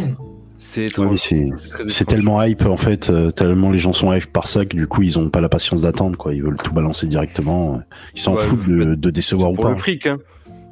[0.59, 1.49] c'est c'est
[1.89, 4.87] c'est tellement hype en fait, euh, tellement les gens sont hype par ça que du
[4.87, 6.35] coup ils ont pas la patience d'attendre quoi.
[6.35, 7.81] Ils veulent tout balancer directement.
[8.15, 9.70] Ils s'en Ouais, foutent de, de décevoir ou pour pas.
[9.70, 10.19] le fric, hein.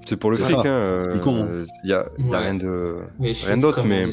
[0.07, 0.61] C'est pour le C'est fric, ça.
[0.63, 0.67] hein.
[0.67, 1.47] euh, C'est con.
[1.85, 2.39] Il y a, il y a Ouais.
[2.45, 4.05] rien de Mais rien d'autre, mais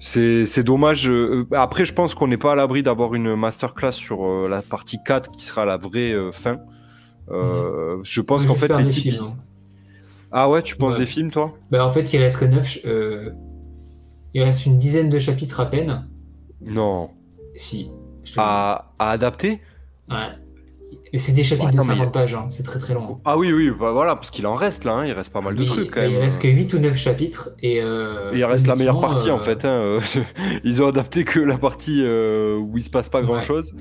[0.00, 1.08] c'est c'est dommage.
[1.08, 4.62] euh, Après, je pense qu'on n'est pas à l'abri d'avoir une masterclass sur euh, la
[4.62, 6.58] partie 4 qui sera la vraie euh, fin.
[7.30, 9.36] Euh, Je pense qu'en fait, films, hein.
[10.30, 11.00] Ah ouais, tu penses Ouais.
[11.00, 11.54] des films, toi?
[11.70, 12.78] Bah, en fait, il reste que 9.
[14.34, 16.08] Il reste une dizaine de chapitres à peine.
[16.66, 17.10] Non.
[17.54, 17.90] Si.
[18.24, 19.60] je te le À, à adapter?
[20.10, 20.16] Ouais.
[21.12, 22.46] Mais c'est des chapitres Ouais, de non, mais 50 pages, hein.
[22.48, 23.20] c'est très très long.
[23.26, 25.54] Ah oui, oui, bah voilà, parce qu'il en reste là, hein, il reste pas mal
[25.54, 26.12] de trucs quand bah, même.
[26.12, 27.82] Il reste que 8 ou 9 chapitres et.
[27.82, 29.66] euh, Il reste la meilleure partie en euh, fait.
[29.66, 30.00] hein, euh,
[30.64, 33.26] Ils ont adapté que la partie euh, où il se passe pas Ouais.
[33.26, 33.74] grand chose.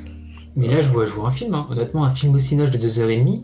[0.56, 1.68] Mais là, je vois, je vois un film, hein.
[1.70, 3.44] honnêtement, un film au cinoche de 2h30.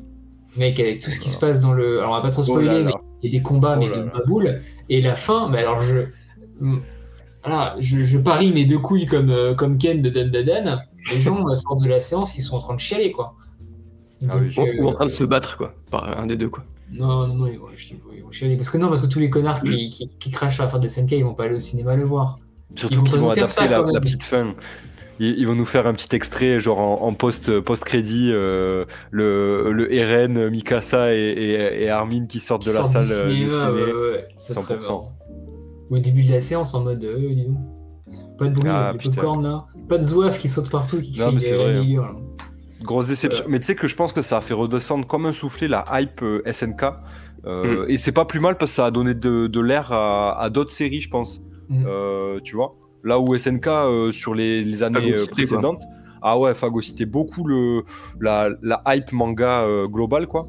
[0.57, 1.99] Mec, avec tout ce qui se passe dans le.
[1.99, 2.85] Alors, on va pas trop Oh là spoiler, là.
[2.85, 2.93] mais
[3.23, 4.61] il y a des combats, Oh mais de baboule.
[4.89, 5.99] Et la fin, mais alors je.
[7.43, 10.79] Voilà, je, je parie mes deux couilles comme, euh, comme Ken de Dan Dadan.
[11.13, 13.35] Les gens euh, sortent de la séance, ils sont en train de chialer, quoi.
[14.27, 14.53] Ah Donc, oui.
[14.57, 15.73] Ou, euh, ou en train de se battre, quoi.
[15.89, 16.63] Par un des deux, quoi.
[16.91, 18.57] Non, non, non, ils vont, ils vont- ils vont chialer.
[18.57, 20.79] Parce que non, parce que tous les connards qui, qui, qui crachent à la fin
[20.79, 22.39] des SNK, ils vont pas aller au cinéma le voir.
[22.73, 23.93] Ils Surtout vont qu'ils pas vont nous faire adapter ça, la, quand même.
[23.95, 24.55] la petite fin.
[25.19, 29.71] Ils, ils vont nous faire un petit extrait, genre en, en post, post-crédit, euh, le,
[29.71, 33.51] le Eren, Mikasa et, et, et Armin qui sortent de la salle euh, de cinéma,
[33.51, 33.71] ciné.
[33.83, 34.81] ouais, ouais, ça serait 100%.
[34.87, 35.17] marrant.
[35.89, 37.57] Ou au début de la séance, en mode, euh, dis donc.
[38.37, 39.15] Pas de bruit, Ah, les putain.
[39.15, 39.65] popcorn là.
[39.89, 42.15] Pas de zouave qui saute partout, qui Non, mais les hein.
[42.83, 43.45] Grosse déception.
[43.47, 45.83] Mais tu sais que je pense que ça a fait redescendre comme un soufflé la
[45.91, 46.83] hype SNK.
[47.45, 50.39] Euh, Et c'est pas plus mal parce que ça a donné de, de l'air à,
[50.39, 51.41] à d'autres séries, je pense.
[51.69, 51.85] Mm.
[51.87, 52.75] Euh, tu vois
[53.07, 55.31] Là où SNK, euh, sur les, les années euh, quoi.
[55.35, 55.83] précédentes,
[56.21, 57.83] ah ouais, phagocyté beaucoup le,
[58.19, 60.47] la, la hype manga euh, globale, quoi.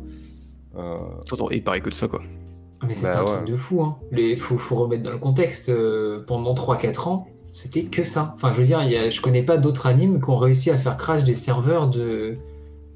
[0.76, 0.98] Euh,
[1.32, 2.20] Attends, et il paraît que de ça, quoi.
[2.86, 3.36] Mais c'était Bah un ouais.
[3.36, 3.96] truc de fou, hein.
[4.12, 5.68] Les, faut, faut remettre dans le contexte.
[5.68, 8.32] euh, pendant 3-4 ans, c'était que ça.
[8.34, 10.76] Enfin, je veux dire, y a, je connais pas d'autres animes qui ont réussi à
[10.76, 12.34] faire crash des serveurs de,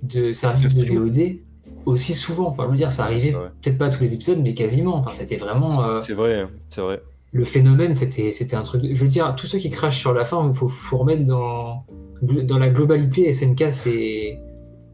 [0.02, 1.38] de services de VOD
[1.86, 2.46] aussi souvent.
[2.46, 3.48] Enfin, je veux dire, ça arrivait Ouais.
[3.60, 4.96] peut-être pas à tous les épisodes, mais quasiment.
[4.96, 5.82] Enfin, c'était vraiment.
[5.84, 7.02] euh, c'est vrai, c'est vrai.
[7.32, 8.82] Le phénomène, c'était, c'était un truc.
[8.92, 11.86] Je veux dire, tous ceux qui crachent sur la fin, il faut, faut remettre dans,
[12.22, 13.32] dans la globalité.
[13.32, 14.38] SNK, c'est,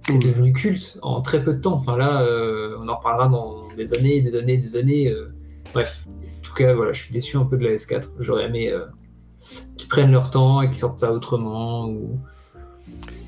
[0.00, 1.74] c'est devenu culte en très peu de temps.
[1.74, 5.08] Enfin là, euh, on en reparlera dans des années, des années, des années.
[5.08, 5.32] euh,
[5.74, 8.08] bref, en tout cas, voilà, je suis déçu un peu de la S4.
[8.20, 8.84] J'aurais aimé euh,
[9.76, 11.88] qu'ils prennent leur temps et qu'ils sortent ça autrement.
[11.88, 12.20] Ou...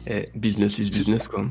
[0.06, 1.46] Eh, business is business, quoi.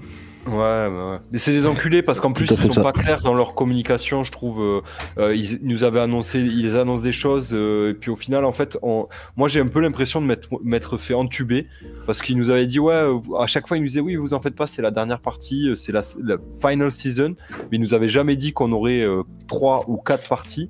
[0.50, 1.18] Ouais, ouais, ouais.
[1.32, 2.82] Mais c'est des enculés parce qu'en plus ils sont ça.
[2.82, 4.62] pas clairs dans leur communication, je trouve.
[4.62, 4.82] Euh,
[5.18, 8.52] euh, ils nous avaient annoncé, ils annoncent des choses euh, et puis au final, en
[8.52, 9.08] fait, on...
[9.38, 11.68] moi j'ai un peu l'impression de m'être fait entuber
[12.06, 13.02] parce qu'ils nous avaient dit ouais,
[13.40, 15.72] à chaque fois ils nous disaient oui, vous en faites pas, c'est la dernière partie,
[15.76, 17.36] c'est la, la final season,
[17.72, 20.70] mais ils nous avaient jamais dit qu'on aurait euh, trois ou quatre parties.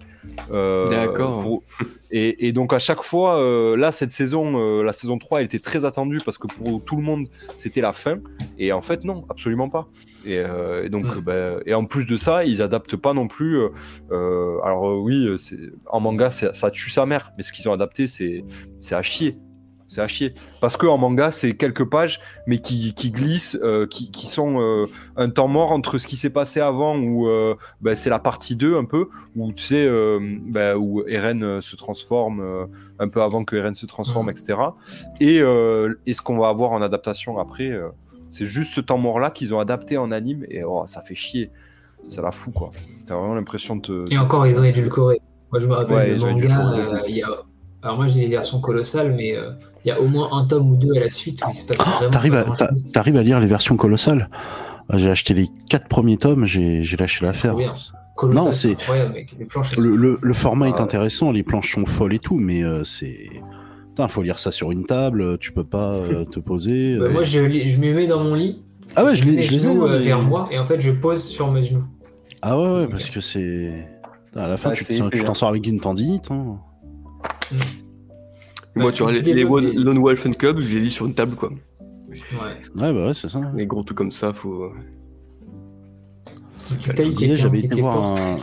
[0.52, 1.42] Euh, D'accord.
[1.42, 1.64] pour-
[2.12, 5.46] Et, et donc à chaque fois, euh, là cette saison, euh, la saison 3, elle
[5.46, 8.20] était très attendue parce que pour tout le monde c'était la fin.
[8.58, 9.88] Et en fait, non, absolument pas.
[10.26, 11.20] Et, euh, et donc, Mm.
[11.22, 13.60] bah, et en plus de ça, ils adaptent pas non plus.
[14.12, 15.28] alors oui,
[15.88, 18.44] en manga, ça tue sa mère, mais ce qu'ils ont adapté, c'est
[18.92, 19.38] à chier.
[19.90, 20.36] C'est à chier.
[20.62, 24.62] Parce que en manga, c'est quelques pages, mais qui, qui glissent, euh, qui, qui sont
[24.62, 24.86] euh,
[25.18, 28.56] un temps mort entre ce qui s'est passé avant, où euh, bah, c'est la partie
[28.56, 29.90] 2 un peu, où tu sais,
[30.46, 32.68] bah, où Eren se transforme,
[33.00, 34.32] un peu avant que Eren se transforme, Mhm.
[34.32, 34.60] etc.
[35.20, 35.38] Et,
[36.06, 37.72] et ce qu'on va avoir en adaptation après,
[38.30, 41.50] c'est juste ce temps mort-là qu'ils ont adapté en anime, et oh, ça fait chier.
[42.10, 42.70] Ça la fout, quoi.
[43.08, 44.14] T'as vraiment l'impression de te...
[44.14, 45.20] Et encore, ils ont édulcoré.
[45.52, 47.02] Moi, je me rappelle Ouais, le manga.
[47.08, 47.28] il y a...
[47.82, 49.52] Alors moi, j'ai les versions colossales, mais euh,
[49.86, 51.66] il y a au moins un tome ou deux à la suite où il se
[51.66, 54.30] passe Oh, vraiment T'arrives pas à, t'arrives lire les versions colossales?
[54.90, 57.56] Ah, J'ai acheté les quatre premiers tomes, j'ai j'ai lâché C'est l'affaire.
[58.16, 58.76] Colossal, Non, c'est
[59.14, 59.34] mec.
[59.40, 60.82] Les planches, elles Le, sont le- le format Ah est ouais.
[60.82, 63.30] intéressant, les planches sont folles et tout, mais euh, c'est.
[63.90, 66.98] Putain, faut lire ça sur une table, tu peux pas euh, te poser.
[66.98, 67.12] Bah, euh.
[67.12, 68.62] moi, je, je me mets dans mon lit.
[68.98, 69.60] ah ouais, je, mets les, mes je les ai.
[69.70, 71.86] genoux hein, euh, vers moi et en fait, je pose sur mes genoux.
[72.42, 73.88] Ah ouais, parce que c'est.
[74.36, 76.30] À la fin, tu c'est tu t'en sors avec une tendinite.
[76.30, 76.58] Hein.
[77.52, 81.14] Et moi, tu vois, les, One- Lone Wolf and Cub, je les lis sur une
[81.14, 81.50] table, quoi.
[81.50, 82.18] Ouais.
[82.76, 83.42] Ouais, bah ouais, c'est ça.
[83.56, 84.72] Les gros trucs comme ça, faut.
[86.58, 88.38] Si tu payes quelqu'un j'avais qui été voir un-.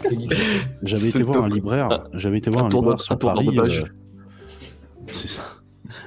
[0.83, 2.09] J'avais été voir un libraire.
[2.15, 3.57] J'avais été voir un libraire sur Paris.
[3.59, 3.69] euh,
[5.07, 5.43] C'est ça.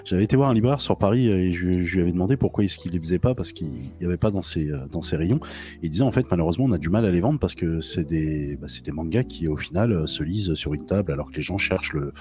[0.10, 2.64] J'avais été voir un libraire sur Paris euh, et je, je lui avais demandé pourquoi
[2.64, 5.16] est-ce qu'il les faisait pas parce qu'il n'y avait pas dans ses, euh, dans ses
[5.18, 5.40] rayons.
[5.82, 7.80] Et il disait en fait malheureusement on a du mal à les vendre parce que
[7.80, 11.30] c'est des, bah, des mangas qui au final euh, se lisent sur une table alors
[11.30, 12.12] que les gens cherchent le,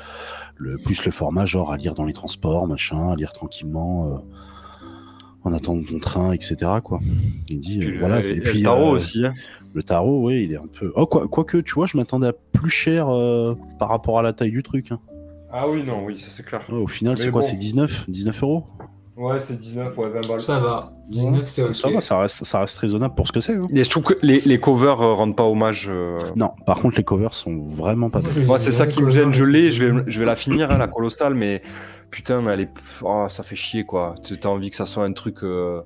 [0.57, 4.19] le plus le format genre à lire dans les transports, machin, à lire tranquillement euh,
[5.45, 6.57] en attendant ton train, etc.
[6.85, 7.01] Quoi.
[7.49, 8.21] Il dit euh, voilà.
[8.21, 9.25] le- et et puis le tarot euh, aussi.
[9.25, 9.33] hein.
[9.73, 10.93] le tarot, oui, il est un peu.
[10.97, 13.07] Oh, quoi, quoique, tu vois, je m'attendais à plus cher
[13.79, 14.91] par rapport à la taille du truc.
[14.93, 14.99] hein.
[15.53, 16.61] Ah oui, non, oui, ça c'est clair.
[16.69, 17.47] Ouais, au final, Mais c'est quoi bon.
[17.47, 18.65] C'est 19 19 euros?
[19.17, 20.41] Ouais, c'est 19, ouais, 20 balles.
[20.41, 20.93] Ça va.
[21.09, 21.75] 19, c'est ok.
[21.75, 23.55] Ça va, ça reste, ça reste raisonnable pour ce que c'est.
[23.55, 23.67] hein.
[23.71, 25.89] Et je trouve que les, les covers euh, rendent pas hommage.
[25.91, 28.61] euh, Non, par contre, les covers sont vraiment pas Moi, top.
[28.61, 29.33] c'est ça qui me gêne.
[29.33, 31.63] Je mais l'ai, je vais, je vais la finir, hein, la colossale, mais
[32.11, 32.71] putain, elle est.
[33.03, 34.15] Oh, ça fait chier, quoi.
[34.23, 35.43] Tu as envie que ça soit un truc.
[35.43, 35.81] euh,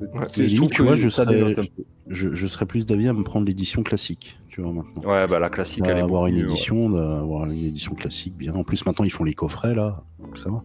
[0.00, 1.84] Mais je limite, tu que vois, je ça serais- dénote un peu.
[2.08, 5.02] Je, je serais plus d'avis à me prendre l'édition classique, tu vois, maintenant.
[5.10, 6.50] Ouais, bah la classique, elle est avoir une mieux, ouais.
[6.50, 8.54] édition, d'avoir une édition classique bien.
[8.54, 10.62] En plus, maintenant, ils font les coffrets, là, donc ça va.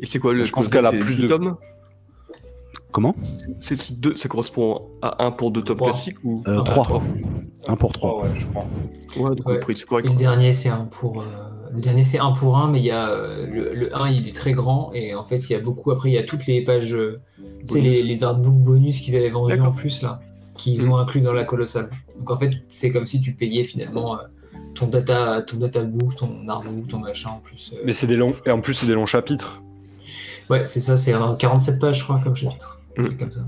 [0.00, 1.56] Et c'est quoi le Je pense qu'elle a plus de- tomes
[2.92, 3.14] Comment?
[3.60, 5.90] C'est deux, ça correspond à un pour deux tomes Trois.
[5.90, 6.84] classiques ou euh, Ah, 3.
[6.84, 7.02] trois.
[7.68, 8.22] Un pour 3.
[8.22, 8.66] ouais, je crois.
[9.18, 9.54] Ouais, donc Ouais.
[9.54, 10.08] le prix c'est Et correct.
[10.08, 11.20] le dernier, c'est un pour.
[11.20, 11.24] euh,
[11.76, 14.26] Le dernier, c'est un pour un, mais il y a euh, le, le 1, il
[14.26, 15.90] est très grand, et en fait, il y a beaucoup.
[15.90, 16.94] Après, il y a toutes les pages.
[16.94, 17.20] euh,
[17.60, 20.20] Tu sais, les, les artbooks bonus qu'ils avaient vendus en plus, là,
[20.56, 20.90] qu'ils Mhm.
[20.92, 21.90] ont inclus dans la colossale.
[22.18, 24.22] Donc, en fait, c'est comme si tu payais finalement euh,
[24.74, 27.72] ton data, ton databook, ton artbook, ton machin en plus.
[27.74, 27.82] euh.
[27.84, 28.34] Mais c'est des longs.
[28.46, 29.62] Et en plus, c'est des longs chapitres.
[30.48, 32.80] Ouais, c'est ça, c'est un 47 pages, je crois, comme chapitre.
[32.96, 33.08] Mm.
[33.18, 33.42] comme ça.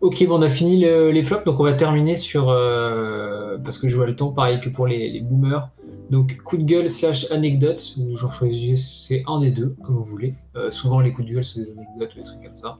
[0.00, 2.48] Ok, bon, on a fini le- les flops, donc on va terminer sur.
[2.50, 5.70] euh, parce que je vois le temps, pareil que pour les, les boomers.
[6.10, 10.34] Donc, coup de gueule slash anecdote, vous j'en choisissez un des deux, comme vous voulez.
[10.56, 12.78] Euh, souvent, les coups de gueule, c'est des anecdotes ou des trucs comme ça.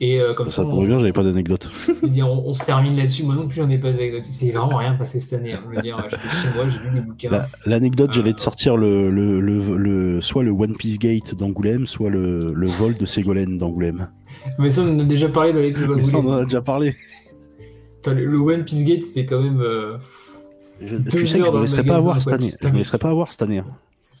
[0.00, 1.70] Et euh, comme ça, Ça on, pourrait bien, j'avais pas d'anecdote.
[2.04, 3.24] on, on se termine là-dessus.
[3.24, 4.22] Moi non plus, j'en ai pas d'anecdote.
[4.22, 5.52] C'est vraiment rien passé cette année.
[5.54, 5.60] hein.
[5.68, 7.30] Je veux dire, j'étais chez moi, j'ai lu bouquins.
[7.30, 11.34] La- L'anecdote, j'allais Euh, te sortir le, le, le, le- soit le One Piece Gate
[11.34, 14.08] d'Angoulême, soit le, le vol de Ségolène d'Angoulême.
[14.60, 16.42] Mais ça, on en a déjà parlé dans l'épisode Mais ça, on en d'Angoulême.
[16.42, 16.94] a déjà parlé.
[18.06, 19.60] Le, le One Piece Gate, c'est quand même.
[19.60, 19.98] euh,
[20.80, 22.54] Je- tu sais que je dans me laisserai pas avoir cette année.
[22.62, 23.62] Je me laisserai pas avoir cette année.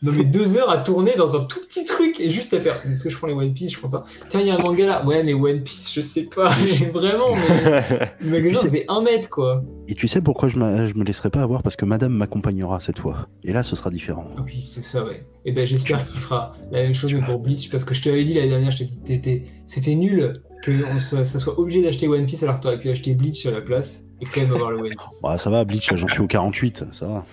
[0.02, 2.76] Non mais deux heures à tourner dans un tout petit truc et juste à faire.
[2.86, 4.04] Est-ce que je prends les One Piece Je prends pas.
[4.28, 5.04] Tiens, il y a un manga là.
[5.06, 6.52] Ouais, mais One Piece, je sais pas.
[6.80, 7.82] Mais vraiment, mais...
[8.20, 9.62] le magasin faisait un mètre quoi.
[9.88, 12.98] Et tu sais pourquoi je, je me laisserai pas avoir Parce que madame m'accompagnera cette
[12.98, 13.28] fois.
[13.44, 14.28] Et là, ce sera différent.
[14.36, 15.26] Ah oui, c'est ça, ouais.
[15.44, 18.08] Et ben j'espère qu'il fera la même chose mais pour Bleach parce que je te
[18.10, 21.58] l'avais dit l'année dernière, je t'ai dit t'étais- c'était nul que on soit- ça soit
[21.58, 24.42] obligé d'acheter One Piece alors que t'aurais pu acheter Bleach sur la place et quand
[24.42, 25.22] même avoir le One Piece.
[25.22, 27.24] Bah, ça va, Bleach, j'en suis au 48, ça va.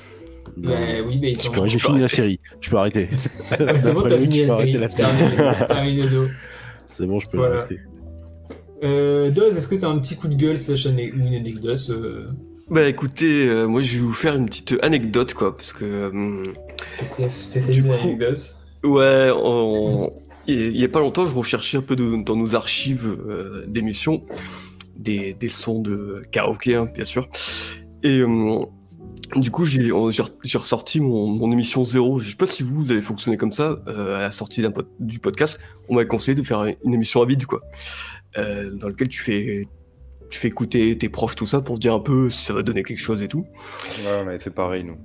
[0.58, 0.72] Bah
[1.06, 1.34] oui, mais
[1.68, 2.40] j'ai fini la série.
[2.62, 3.10] Je peux arrêter.
[3.52, 4.52] Ouais, c'est bon, t'as fini la je peux série.
[4.52, 5.66] arrêter la série.
[5.68, 6.04] Terminé.
[6.88, 7.58] C'est bon, je peux Voilà.
[7.60, 7.80] arrêter.
[8.84, 12.28] Euh, Doz, est-ce que t'as un petit coup de gueule slash une anecdote euh,
[12.70, 16.44] Bah écoutez, euh, moi je vais vous faire une petite anecdote quoi, parce que
[17.00, 20.14] PCF spécialisé Du dans coup- l'anecdote ouais, on-
[20.48, 23.64] il il y a pas longtemps, je recherchais un peu de- dans nos archives euh,
[23.68, 24.22] d'émissions
[24.96, 27.28] des, des sons de karaoké, hein, bien sûr.
[28.04, 28.24] Et
[29.36, 32.20] du coup, j'ai ressorti mon, mon émission zéro.
[32.20, 34.88] Je sais pas si vous, vous avez fonctionné comme ça euh, à la sortie pod-
[35.00, 35.60] du podcast.
[35.90, 37.62] On m'avait conseillé de faire une émission à vide, quoi,
[38.38, 39.68] euh, dans lequel tu fais
[40.30, 42.82] tu fais écouter tes proches tout ça pour dire un peu si ça va donner
[42.84, 43.46] quelque chose et tout.
[44.04, 44.98] Ouais, on avait fait pareil, nous.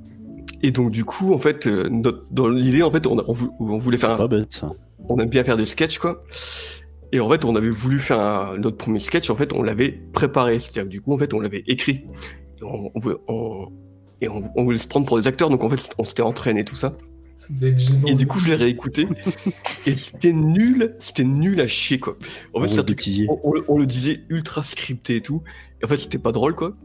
[0.63, 3.33] Et donc du coup, en fait, euh, notre- dans l'idée, en fait, on, a- on
[3.33, 4.71] vou- on voulait faire un, Pas bête, ça.
[5.09, 6.25] on aime bien faire des sketchs, quoi.
[7.13, 9.91] Et en fait, on avait voulu faire un- notre premier sketch, en fait, on l'avait
[10.13, 10.59] préparé.
[10.59, 12.05] C'est-à-dire que du coup, en fait, on l'avait écrit.
[12.63, 12.91] On,
[13.29, 13.69] on-
[14.21, 16.65] et on, on voulait se prendre pour des acteurs, donc en fait, on s'était entraîné,
[16.65, 16.97] tout ça.
[18.07, 19.09] Et du coup, je l'ai réécouté.
[19.87, 22.19] et c'était nul, c'était nul à chier, quoi.
[22.53, 22.69] En On fait,
[23.31, 25.43] on, on le- on le disait ultra scripté et tout.
[25.81, 26.77] Et en fait, c'était pas drôle, quoi.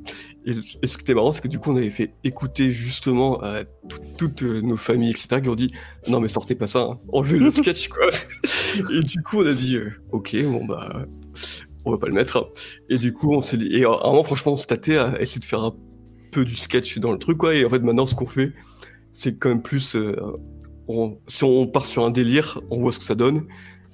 [0.46, 0.52] Et,
[0.82, 3.66] et ce qui était marrant, c'est que du coup, on avait fait écouter justement à
[3.66, 5.72] tout- toutes euh, nos familles, etc., qui ont dit
[6.08, 7.00] Non, mais sortez pas ça, hein.
[7.12, 8.08] enlevez le sketch, quoi.
[8.94, 11.06] et du coup, on a dit euh, Ok, bon, bah,
[11.84, 12.38] on va pas le mettre.
[12.38, 12.46] hein.
[12.90, 13.68] Et du coup, on s'est dit.
[13.76, 15.76] Et à un moment, franchement, on s'est tâté à essayer de faire un
[16.44, 17.56] du sketch dans le truc, quoi.
[17.56, 18.52] Et en fait, maintenant, ce qu'on fait,
[19.12, 19.96] c'est quand même plus.
[19.96, 20.16] euh,
[20.88, 23.46] on- si on part sur un délire, on voit ce que ça donne.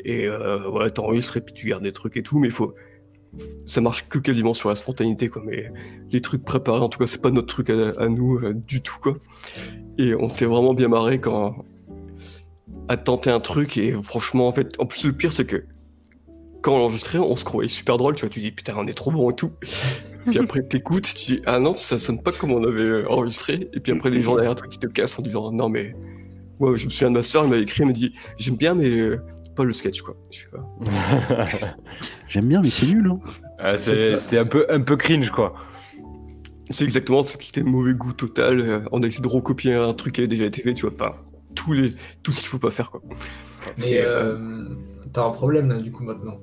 [0.03, 2.73] Et euh, ouais, t'enregistres et puis tu gardes des trucs et tout, mais il faut.
[3.65, 5.41] Ça marche que quasiment sur la spontanéité, quoi.
[5.45, 5.71] Mais
[6.11, 8.81] les trucs préparés, en tout cas, c'est pas notre truc à, à nous euh, du
[8.81, 9.15] tout, quoi.
[9.97, 11.63] Et on s'est vraiment bien marré quand.
[12.89, 15.63] à tenter un truc, et franchement, en fait, en plus, le pire, c'est que
[16.61, 18.93] quand on l'enregistrait, on se croyait super drôle, tu vois, tu dis putain, on est
[18.93, 19.51] trop bon et tout.
[20.25, 23.69] Puis après, t'écoutes, tu dis ah non, ça sonne pas comme on avait euh, enregistré.
[23.73, 25.95] Et puis après, les gens derrière toi qui te cassent en disant non, mais.
[26.59, 28.75] Moi, je me souviens de ma soeur, elle m'avait écrit, elle m'a dit j'aime bien,
[28.75, 29.19] mais euh,
[29.55, 30.15] pas le sketch, quoi.
[30.87, 31.47] Ah.
[32.27, 33.07] J'aime bien, mais c'est nul.
[33.11, 33.19] Hein.
[33.57, 33.77] Ah.
[33.79, 35.55] C'était un peu, un peu cringe, quoi.
[36.69, 38.59] C'est exactement ça, c'était mauvais goût total.
[38.59, 40.93] euh, On a essayé de recopier un truc qui avait déjà été fait, tu vois.
[40.93, 41.15] Enfin,
[41.55, 43.01] tous les, tout ce qu'il faut pas faire, quoi.
[43.79, 44.37] Mais euh,
[45.11, 46.39] t'as un problème là, du coup, maintenant.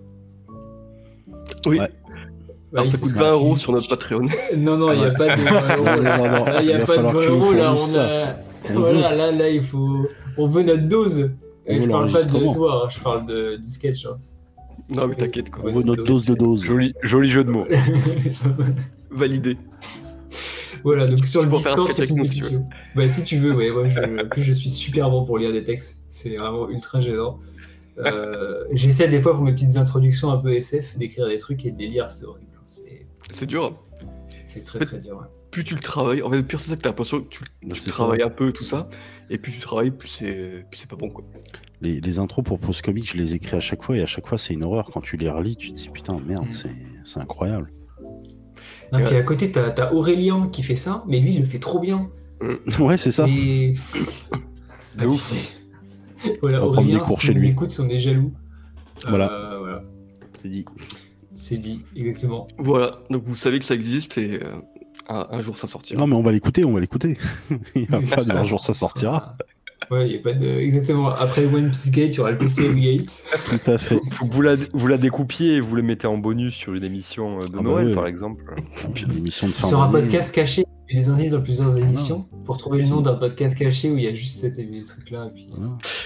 [1.64, 1.78] Oui.
[1.78, 1.88] Ouais.
[2.73, 4.23] Bah, Alors, ça il- coûte 20 euros sur notre Patreon.
[4.57, 6.45] Non, non, il n'y a pas de 20 euros.
[6.45, 7.53] Là, il n'y a va pas de falloir 20 que tu nous euros.
[7.55, 8.73] Là, on a.
[8.74, 10.07] Voilà, là, là, il faut.
[10.36, 11.31] On veut notre dose.
[11.66, 14.07] On Et je parle pas de toi, hein, je parle de, du sketch.
[14.07, 14.19] hein.
[14.90, 15.65] Non, mais t'inquiète, quoi.
[15.66, 16.65] On veut notre dose de dose.
[16.65, 17.66] Joli, joli jeu de mots.
[19.11, 19.57] Validé.
[20.85, 22.69] voilà, donc sur Tu le Discord, c'est une nous, si tu pétition.
[22.95, 23.70] Bah, si tu veux, ouais.
[23.70, 26.03] Moi, je, en plus, je suis super bon pour lire des textes.
[26.09, 27.39] C'est vraiment ultra gênant.
[27.99, 31.70] Euh, J'essaie des fois pour mes petites introductions un peu SF d'écrire des trucs et
[31.73, 32.47] de les lire, c'est horrible.
[33.31, 33.73] C'est dur.
[34.45, 35.16] c'est très très dur.
[35.16, 35.27] ouais.
[35.51, 37.40] Plus tu le travailles, en fait, le pire, c'est ça que t'as l'impression que tu,
[37.62, 37.90] Bah, tu ça.
[37.90, 38.89] travailles un peu, tout ça.
[39.31, 41.24] Et plus tu travailles, plus c'est pas bon, quoi.
[41.81, 44.27] Les, les intros pour Post Comic, je les écris à chaque fois et à chaque
[44.27, 44.90] fois c'est une horreur.
[44.93, 46.51] Quand tu les relis, tu te dis putain, merde, Mm.
[46.51, 46.74] c'est
[47.05, 47.73] c'est incroyable.
[48.93, 49.20] Non, Et puis ouais.
[49.20, 52.11] à côté, t'as as Aurélien qui fait ça, mais lui, il le fait trop bien.
[52.81, 53.27] ouais, c'est ça.
[53.28, 53.74] Et...
[54.99, 55.35] Ah, ouf.
[56.43, 57.51] voilà, On Aurélien, des cours si chez tu nous lui.
[57.53, 58.32] écoutes, on est jaloux.
[59.09, 59.31] Voilà.
[59.32, 59.85] Euh, voilà.
[60.43, 60.65] C'est dit.
[61.40, 62.48] C'est dit, exactement.
[62.59, 64.55] Voilà, donc vous savez que ça existe et euh,
[65.09, 66.01] un, un jour ça sortira.
[66.01, 67.16] Non, mais on va l'écouter, on va l'écouter.
[67.77, 69.36] Il y a pas de un jour ça sortira.
[69.93, 70.44] Ouais, il a pas de.
[70.47, 71.09] Exactement.
[71.09, 73.24] Après One Piece Gate, il y aura le PCM Gate.
[73.48, 73.98] Tout à fait.
[74.10, 76.85] Faut que vous la, vous la découpiez et vous le mettez en bonus sur une
[76.85, 78.55] émission euh, de Ah bah Noël, par exemple.
[79.06, 81.78] Une émission de fin Sur un podcast caché, il y a des indices dans plusieurs
[81.78, 82.36] émissions Ah.
[82.44, 84.82] pour trouver le nom d'un podcast caché où il y a juste cet- et Puis...
[85.09, 85.31] Voilà.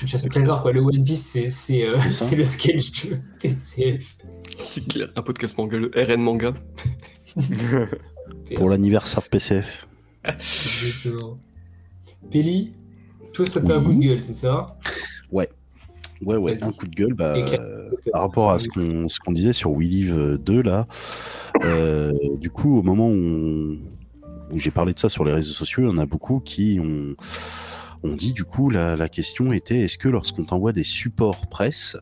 [0.02, 0.72] Une chasse au trésor, quoi.
[0.72, 1.96] Le One Piece, c'est euh,
[2.36, 4.16] le sketch de PCF.
[4.58, 6.52] C'est clair, un podcast manga, le RN manga.
[8.56, 9.86] Pour l'anniversaire de PCF.
[10.24, 11.38] Exactement.
[12.30, 12.72] Peli,
[13.32, 13.84] toi, ça fait un Oui.
[13.84, 14.78] coup de gueule, c'est ça?
[15.30, 15.48] Ouais,
[16.24, 16.62] ouais, Vas-y.
[16.64, 17.14] un coup de gueule.
[17.14, 20.86] Bah, euh, par rapport à ce qu'on ce qu'on disait sur We Live 2, là,
[21.64, 23.76] euh, du coup, au moment où
[24.54, 27.16] j'ai parlé de ça sur les réseaux sociaux, il y en a beaucoup qui ont,
[28.08, 31.96] ont dit, du coup, la, la question était est-ce que lorsqu'on t'envoie des supports presse,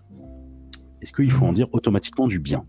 [1.02, 2.64] est-ce qu'il faut en dire automatiquement du bien?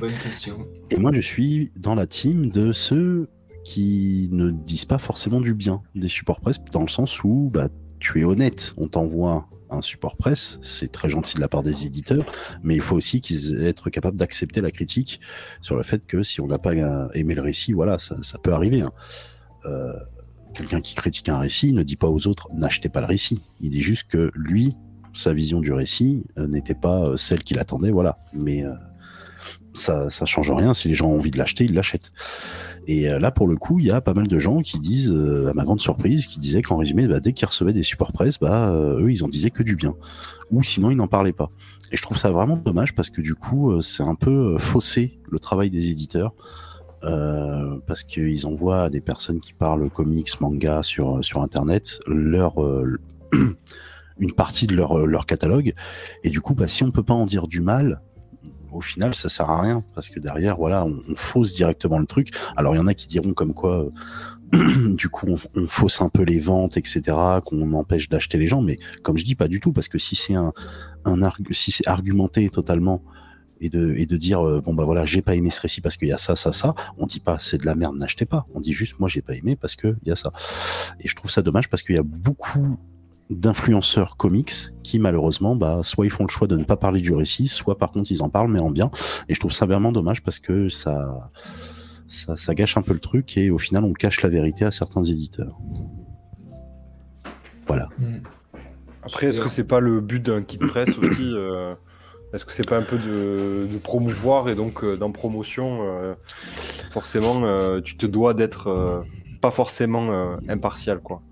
[0.00, 0.66] Bonne question.
[0.90, 3.28] Et moi, je suis dans la team de ceux
[3.64, 7.68] qui ne disent pas forcément du bien des supports presse, dans le sens où bah,
[8.00, 11.84] tu es honnête, on t'envoie un support presse, c'est très gentil de la part des
[11.84, 12.24] éditeurs,
[12.62, 15.20] mais il faut aussi qu'ils être capables d'accepter la critique
[15.60, 18.38] sur le fait que si on n'a pas euh, aimé le récit, voilà, ça, ça
[18.38, 18.80] peut arriver.
[18.80, 18.92] hein.
[19.66, 19.92] Euh,
[20.54, 23.42] Quelqu'un qui critique un récit ne dit pas aux autres n'achetez pas le récit.
[23.60, 24.72] Il dit juste que lui,
[25.18, 28.18] sa vision du récit euh, n'était pas euh, celle qu'il attendait, voilà.
[28.32, 28.72] Mais euh,
[29.72, 30.74] ça, ça change rien.
[30.74, 32.12] Si les gens ont envie de l'acheter, ils l'achètent.
[32.86, 35.52] Et là, pour le coup, il y a pas mal de gens qui disent, à
[35.52, 38.72] ma grande surprise, qui disaient qu'en résumé, bah, dès qu'ils recevaient des supports presse, bah,
[38.72, 39.94] eux, ils en disaient que du bien.
[40.50, 41.50] Ou sinon, ils n'en parlaient pas.
[41.92, 45.38] Et je trouve ça vraiment dommage parce que du coup, c'est un peu faussé le
[45.38, 46.32] travail des éditeurs.
[47.02, 52.54] Parce qu'ils envoient à des personnes qui parlent comics, manga sur, Internet leur,
[54.18, 55.74] une partie de leur, leur catalogue.
[56.24, 58.02] Et du coup, bah, si on peut pas en dire du mal,
[58.72, 62.06] au final, ça sert à rien parce que derrière, voilà, on, on fausse directement le
[62.06, 62.30] truc.
[62.56, 63.88] Alors, il y en a qui diront comme quoi,
[64.54, 68.46] euh, du coup, on, on fausse un peu les ventes, etc., qu'on empêche d'acheter les
[68.46, 68.62] gens.
[68.62, 70.52] Mais comme je dis, pas du tout parce que si c'est un,
[71.04, 73.02] un si c'est argumenté totalement
[73.60, 75.96] et de, et de dire euh, bon bah voilà j'ai pas aimé ce récit parce
[75.96, 78.46] qu'il y a ça ça ça on dit pas c'est de la merde n'achetez pas
[78.54, 80.32] on dit juste moi j'ai pas aimé parce que il y a ça
[81.00, 82.78] et je trouve ça dommage parce qu'il y a beaucoup
[83.30, 84.52] d'influenceurs comics
[84.82, 87.76] qui malheureusement bah soit ils font le choix de ne pas parler du récit soit
[87.76, 88.90] par contre ils en parlent mais en bien
[89.28, 91.30] et je trouve ça vraiment dommage parce que ça
[92.06, 94.70] ça, ça gâche un peu le truc et au final on cache la vérité à
[94.70, 95.58] certains éditeurs
[97.66, 98.20] voilà Hmm.
[99.02, 101.74] Après, est-ce que c'est pas le but d'un kit presse aussi euh,
[102.34, 106.14] Est-ce que c'est pas un peu de, de promouvoir et donc euh, dans promotion, euh,
[106.90, 109.04] forcément, tu te dois d'être
[109.40, 111.22] pas forcément impartial, quoi.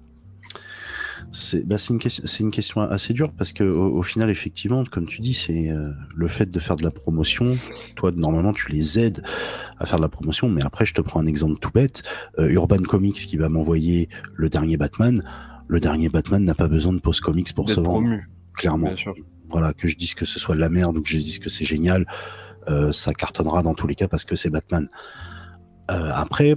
[1.33, 4.85] C'est bah, une, question- c'est une question assez dure parce que au, au final, effectivement,
[4.85, 7.59] comme tu dis, c'est euh, le fait de faire de la promotion.
[7.95, 9.23] Toi, normalement, tu les aides
[9.79, 12.03] à faire de la promotion, mais après, je te prends un exemple tout bête.
[12.39, 15.23] Euh, Urban Comics qui va m'envoyer le dernier Batman.
[15.69, 18.87] Le dernier Batman n'a pas besoin de post comics pour se vendre, promu, clairement.
[18.89, 19.15] bien sûr.
[19.51, 21.49] Voilà, que je dise que ce soit de la merde ou que je dise que
[21.51, 22.07] c'est génial,
[22.69, 24.89] euh, ça cartonnera dans tous les cas parce que c'est Batman.
[25.91, 26.57] Euh, après,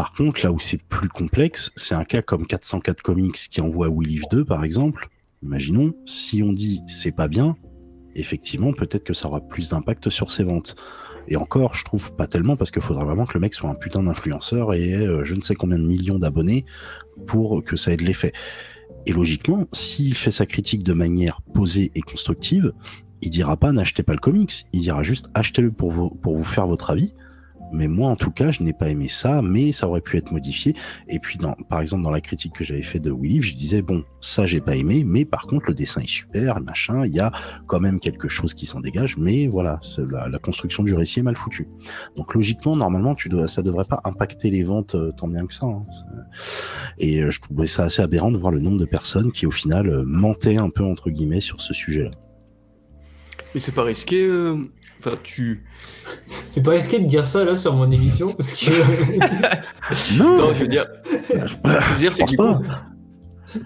[0.00, 3.90] par contre, là où c'est plus complexe, c'est un cas comme 404 Comics qui envoie
[3.90, 5.10] We Live 2, par exemple.
[5.42, 7.54] Imaginons, si on dit c'est pas bien,
[8.14, 10.74] effectivement, peut-être que ça aura plus d'impact sur ses ventes.
[11.28, 13.74] Et encore, je trouve pas tellement parce qu'il faudra vraiment que le mec soit un
[13.74, 16.64] putain d'influenceur et euh, je ne sais combien de millions d'abonnés
[17.26, 18.32] pour que ça ait de l'effet.
[19.04, 22.72] Et logiquement, s'il fait sa critique de manière posée et constructive,
[23.20, 26.88] il dira pas n'achetez pas le comics, il dira juste achetez-le pour vous faire votre
[26.88, 27.12] avis.
[27.72, 30.32] Mais moi, en tout cas, je n'ai pas aimé ça, mais ça aurait pu être
[30.32, 30.74] modifié.
[31.08, 33.82] Et puis, dans, par exemple, dans la critique que j'avais fait de Willy, je disais,
[33.82, 37.20] bon, ça, j'ai pas aimé, mais par contre, le dessin est super, machin, il y
[37.20, 37.32] a
[37.66, 39.80] quand même quelque chose qui s'en dégage, mais voilà,
[40.10, 41.68] la, construction du récit est mal foutue.
[42.16, 45.54] Donc, logiquement, normalement, tu dois, ça devrait pas impacter les ventes euh, tant bien que
[45.54, 45.66] ça.
[45.66, 45.84] hein.
[46.98, 49.50] Et euh, je trouvais ça assez aberrant de voir le nombre de personnes qui, au
[49.50, 52.10] final, euh, mentaient un peu, entre guillemets, sur ce sujet-là.
[53.54, 54.28] Mais c'est pas risqué.
[55.02, 55.64] Enfin, tu.
[56.26, 58.70] C'est pas risqué de dire ça là sur mon émission parce que.
[60.18, 60.86] Non, je veux dire.
[61.30, 62.54] Je veux dire, c'est pense que du pas.
[62.54, 62.64] coup,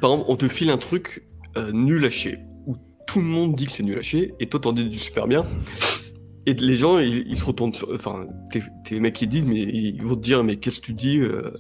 [0.01, 3.55] par exemple, on te file un truc euh, nul à chier, où tout le monde
[3.55, 5.45] dit que c'est nul à chier, et toi t'en dis du super bien.
[6.47, 7.93] Et les gens, ils, ils se retournent sur.
[7.95, 10.87] Enfin, t'es t'es les mecs qui disent, mais ils vont te dire, mais qu'est-ce que
[10.87, 11.53] tu dis euh,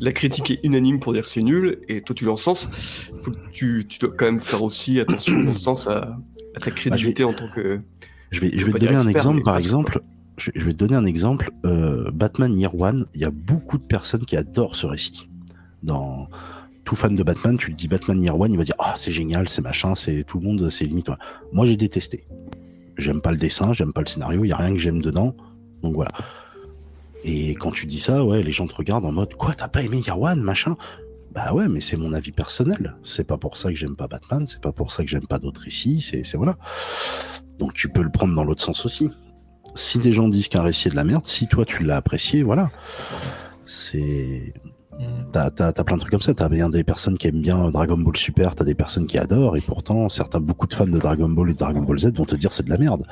[0.00, 2.68] La critique est unanime pour dire que c'est nul, et toi tu l'encenses.
[3.22, 6.16] Faut que tu, tu dois quand même faire aussi attention, dans ce sens, à,
[6.56, 7.80] à ta crédibilité en tant que.
[8.34, 10.00] Je vais, je te donner un exemple, par exemple.
[10.36, 11.50] Je, vais te donner un exemple.
[12.12, 15.28] Batman Year One, il y a beaucoup de personnes qui adorent ce récit.
[15.84, 16.28] Dans
[16.84, 19.12] tout fan de Batman, tu le dis Batman Year One, il va dire ah c'est
[19.12, 21.08] génial, c'est machin, c'est tout le monde, c'est limite.
[21.52, 22.26] Moi j'ai détesté.
[22.96, 25.34] J'aime pas le dessin, j'aime pas le scénario, il y a rien que j'aime dedans.
[25.82, 26.10] Donc voilà.
[27.22, 29.82] Et quand tu dis ça, ouais, les gens te regardent en mode quoi, t'as pas
[29.82, 30.76] aimé Year One, machin?
[31.32, 32.94] Bah ouais, mais c'est mon avis personnel.
[33.02, 35.38] C'est pas pour ça que j'aime pas Batman, c'est pas pour ça que j'aime pas
[35.38, 36.56] d'autres récits, c'est c'est- voilà.
[37.58, 39.10] Donc tu peux le prendre dans l'autre sens aussi.
[39.74, 42.42] Si des gens disent qu'un récit est de la merde, si toi tu l'as apprécié,
[42.42, 42.70] voilà.
[43.64, 44.54] C'est.
[44.98, 45.30] Mm.
[45.32, 46.34] T'as, t'as, t'as plein de trucs comme ça.
[46.34, 49.56] T'as bien des personnes qui aiment bien Dragon Ball Super, t'as des personnes qui adorent,
[49.56, 52.24] et pourtant, certains, beaucoup de fans de Dragon Ball et de Dragon Ball Z vont
[52.24, 53.04] te dire c'est de la merde.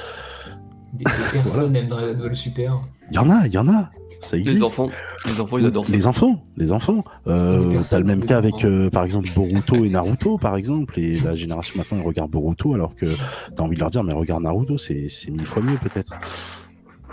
[0.93, 2.81] Des, des personnes aiment Dragon Ball Super.
[3.11, 3.91] Il y en a, il y en a.
[4.21, 4.57] Ça existe.
[4.57, 4.91] Les enfants,
[5.27, 5.93] les enfants, ils adorent ça.
[5.93, 7.05] Les enfants, les enfants.
[7.27, 10.99] Euh, t'as le même cas avec, euh, par exemple, Boruto et Naruto, par exemple.
[10.99, 13.07] Et la génération maintenant, ils regardent Boruto, alors que
[13.55, 16.13] t'as envie de leur dire, mais regarde Naruto, c'est, c'est mille fois mieux, peut-être.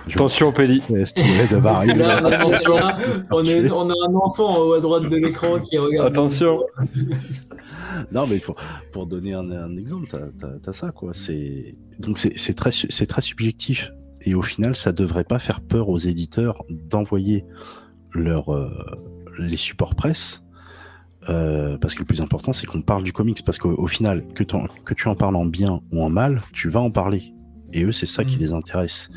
[0.07, 0.81] Je- Attention, Pelli.
[2.71, 2.97] On, a,
[3.31, 6.07] on, a, on a un enfant en haut à droite de l'écran qui regarde.
[6.07, 6.59] Attention.
[8.11, 8.55] Non, mais pour,
[8.91, 11.11] pour donner un, un exemple, t'as, t'as ça, quoi.
[11.13, 13.91] C'est, donc c'est, très, subjectif.
[14.21, 17.45] Et au final, ça devrait pas faire peur aux éditeurs d'envoyer
[18.13, 18.69] leur, euh,
[19.39, 20.43] les supports presse.
[21.29, 23.43] euh, parce que le plus important, c'est qu'on parle du comics.
[23.43, 26.81] Parce qu'au au final, que tu en parles en bien ou en mal, tu vas
[26.81, 27.33] en parler.
[27.73, 28.39] Et eux, c'est ça qui Mm.
[28.39, 29.09] les intéresse.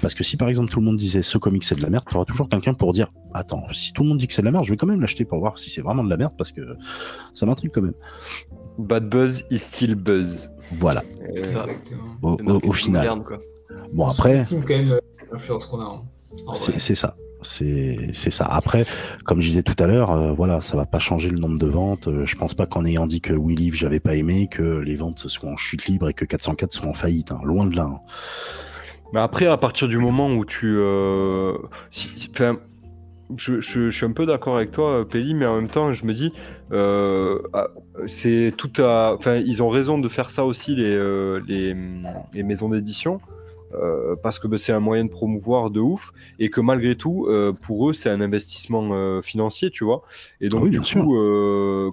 [0.00, 2.04] Parce que si par exemple tout le monde disait ce comic c'est de la merde,
[2.08, 4.46] tu auras toujours quelqu'un pour dire Attends, si tout le monde dit que c'est de
[4.46, 6.32] la merde, je vais quand même l'acheter pour voir si c'est vraiment de la merde
[6.38, 6.60] parce que
[7.34, 7.94] ça m'intrigue quand même.
[8.78, 10.48] Bad buzz is still buzz.
[10.72, 11.02] Voilà,
[11.36, 11.66] Euh,
[12.22, 13.02] au, final.
[13.02, 13.38] moderne, quoi.
[13.92, 14.98] Bon, On après, sous-estime quand même euh,
[15.32, 15.84] l'influence qu'on a.
[15.84, 16.54] en vrai.
[16.54, 17.16] c'est c'est ça.
[17.46, 18.44] C'est ça.
[18.46, 18.84] Après,
[19.24, 21.66] comme je disais tout à l'heure, euh, voilà, ça va pas changer le nombre de
[21.66, 22.08] ventes.
[22.08, 24.96] Euh, je pense pas qu'en ayant dit que We Live, j'avais pas aimé, que les
[24.96, 27.32] ventes soient en chute libre et que 404 soient en faillite.
[27.32, 27.40] hein.
[27.44, 27.84] Loin de là.
[27.84, 28.00] hein.
[29.12, 30.76] Mais après, à partir du moment où tu.
[30.78, 31.56] euh,
[33.36, 36.32] je, suis un peu d'accord avec toi, Pelli, mais en même temps, je me dis,
[36.72, 37.68] euh, ah,
[38.06, 39.14] c'est tout à.
[39.18, 43.20] Enfin, ils ont raison de faire ça aussi, euh, les maisons d'édition.
[43.76, 47.26] Euh, parce que bah, c'est un moyen de promouvoir de ouf et que malgré tout
[47.28, 50.02] euh, pour eux c'est un investissement euh, financier tu vois.
[50.40, 51.16] Et donc Oui, du coup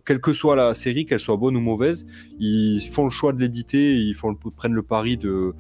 [0.06, 2.08] quelle que soit la série qu'elle soit bonne ou mauvaise
[2.40, 5.54] ils font le choix de l'éditer ils font le- prennent le pari de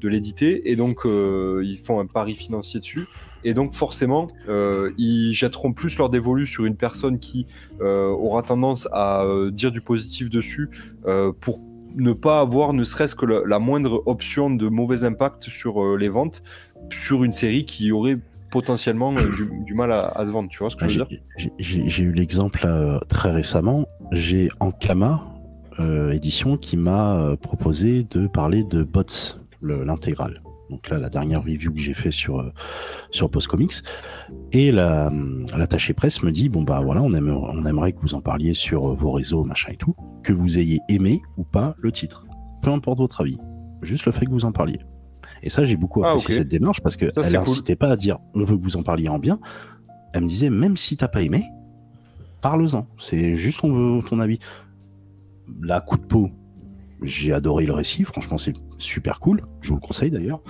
[0.00, 3.08] de l'éditer et donc euh, ils font un pari financier dessus.
[3.44, 7.46] Et donc forcément euh, ils jetteront plus leur dévolu sur une personne qui
[7.80, 10.70] euh, aura tendance à dire du positif dessus
[11.40, 11.60] pour
[11.96, 15.96] ne pas avoir ne serait-ce que la, la moindre option de mauvais impact sur euh,
[15.96, 16.42] les ventes
[16.92, 18.18] sur une série qui aurait
[18.50, 21.00] potentiellement euh, du, du mal à, à se vendre tu vois ce que Ah, je
[21.00, 21.06] veux
[21.36, 21.84] J'ai dire?
[21.88, 23.86] j'ai- eu l'exemple là, très récemment.
[24.12, 25.24] J'ai Ankama
[25.80, 29.04] euh, édition qui m'a euh, proposé de parler de Bots,
[29.60, 30.42] le- l'intégrale.
[30.70, 32.52] Donc là, la dernière review que j'ai fait sur euh,
[33.10, 33.72] sur Post Comics
[34.52, 35.10] et la
[35.56, 38.52] l'attaché presse me dit bon bah voilà, on aimerait, on aimerait que vous en parliez
[38.54, 42.26] sur euh, vos réseaux machin et tout, que vous ayez aimé ou pas le titre,
[42.62, 43.38] peu importe votre avis,
[43.82, 44.78] juste le fait que vous en parliez.
[45.42, 47.48] Et ça, j'ai beaucoup Ah, apprécié cette démarche parce que Ça, c'est elle cool.
[47.50, 49.38] incitait pas à dire on veut que vous en parliez en bien,
[50.12, 51.44] elle me disait même si t'as pas aimé,
[52.40, 52.86] parle-en.
[52.98, 54.38] C'est juste on veut ton avis.
[55.62, 56.30] La coup de peau,
[57.02, 58.04] j'ai adoré le récit.
[58.04, 59.42] Franchement, c'est super cool.
[59.60, 60.40] Je vous le conseille d'ailleurs.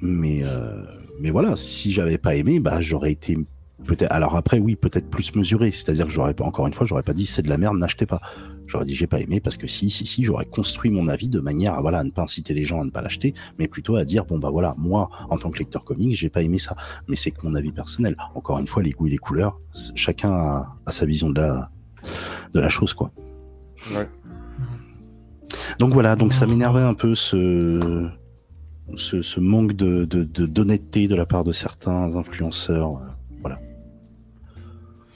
[0.00, 0.82] Mais euh,
[1.20, 3.36] mais voilà, si j'avais pas aimé, bah j'aurais été
[3.86, 4.12] peut-être.
[4.12, 5.70] Alors après, oui, peut-être plus mesuré.
[5.70, 8.06] C'est-à-dire que j'aurais pas encore une fois, j'aurais pas dit c'est de la merde, n'achetez
[8.06, 8.20] pas.
[8.66, 11.40] J'aurais dit j'ai pas aimé parce que si si si, j'aurais construit mon avis de
[11.40, 13.96] manière à voilà à ne pas inciter les gens à ne pas l'acheter, mais plutôt
[13.96, 16.74] à dire bon bah voilà, moi en tant que lecteur comics, j'ai pas aimé ça
[17.08, 18.16] mais c'est que mon avis personnel.
[18.34, 19.60] Encore une fois, les goûts et les couleurs,
[19.94, 21.70] chacun a, a sa vision de la,
[22.52, 23.10] de la chose, quoi.
[23.94, 24.08] Ouais.
[25.78, 28.08] Donc voilà, donc ça m'énervait un peu ce,
[28.96, 32.92] ce, ce manque de de- de- d'honnêteté de, la part de certains influenceurs.
[33.46, 33.50] euh,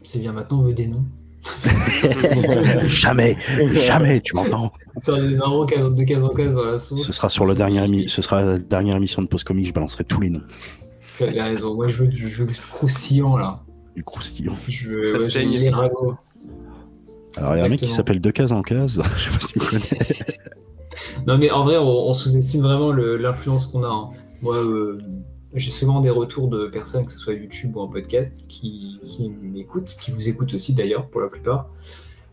[0.02, 1.04] C'est bien, maintenant on veut des noms.
[2.86, 3.36] jamais,
[3.72, 4.72] jamais, tu m'entends
[5.02, 7.06] Sur les de case en case dans la sauce.
[7.06, 9.72] Ce sera sur le dernier émi- ce sera la dernière émission de Post Comics, je
[9.72, 10.42] balancerai tous les noms
[11.16, 11.74] Tu as raison.
[11.74, 13.60] Moi, je veux, du- je veux du croustillant là.
[13.94, 14.56] du croustillant.
[14.68, 16.16] Je veux ouais, les ragots.
[17.38, 19.40] Alors il y a un mec qui s'appelle De Case en Case, je sais pas
[19.40, 19.82] si tu connais.
[21.26, 23.88] Non, mais en vrai, on, on sous-estime vraiment le- l'influence qu'on a.
[23.88, 24.10] hein.
[24.40, 24.98] Moi, euh,
[25.54, 29.28] j'ai souvent des retours de personnes, que ce soit YouTube ou en podcast, qui, qui
[29.28, 31.70] m'écoutent, qui vous écoutent aussi d'ailleurs, pour la plupart.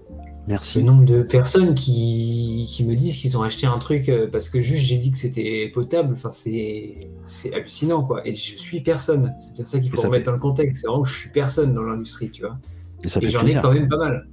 [0.10, 0.16] Le
[0.48, 0.84] Merci.
[0.84, 4.62] nombre de personnes qui, qui me disent qu'ils ont acheté un truc euh, parce que
[4.62, 7.10] juste j'ai dit que c'était potable, enfin, c'est
[7.54, 8.26] hallucinant quoi.
[8.28, 9.34] Et je suis personne.
[9.40, 10.82] C'est bien ça qu'il faut remettre fait- dans le contexte.
[10.82, 12.58] C'est vraiment que je suis personne dans l'industrie, tu vois.
[13.04, 14.28] Et Et j'en ai quand même pas mal.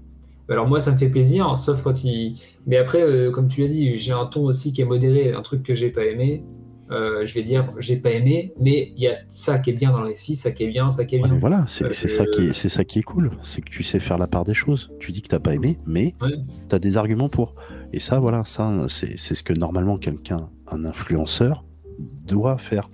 [0.53, 2.37] Alors moi, ça me fait plaisir, sauf quand il.
[2.67, 5.43] Mais après, euh, comme tu l'as dit, j'ai un ton aussi qui est modéré, un
[5.43, 6.45] truc que j'ai pas aimé.
[6.91, 9.93] Euh, je vais dire, j'ai pas aimé, mais il y a ça qui est bien
[9.93, 11.33] dans le récit, ça qui est bien, ça qui est bien.
[11.39, 13.83] voilà, c'est Euh, c'est ça qui est, c'est ça qui est cool, c'est que tu
[13.83, 14.91] sais faire la part des choses.
[15.01, 16.33] Tu dis que t'as pas aimé, mais Ouais.
[16.69, 17.55] t'as des arguments pour.
[17.95, 21.65] Et ça, voilà, ça, c'est c'est ce que normalement quelqu'un, un influenceur,
[21.99, 22.91] doit faire.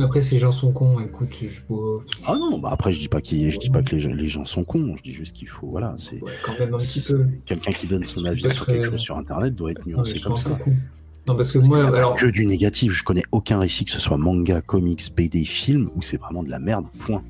[0.00, 1.60] Après, ces gens sont cons, écoute, je.
[2.24, 4.26] Ah non, bah après je dis pas qu'il, je dis pas que les, gens- les
[4.26, 7.00] gens sont cons, je dis juste qu'il faut, voilà, c'est Ouais, quand même un petit
[7.00, 7.26] peu.
[7.44, 10.50] quelqu'un qui donne son avis sur quelque chose sur Internet doit être nuancé comme ça.
[11.28, 12.92] Non, parce que moi, alors, que du négatif.
[12.92, 16.50] Je connais aucun récit, que ce soit manga, comics, BD, film, où c'est vraiment de
[16.50, 16.86] la merde.
[17.00, 17.22] Point.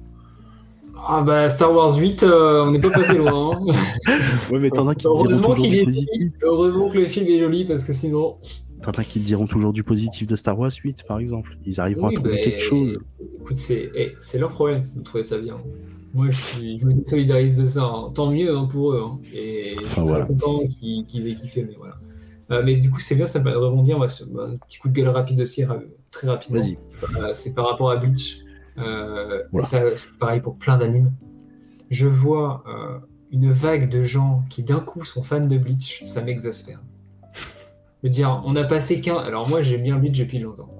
[1.08, 3.52] ah bah, Star Wars 8, euh, on n'est pas passé loin.
[3.56, 3.74] hein.
[4.50, 5.84] Ouais, mais t'en as qui Heureusement est.
[6.42, 8.36] Heureusement que le film est joli, parce que sinon.
[8.84, 11.56] As qui diront toujours du positif de Star Wars 8, par exemple.
[11.64, 13.04] Ils arriveront Oui, à trouver bah, quelque chose.
[13.40, 15.58] Écoute, c'est eh, leur problème de trouver ça bien.
[16.14, 17.84] Moi, je, suis, je me désolidarise de ça.
[17.84, 18.10] hein.
[18.14, 19.02] Tant mieux hein, pour eux.
[19.06, 19.18] hein.
[19.34, 21.64] Et je suis très content qu'ils aient kiffé.
[21.64, 21.96] Mais, voilà.
[22.52, 23.98] Euh, mais du coup, c'est bien, ça me permet de rebondir.
[23.98, 25.64] Moi, sur- bah, un petit coup de gueule rapide aussi,
[26.10, 26.60] très rapidement.
[26.60, 26.78] Vas-y.
[27.18, 28.38] Euh, c'est par rapport à Bleach.
[28.78, 29.66] Euh, Voilà.
[29.96, 31.12] c'est pareil pour plein d'animes.
[31.90, 32.98] Je vois euh,
[33.32, 36.82] une vague de gens qui d'un coup sont fans de Bleach, ça m'exaspère.
[38.06, 39.16] Je veux dire, on a passé qu'un.
[39.16, 40.70] Alors moi, j'aime bien Bleach depuis longtemps.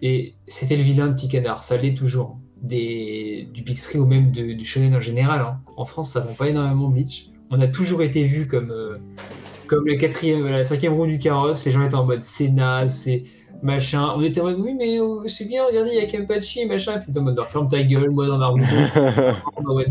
[0.00, 2.38] Et c'était le vilain de Petit Canard, ça l'est toujours.
[2.62, 5.42] Des, du Three ou même de- du shonen en général.
[5.42, 5.58] hein.
[5.76, 7.26] En France, ça vend pas énormément Bleach.
[7.50, 8.96] On a toujours été vu comme, euh,
[9.66, 11.66] comme la, quatrième, la cinquième roue du carrosse.
[11.66, 13.24] Les gens étaient en mode c'est naze, c'est
[13.62, 14.14] machin.
[14.16, 16.66] On était en mode oui, mais euh, c'est bien, regardez, il y a Kenpachi et
[16.66, 16.98] machin.
[16.98, 18.64] Puis t'es en mode non, ferme ta gueule, moi dans Naruto.
[18.94, 19.82] Bah.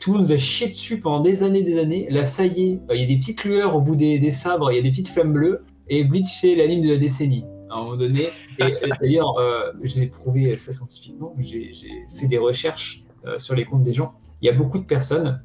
[0.00, 2.08] Tout le monde nous a chié dessus pendant des années, des années.
[2.10, 4.70] Là, ça y est, il y a des petites lueurs au bout des, des sabres,
[4.72, 5.62] il y a des petites flammes bleues.
[5.88, 8.28] Et Bleach, c'est l'anime de la décennie, à un moment donné.
[8.58, 11.34] Et et d'ailleurs, euh, je l'ai prouvé ça scientifiquement.
[11.38, 14.14] J'ai j'ai fait des recherches euh, sur les comptes des gens.
[14.40, 15.42] Il y a beaucoup de personnes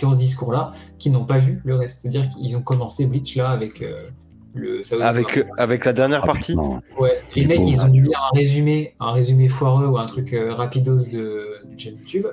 [0.00, 2.00] qui ont ce discours-là, qui n'ont pas vu le reste.
[2.00, 4.08] C'est-à-dire qu'ils ont commencé Bleach là avec euh,
[4.54, 4.82] le.
[4.82, 6.54] ça avec, avec la dernière partie?
[6.98, 10.32] Ouais, les mecs, ils ont dû lire un résumé, un résumé foireux ou un truc
[10.32, 12.26] euh, rapidos de, du chaîne YouTube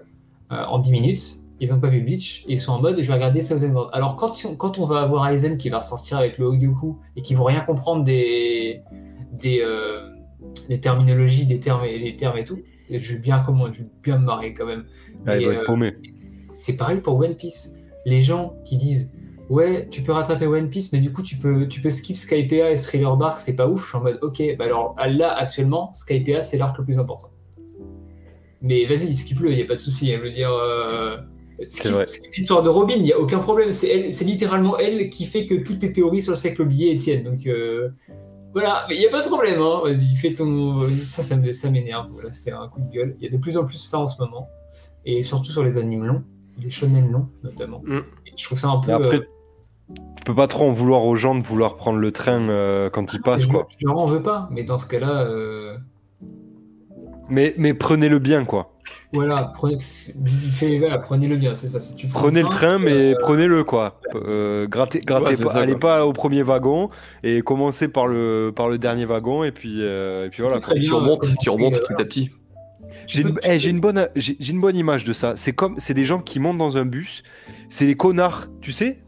[0.52, 1.38] euh, en 10 minutes.
[1.60, 3.90] Ils n'ont pas vu Bleach, ils sont en mode je vais regarder Thousand World.
[3.94, 7.22] Alors quand, on- quand on va avoir Aizen qui va ressortir avec le Hogyoku et
[7.24, 8.82] qui vont rien comprendre des,
[9.34, 10.10] des, euh,
[10.70, 12.60] des terminologies, des termes et des termes et tout,
[12.92, 14.86] je vais bien comment, je vais bien me marrer quand même.
[15.26, 15.64] Ah, euh,
[16.54, 17.78] c'est pareil pour One Piece.
[18.06, 19.18] Les gens qui disent
[19.50, 22.72] ouais, tu peux rattraper One Piece, mais du coup tu peux tu peux skip Skypea
[22.72, 23.84] et Thriller Bark, c'est pas ouf.
[23.84, 27.30] Je suis en mode ok, bah alors là actuellement Skypea c'est l'arc le plus important.
[28.62, 30.12] Mais vas-y, skip-le, il y a pas de souci.
[30.14, 31.18] hein, je veux dire, euh,
[31.70, 33.72] skip l'histoire de Robin, il y a aucun problème.
[33.72, 36.96] C'est elle, c'est littéralement elle qui fait que toutes tes théories sur le siècle oublié
[36.96, 37.24] tiennent.
[37.24, 37.90] Donc euh,
[38.54, 39.60] voilà, mais il y a pas de problème.
[39.60, 39.82] Hein.
[39.84, 42.08] Vas-y, fais ton ça, ça me ça m'énerve.
[42.12, 43.16] Voilà, c'est un coup de gueule.
[43.20, 44.50] Il y a de plus en plus ça en ce moment
[45.06, 46.24] et surtout sur les animes longs,
[46.60, 47.82] les shonen longs notamment.
[47.86, 48.00] Mm.
[48.28, 48.92] Et je trouve ça un peu.
[48.92, 49.28] Et après, euh,
[50.18, 53.14] tu peux pas trop en vouloir aux gens de vouloir prendre le train euh, quand
[53.14, 53.68] ils passent, je, quoi.
[53.80, 55.78] je leur en veux pas, mais dans ce cas-là, euh,
[57.30, 58.77] Mais, mais prenez-le bien, quoi.
[59.14, 59.78] Voilà, prenez,
[60.80, 61.80] voilà, prenez-le bien, c'est ça.
[61.80, 64.00] Si tu prends Prenez le train, mais euh, prenez-le, quoi.
[64.28, 65.80] Euh, grattez, grattez Ouais, pas, ça, allez quoi.
[65.80, 66.90] pas au premier wagon
[67.24, 70.60] et commencez par le, par le dernier wagon, et puis, euh, et puis voilà.
[70.60, 72.32] Très tu remontes, tu remontes petit à petit.
[73.06, 75.34] J'ai une, eh, une bonne, j'ai une bonne image de ça.
[75.36, 77.24] C'est comme, c'est des gens qui montent dans un bus.
[77.70, 79.00] C'est les connards, tu sais?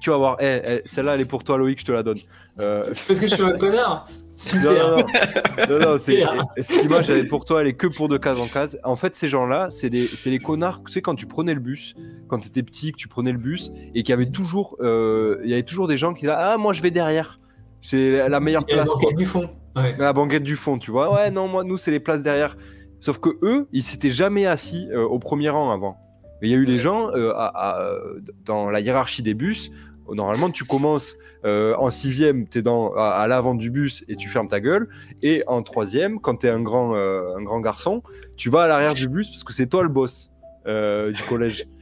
[0.00, 0.36] Tu vas voir.
[0.40, 1.80] Eh, eh, celle-là, elle est pour toi, Loïc.
[1.80, 2.18] Je te la donne.
[2.60, 4.08] Euh, Parce que je suis un connard.
[4.36, 4.90] non, Super.
[4.90, 5.78] non, non.
[5.92, 7.62] non, cette image, elle est pour toi.
[7.62, 8.78] Elle est que pour de case en case.
[8.84, 10.82] En fait, ces gens-là, c'est des, c'est les connards.
[10.86, 11.94] Tu sais, quand tu prenais le bus,
[12.28, 15.38] quand tu étais petit, que tu prenais le bus et qu'il y avait toujours, euh,
[15.44, 17.40] il y avait toujours des gens qui là, ah, moi, je vais derrière.
[17.80, 18.90] C'est la- la meilleure la place.
[18.90, 19.00] quoi.
[19.00, 19.48] banquette du fond.
[19.74, 19.94] Ouais.
[19.98, 21.12] La banquette du fond, tu vois.
[21.14, 22.56] Ouais, non, moi, nous, c'est les places derrière.
[23.00, 25.96] Sauf que eux, ils s'étaient jamais assis euh, au premier rang avant.
[26.42, 29.70] Il y a eu des gens euh, à- à- euh, dans la hiérarchie des bus
[30.14, 34.16] Normalement, tu commences euh, en sixième, tu es dans, à, à l'avant du bus et
[34.16, 34.88] tu fermes ta gueule.
[35.22, 38.02] Et en troisième, quand tu es un grand, euh, un grand garçon,
[38.36, 40.32] tu vas à l'arrière du bus parce que c'est toi le boss
[40.66, 41.66] euh, du collège.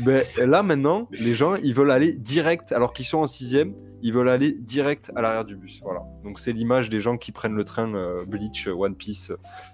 [0.00, 4.12] Ben, là, maintenant, les gens, ils veulent aller direct, alors qu'ils sont en sixième, ils
[4.12, 5.80] veulent aller direct à l'arrière du bus.
[5.84, 6.02] Voilà.
[6.24, 7.92] Donc, c'est l'image des gens qui prennent le train
[8.26, 9.30] Bleach, One Piece,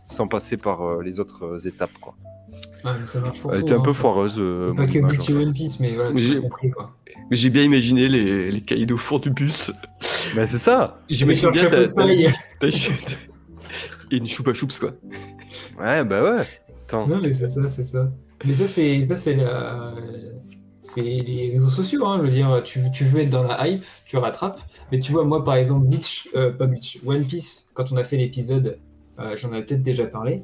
[0.07, 1.93] sans passer par les autres étapes.
[2.01, 2.17] Quoi.
[2.85, 3.99] Ouais, mais ça marche pour Elle était un hein, peu ça.
[3.99, 4.37] foireuse.
[4.39, 5.35] euh, Pas que Bleach et.
[5.35, 6.95] One Piece, mais voilà, j'ai j'ai- compris quoi.
[7.31, 9.71] Mais j'ai bien imaginé les, les caïds au fond du bus.
[10.37, 11.01] Mais c'est ça.
[11.11, 12.33] J'imagine bien ta- ta- paille.
[12.61, 12.67] ta-
[14.11, 14.93] Et une choupa choups quoi.
[15.79, 16.47] Ouais, bah ouais.
[16.87, 17.07] Attends.
[17.07, 18.11] Non, mais c'est ça, c'est ça.
[18.45, 19.93] Mais ça, c'est ça, c'est la...
[20.79, 22.07] c'est les réseaux sociaux.
[22.07, 24.61] Hein, je veux dire, tu, tu veux être dans la hype, tu rattrapes.
[24.93, 28.05] Mais tu vois, moi, par exemple, Bleach, euh, pas Bleach, One Piece, quand on a
[28.05, 28.79] fait l'épisode,
[29.19, 30.43] euh, j'en avais peut-être déjà parlé.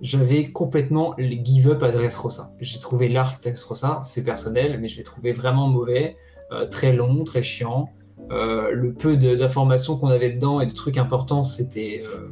[0.00, 2.52] J'avais complètement les give up à Dressrosa.
[2.60, 6.16] J'ai trouvé l'arc Dressrosa, c'est personnel, mais je l'ai trouvé vraiment mauvais,
[6.52, 7.90] euh, très long, très chiant.
[8.30, 12.30] Euh, le peu d'informations qu'on avait dedans et de trucs importants, c'était euh,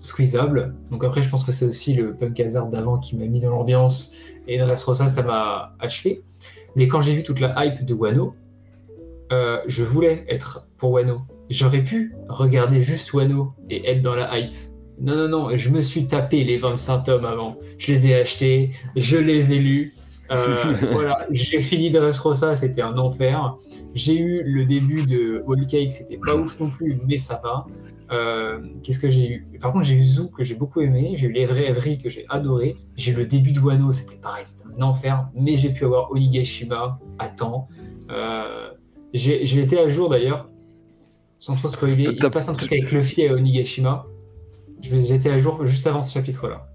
[0.00, 0.74] squeezable.
[0.90, 3.50] Donc après, je pense que c'est aussi le punk hazard d'avant qui m'a mis dans
[3.50, 4.16] l'ambiance
[4.48, 6.22] et Dressrosa, ça m'a achevé.
[6.74, 8.34] Mais quand j'ai vu toute la hype de Wano,
[9.66, 11.22] je voulais être pour Wano.
[11.50, 14.54] J'aurais pu regarder juste Wano et être dans la hype.
[15.00, 17.56] Non, non, non, je me suis tapé les 25 tomes avant.
[17.78, 19.94] Je les ai achetés, je les ai lus.
[20.30, 20.56] Euh,
[20.92, 23.56] voilà, j'ai fini Dressrosa, c'était un enfer.
[23.94, 27.66] J'ai eu le début de Whole Cake, c'était pas ouf non plus, mais ça va.
[28.12, 29.46] Euh, Qu'est-ce que j'ai eu?
[29.60, 32.08] Par contre, j'ai eu Zoo que j'ai beaucoup aimé, j'ai eu Les Vrais Evry que
[32.08, 35.70] j'ai adoré, j'ai eu le début de Wano, c'était pareil, c'était un enfer, mais j'ai
[35.70, 37.68] pu avoir Onigashima à temps.
[38.10, 38.68] Euh,
[39.14, 40.48] j'ai été à jour d'ailleurs,
[41.38, 44.06] sans trop spoiler, il se passe un truc avec Luffy à Onigashima.
[44.92, 46.66] Été à jour juste avant ce chapitre-là,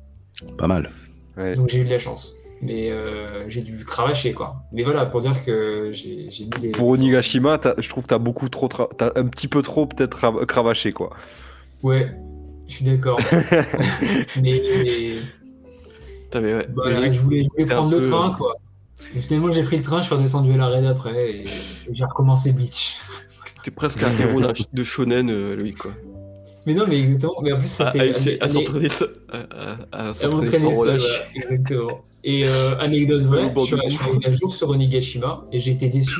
[0.58, 0.92] Pas mal.
[1.38, 1.54] Ouais.
[1.56, 2.36] donc j'ai eu de la chance.
[2.62, 4.58] Mais euh, j'ai dû cravacher quoi.
[4.74, 6.72] Mais voilà, pour dire que j'ai mis les.
[6.72, 10.20] Pour Onigashima, je trouve que t'as beaucoup trop, tra- t'as un petit peu trop peut-être
[10.20, 11.12] cra- cravaché quoi.
[11.84, 12.14] Ouais,
[12.68, 13.18] je suis d'accord.
[14.42, 15.20] mais
[16.24, 16.68] Putain, mais ouais.
[16.76, 18.56] Voilà, Mais oui, je voulais, je voulais c'était prendre le train, euh, quoi.
[19.16, 21.48] Et finalement, j'ai pris le train, je suis redescendu à l'arrêt d'après et, et
[21.94, 22.98] j'ai recommencé Bleach.
[23.64, 24.42] T'es presque un héros
[24.74, 25.92] de shonen, euh, Loïc quoi.
[26.66, 27.36] Mais non, mais exactement.
[27.42, 28.42] Mais en plus, ça, À, c'est.
[28.42, 29.06] à s'entraîner se-
[29.92, 30.76] à- s'entraîner relâche.
[30.76, 30.98] voilà,
[31.36, 32.02] exactement.
[32.24, 33.24] Et euh, anecdote
[33.54, 36.20] bord je suis, arrivé un jour sur Onigashima et j'ai été déçu.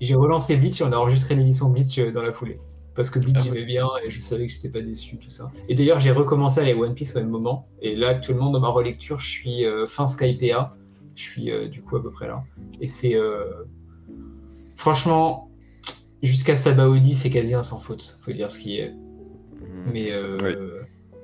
[0.00, 2.60] J'ai relancé Bleach et on a enregistré l'émission Bleach euh, dans la foulée.
[2.94, 3.46] Parce que Bleach Ah ouais.
[3.54, 5.50] j'aimais bien et je savais que j'étais pas déçu, tout ça.
[5.68, 7.66] Et d'ailleurs, j'ai recommencé à aller One Piece au même moment.
[7.82, 10.74] Et là, actuellement, dans ma relecture, je suis euh, fin Skypea.
[11.14, 12.42] Je suis euh, du coup à peu près là.
[12.80, 13.14] Et c'est.
[13.16, 13.44] euh,
[14.76, 15.50] Franchement,
[16.22, 18.18] jusqu'à Sabaody, c'est quasi un sans faute.
[18.20, 18.92] Faut dire ce qui est.
[19.92, 20.12] Mais.
[20.12, 20.54] euh, Oui.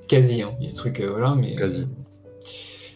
[0.07, 0.51] Quasi, hein.
[0.59, 1.55] Il y a des trucs, euh, voilà, mais.
[1.55, 1.81] Quasi.
[1.81, 1.85] euh,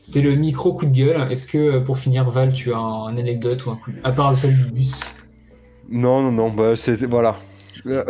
[0.01, 1.29] c'est le micro coup de gueule.
[1.31, 3.97] Est-ce que pour finir, Val, tu as un, une anecdote ou un coup de...
[4.03, 5.01] À part celle du bus?
[5.89, 7.35] Non, non, non, bah, c'était, voilà.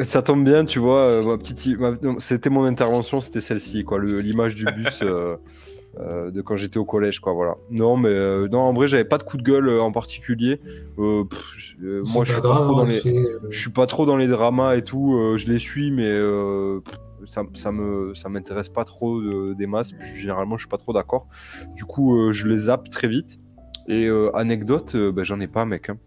[0.03, 3.41] Ça tombe bien, tu vois, euh, ma petite, i- ma- non, c'était mon intervention, c'était
[3.41, 5.35] celle-ci, quoi, le- l'image du bus euh,
[5.99, 7.55] euh, de quand j'étais au collège, quoi, voilà.
[7.71, 10.59] Non, mais euh, non, en vrai, j'avais pas de coup de gueule euh, en particulier.
[10.99, 11.39] Euh, pff,
[11.83, 14.17] euh, moi, je suis pas trop dans hein, les, euh, je suis pas trop dans
[14.17, 15.15] les dramas et tout.
[15.17, 19.53] euh, je les suis, mais euh, pff, ça, ça me, ça m'intéresse pas trop de-
[19.53, 19.93] des masses.
[20.15, 21.27] généralement, je suis pas trop d'accord.
[21.75, 23.39] Du coup, euh, je les zappe très vite.
[23.87, 25.89] Et euh, anecdote, ben, j'en ai pas, mec.
[25.89, 25.97] hein.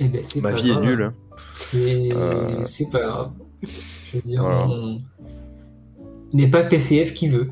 [0.00, 1.02] eh ben, Ma vie est nulle.
[1.02, 1.14] hein.
[1.54, 3.30] C'est Euh, c'est pas grave.
[3.62, 4.66] Je veux dire, Voilà.
[4.68, 5.00] on
[6.32, 7.48] n'est pas PCF qui veut.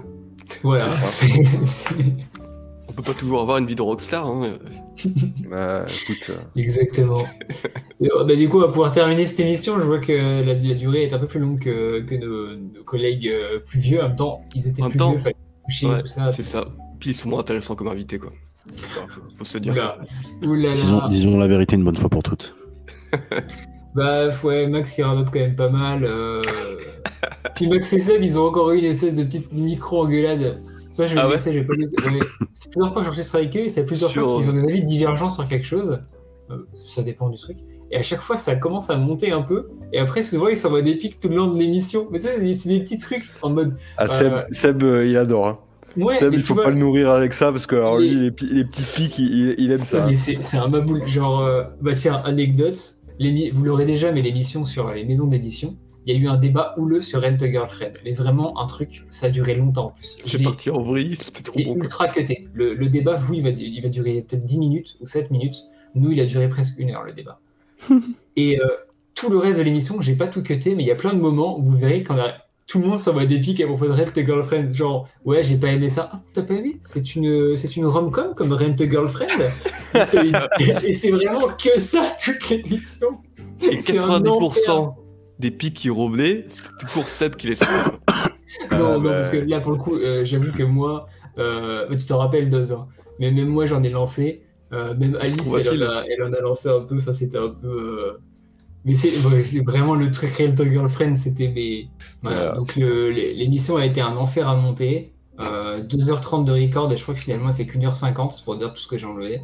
[0.63, 0.89] Voilà.
[2.97, 4.27] peut pas toujours avoir une vie de rockstar.
[4.27, 4.59] Hein.
[5.51, 7.23] Bah, écoute, euh, Exactement.
[8.01, 9.81] Et, euh, bah, du coup, on va pouvoir terminer cette émission.
[9.81, 12.85] Je vois que la, la durée est un peu plus longue que, que nos, nos
[12.85, 14.01] collègues euh, plus vieux.
[14.03, 16.33] En même temps, ils étaient En plus temps, vieux, fallait coucher ouais, tout ça.
[16.33, 16.65] C'est ça.
[16.99, 18.33] Puis ils sont moins intéressants comme invités quoi.
[18.75, 19.73] Enfin, faut, faut se dire.
[19.73, 19.99] Oula.
[20.43, 20.75] Oula là.
[20.75, 22.55] Disons, disons la vérité une bonne fois pour toutes.
[23.95, 26.05] Bah ouais, Max il radote quand même pas mal.
[26.05, 26.43] euh.
[27.55, 30.61] Puis Max et Seb, ils ont encore eu une espèce de petite micro-engueulade.
[30.97, 33.69] Ça, je vais Ah ouais laisser, je vais pas plusieurs fois que j'enregistre avec eux
[33.69, 36.01] c'est plusieurs Sur- fois qu'ils ont des avis divergents sur quelque chose.
[36.51, 37.59] Euh, ça dépend du truc.
[37.91, 39.69] Et à chaque fois, ça commence à monter un peu.
[39.93, 42.09] Et après, souvent, ils s'envoient des pics tout le long de l'émission.
[42.11, 43.77] Mais ça, c'est des, petits trucs en mode.
[43.99, 45.47] ah, Seb, Euh, Seb, euh, il adore.
[45.49, 45.59] hein.
[45.97, 48.15] Ouais, Seb, il faut vois, pas le nourrir avec ça parce que alors, Mais- lui,
[48.41, 50.07] les, les petits pics, il, il- aime ça.
[50.15, 51.07] c'est un maboule.
[51.07, 52.79] Genre, euh, bah tiens, anecdote.
[53.19, 55.77] l'émi- Vous l'aurez déjà, mais l'émission sur les maisons d'édition,
[56.07, 57.93] il y a eu un débat houleux sur Rent a Girlfriend.
[58.05, 60.19] Mais vraiment, un truc, ça a duré longtemps en plus.
[60.25, 61.75] Je J'ai parti en vrille, c'était trop bon.
[61.75, 62.47] ultra cuté.
[62.55, 65.57] Le, le débat, vous, il va, il va durer peut-être 10 minutes ou 7 minutes.
[65.97, 67.41] Nous, il a duré presque une heure, le débat.
[68.37, 68.67] Et euh,
[69.15, 71.21] tout le reste de l'émission, j'ai pas tout cuté, mais il y a plein de
[71.21, 72.35] moments où vous verrez qu'on a.
[72.69, 74.73] Tout le monde s'envoie des pics à propos de Rent a Girlfriend.
[74.73, 76.11] Genre, ouais, j'ai pas aimé ça.
[76.13, 76.77] Ah, t'as pas aimé?
[76.81, 79.43] C'est une, c'est une rom-com comme Rent a Girlfriend
[80.85, 83.19] Et, c'est vraiment que ça toute l'émission.
[83.63, 84.95] Et C'est un 90%
[85.39, 87.91] des pics qui revenaient, c'était toujours Seb qui les savait.
[88.73, 91.07] Non, non, bah, parce que là, pour le coup, euh, j'avoue que moi,
[91.39, 92.89] euh, tu te rappelles Doz, hein,
[93.21, 94.43] mais même moi, j'en ai lancé.
[94.73, 96.97] Euh, même Alice, elle en, a, elle en a lancé un peu.
[96.97, 98.17] Enfin, c'était un peu.
[98.85, 99.11] Mais c'est
[99.61, 101.53] vraiment le truc Real Talk Girlfriend, c'était.
[102.23, 102.37] Voilà.
[102.39, 102.53] Voilà.
[102.55, 105.13] Donc, l'émission a été un enfer à monter.
[105.39, 108.45] Euh, 2h30 de record, et je crois que finalement, elle fait qu'une heure 50, c'est
[108.45, 109.43] pour dire tout ce que j'ai enlevé.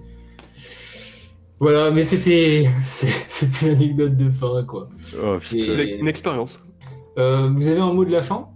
[1.62, 4.88] Voilà, mais c'était c'était l'anecdote de fin, quoi.
[5.22, 6.60] Oh, C'est- une expérience.
[7.18, 8.48] Euh, vous avez un mot de la fin?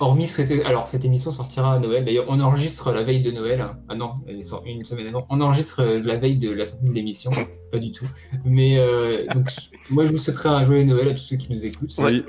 [0.00, 0.50] Hormis cette...
[0.64, 2.04] Alors, cette émission sortira à Noël.
[2.04, 3.64] D'ailleurs, on enregistre la veille de Noël.
[3.88, 5.24] Ah non, elle sort une semaine avant.
[5.30, 7.30] On enregistre la veille de la sortie de l'émission.
[7.70, 8.08] Pas du tout.
[8.44, 9.48] Mais euh, donc,
[9.88, 11.94] moi, je vous souhaiterais un joyeux Noël à tous ceux qui nous écoutent.
[11.98, 12.24] Oui.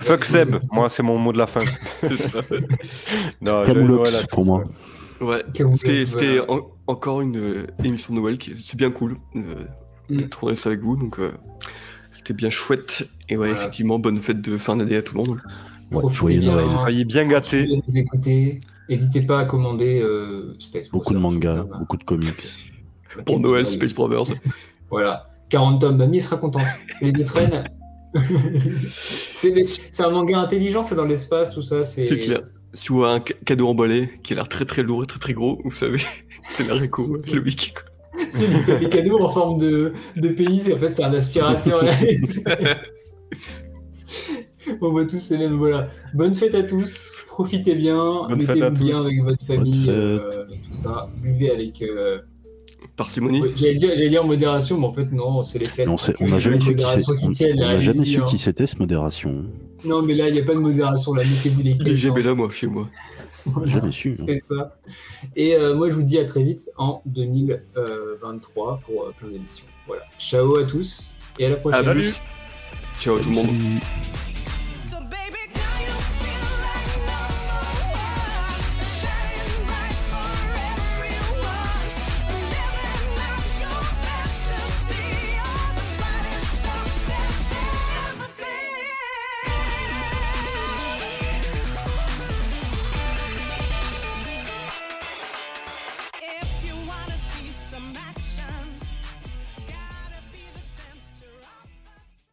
[0.00, 1.60] Fuck Seb, moi c'est mon mot de la fin.
[3.40, 4.64] non, voilà, pour moi.
[5.20, 5.42] Ouais,
[5.74, 6.52] c'était c'était voilà.
[6.52, 9.40] en- encore une euh, émission de Noël qui c'est bien cool euh,
[10.10, 10.28] de Mm.
[10.28, 11.32] tourner ça avec vous, donc euh,
[12.12, 13.08] c'était bien chouette.
[13.28, 13.60] Et ouais, Voilà.
[13.62, 15.40] effectivement, bonne fête de fin d'année à tout le monde.
[15.92, 16.52] Ouais, Profitez joyeux bien.
[16.56, 16.66] Noël.
[16.82, 17.66] Soyez bien gâtés.
[17.66, 18.58] Nous écouter.
[18.88, 22.72] N'hésitez pas à commander euh, Space Beaucoup de mangas, beaucoup de comics.
[23.24, 24.34] Pour Noël, Space Brothers.
[24.90, 25.22] Voilà.
[25.48, 26.62] 40 tomes, mamie sera contente.
[27.00, 27.64] Les étrennes.
[28.94, 31.82] c'est un manga intelligent, c'est dans l'espace, tout ça.
[31.84, 32.40] C'est C'est clair.
[32.74, 35.18] Si vous voyez un ca- cadeau emballé qui a l'air très très lourd et très
[35.20, 36.00] très gros, vous savez,
[36.50, 37.72] c'est la réco, C'est- le wiki.
[38.30, 41.82] C'est les, les cadeaux en forme de, de pays, et en fait, c'est un aspirateur.
[44.80, 45.56] On voit tous ces mêmes.
[45.56, 45.88] Voilà.
[46.14, 47.12] Bonne fête à tous.
[47.26, 48.28] Profitez bien.
[48.28, 49.86] Mettez-vous bien avec votre famille.
[49.88, 51.10] Euh, tout ça.
[51.22, 51.82] Buvez avec.
[51.82, 52.20] euh,
[52.96, 53.42] Parcimonie.
[53.56, 55.88] J'allais dire, j'allais dire modération, mais en fait, non, c'est les fêtes.
[55.88, 55.96] On
[56.28, 58.22] n'a jamais su qui on- jamais hein.
[58.26, 59.44] qui c'était ce modération.
[59.84, 61.14] Non, mais là, il n'y a pas de modération.
[61.14, 62.88] Là, mettez-vous est caisses, jamais là, moi, chez moi.
[63.46, 63.72] Voilà.
[63.72, 64.10] Jamais su.
[64.10, 64.24] hein.
[64.26, 64.76] C'est ça.
[65.36, 69.66] Et euh, moi, je vous dis à très vite en 2023 pour euh, plein d'émissions.
[69.86, 70.02] Voilà.
[70.18, 71.08] Ciao à tous
[71.38, 71.86] et à la prochaine.
[71.86, 72.20] À plus.
[72.98, 73.46] Ciao tout le monde.
[73.48, 74.23] Salut.